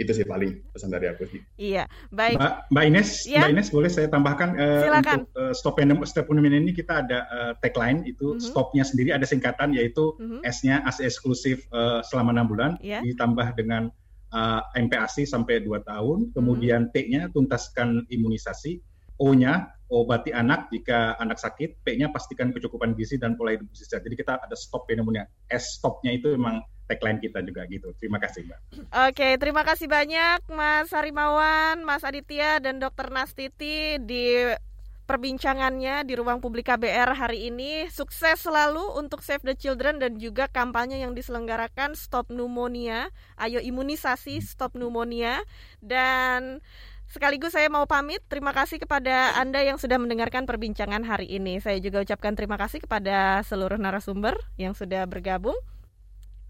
itu 0.00 0.12
sih 0.16 0.24
paling 0.24 0.64
pesan 0.72 0.90
dari 0.90 1.06
aku 1.12 1.28
sih. 1.28 1.40
Iya, 1.60 1.84
baik. 2.08 2.40
Mbak, 2.40 2.52
Mbak 2.72 2.84
Ines, 2.88 3.10
ya? 3.28 3.44
Mbak 3.44 3.52
Ines 3.52 3.68
boleh 3.68 3.90
saya 3.92 4.08
tambahkan 4.08 4.50
uh, 4.56 4.82
Silakan. 4.88 5.16
untuk 5.20 5.28
uh, 5.36 5.52
stop 5.52 5.76
stop 6.08 6.26
ini 6.32 6.72
kita 6.72 7.04
ada 7.04 7.18
uh, 7.28 7.52
tagline 7.60 8.08
itu 8.08 8.34
mm 8.34 8.36
-hmm. 8.40 8.48
stopnya 8.48 8.84
sendiri 8.88 9.12
ada 9.12 9.28
singkatan 9.28 9.76
yaitu 9.76 10.16
mm 10.16 10.26
-hmm. 10.26 10.40
S-nya 10.48 10.80
as 10.88 10.98
eksklusif 10.98 11.68
uh, 11.70 12.00
selama 12.08 12.32
enam 12.32 12.48
bulan 12.48 12.70
yeah. 12.80 13.04
ditambah 13.04 13.52
dengan 13.54 13.92
uh, 14.32 14.62
MPASI 14.74 15.28
sampai 15.28 15.62
2 15.62 15.84
tahun, 15.84 16.32
kemudian 16.34 16.88
mm 16.88 16.90
-hmm. 16.90 16.94
T-nya 16.96 17.22
tuntaskan 17.30 18.08
imunisasi, 18.08 18.80
O-nya 19.20 19.70
obati 19.92 20.32
anak 20.32 20.72
jika 20.72 21.20
anak 21.20 21.36
sakit, 21.36 21.84
P-nya 21.84 22.08
pastikan 22.08 22.50
kecukupan 22.50 22.96
gizi 22.96 23.20
dan 23.20 23.36
pola 23.36 23.54
hidup 23.54 23.68
sehat. 23.76 24.02
Jadi 24.02 24.16
kita 24.16 24.40
ada 24.40 24.56
stop 24.56 24.88
pneumonia. 24.88 25.28
S 25.52 25.76
stopnya 25.78 26.16
itu 26.16 26.32
memang 26.32 26.64
tagline 26.88 27.20
kita 27.20 27.44
juga 27.44 27.68
gitu. 27.68 27.92
Terima 28.00 28.16
kasih 28.16 28.48
Mbak. 28.48 28.60
Oke, 29.12 29.28
terima 29.36 29.62
kasih 29.62 29.86
banyak 29.86 30.48
Mas 30.48 30.88
Harimawan, 30.90 31.84
Mas 31.84 32.02
Aditya 32.02 32.58
dan 32.58 32.80
Dokter 32.80 33.12
Nastiti 33.12 34.00
di 34.00 34.48
perbincangannya 35.04 36.06
di 36.06 36.14
ruang 36.14 36.38
publik 36.38 36.70
KBR 36.70 37.14
hari 37.14 37.50
ini. 37.50 37.90
Sukses 37.90 38.42
selalu 38.42 38.98
untuk 38.98 39.20
Save 39.20 39.42
the 39.42 39.56
Children 39.58 40.00
dan 40.00 40.16
juga 40.18 40.48
kampanye 40.48 41.02
yang 41.02 41.12
diselenggarakan 41.12 41.98
Stop 41.98 42.30
Pneumonia. 42.30 43.10
Ayo 43.36 43.58
imunisasi 43.62 44.38
Stop 44.42 44.74
Pneumonia 44.78 45.42
dan 45.82 46.62
Sekaligus 47.12 47.52
saya 47.52 47.68
mau 47.68 47.84
pamit. 47.84 48.24
Terima 48.24 48.56
kasih 48.56 48.80
kepada 48.80 49.36
Anda 49.36 49.60
yang 49.60 49.76
sudah 49.76 50.00
mendengarkan 50.00 50.48
perbincangan 50.48 51.04
hari 51.04 51.28
ini. 51.28 51.60
Saya 51.60 51.76
juga 51.76 52.00
ucapkan 52.00 52.32
terima 52.32 52.56
kasih 52.56 52.80
kepada 52.80 53.44
seluruh 53.44 53.76
narasumber 53.76 54.32
yang 54.56 54.72
sudah 54.72 55.04
bergabung. 55.04 55.52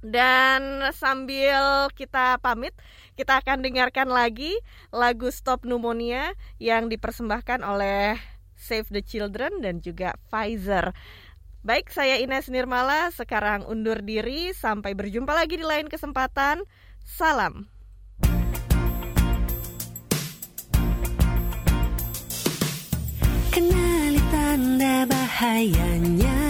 Dan 0.02 0.86
sambil 0.94 1.90
kita 1.98 2.38
pamit, 2.38 2.74
kita 3.18 3.42
akan 3.42 3.58
dengarkan 3.58 4.06
lagi 4.06 4.54
lagu 4.94 5.34
Stop 5.34 5.66
Pneumonia 5.66 6.34
yang 6.62 6.86
dipersembahkan 6.86 7.62
oleh 7.66 8.18
Save 8.62 8.94
the 8.94 9.02
Children 9.02 9.58
dan 9.58 9.82
juga 9.82 10.14
Pfizer. 10.30 10.94
Baik, 11.66 11.90
saya 11.90 12.22
Ines 12.22 12.46
Nirmala 12.46 13.10
sekarang 13.10 13.66
undur 13.66 13.98
diri. 14.02 14.54
Sampai 14.54 14.94
berjumpa 14.94 15.34
lagi 15.34 15.58
di 15.58 15.66
lain 15.66 15.90
kesempatan. 15.90 16.62
Salam. 17.02 17.66
Kenali 23.52 24.22
tanda 24.32 25.04
bahayanya 25.04 26.40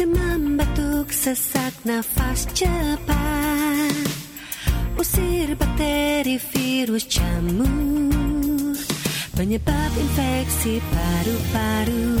Demam 0.00 0.56
batuk 0.56 1.12
sesak 1.12 1.84
nafas 1.84 2.48
cepat 2.56 4.08
Usir 4.96 5.52
bakteri 5.52 6.40
virus 6.40 7.04
jamur 7.04 8.25
Penyebab 9.36 9.92
infeksi 10.00 10.80
paru-paru. 10.80 12.16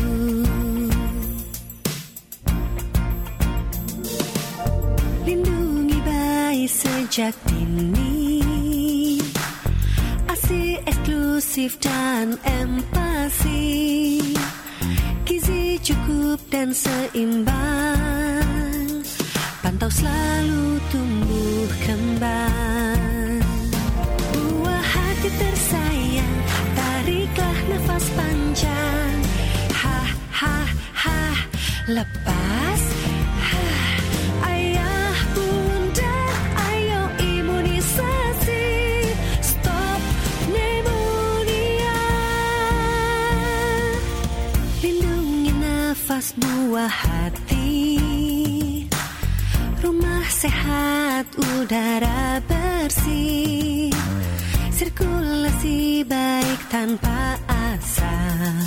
Lindungi 5.24 5.96
bayi 6.04 6.68
sejak 6.68 7.32
dini. 7.48 9.16
Asi 10.28 10.76
eksklusif 10.84 11.80
dan 11.80 12.36
empati 12.44 14.20
Gizi 15.24 15.80
cukup 15.80 16.36
dan 16.52 16.76
seimbang. 16.76 18.44
Pantau 19.64 19.88
selalu 19.88 20.76
tumbuh 20.92 21.64
kembang 21.80 23.15
nafas 27.96 28.12
panjang. 28.12 29.20
Ha 29.72 29.98
ha 30.28 30.56
ha. 30.92 31.20
Lepas. 31.88 32.82
Nafas 45.96 46.36
buah 46.38 46.92
hati. 46.92 47.98
Rumah 49.80 50.26
sehat 50.28 51.26
udara 51.34 52.38
bersih. 52.44 53.90
Sirkulasi 54.70 56.04
baik 56.04 56.60
tanpa 56.68 57.40
asap 57.74 58.66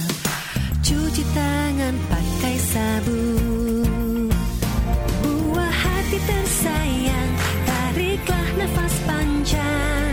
Cuci 0.83 1.23
tangan 1.31 1.95
pakai 2.09 2.55
sabun 2.59 4.27
Buah 5.23 5.71
hati 5.71 6.19
tersayang 6.19 7.31
Tariklah 7.63 8.47
nafas 8.59 8.95
panjang 9.07 10.08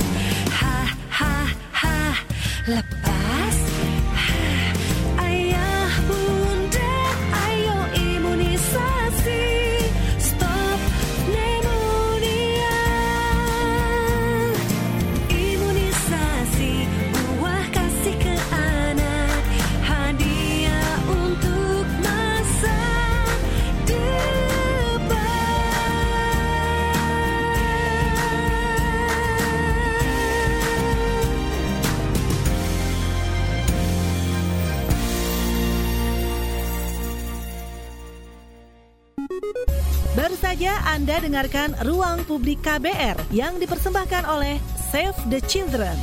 Anda 41.06 41.22
dengarkan 41.22 41.70
Ruang 41.86 42.26
Publik 42.26 42.66
KBR 42.66 43.30
yang 43.30 43.62
dipersembahkan 43.62 44.26
oleh 44.26 44.58
Save 44.90 45.14
the 45.30 45.38
Children. 45.38 45.94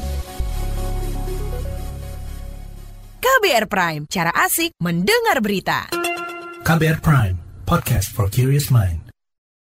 KBR 3.19 3.67
Prime, 3.67 4.07
cara 4.07 4.31
asik 4.31 4.71
mendengar 4.79 5.43
berita. 5.43 5.91
KBR 6.63 7.03
Prime, 7.03 7.35
podcast 7.67 8.15
for 8.15 8.31
curious 8.31 8.71
mind. 8.71 9.02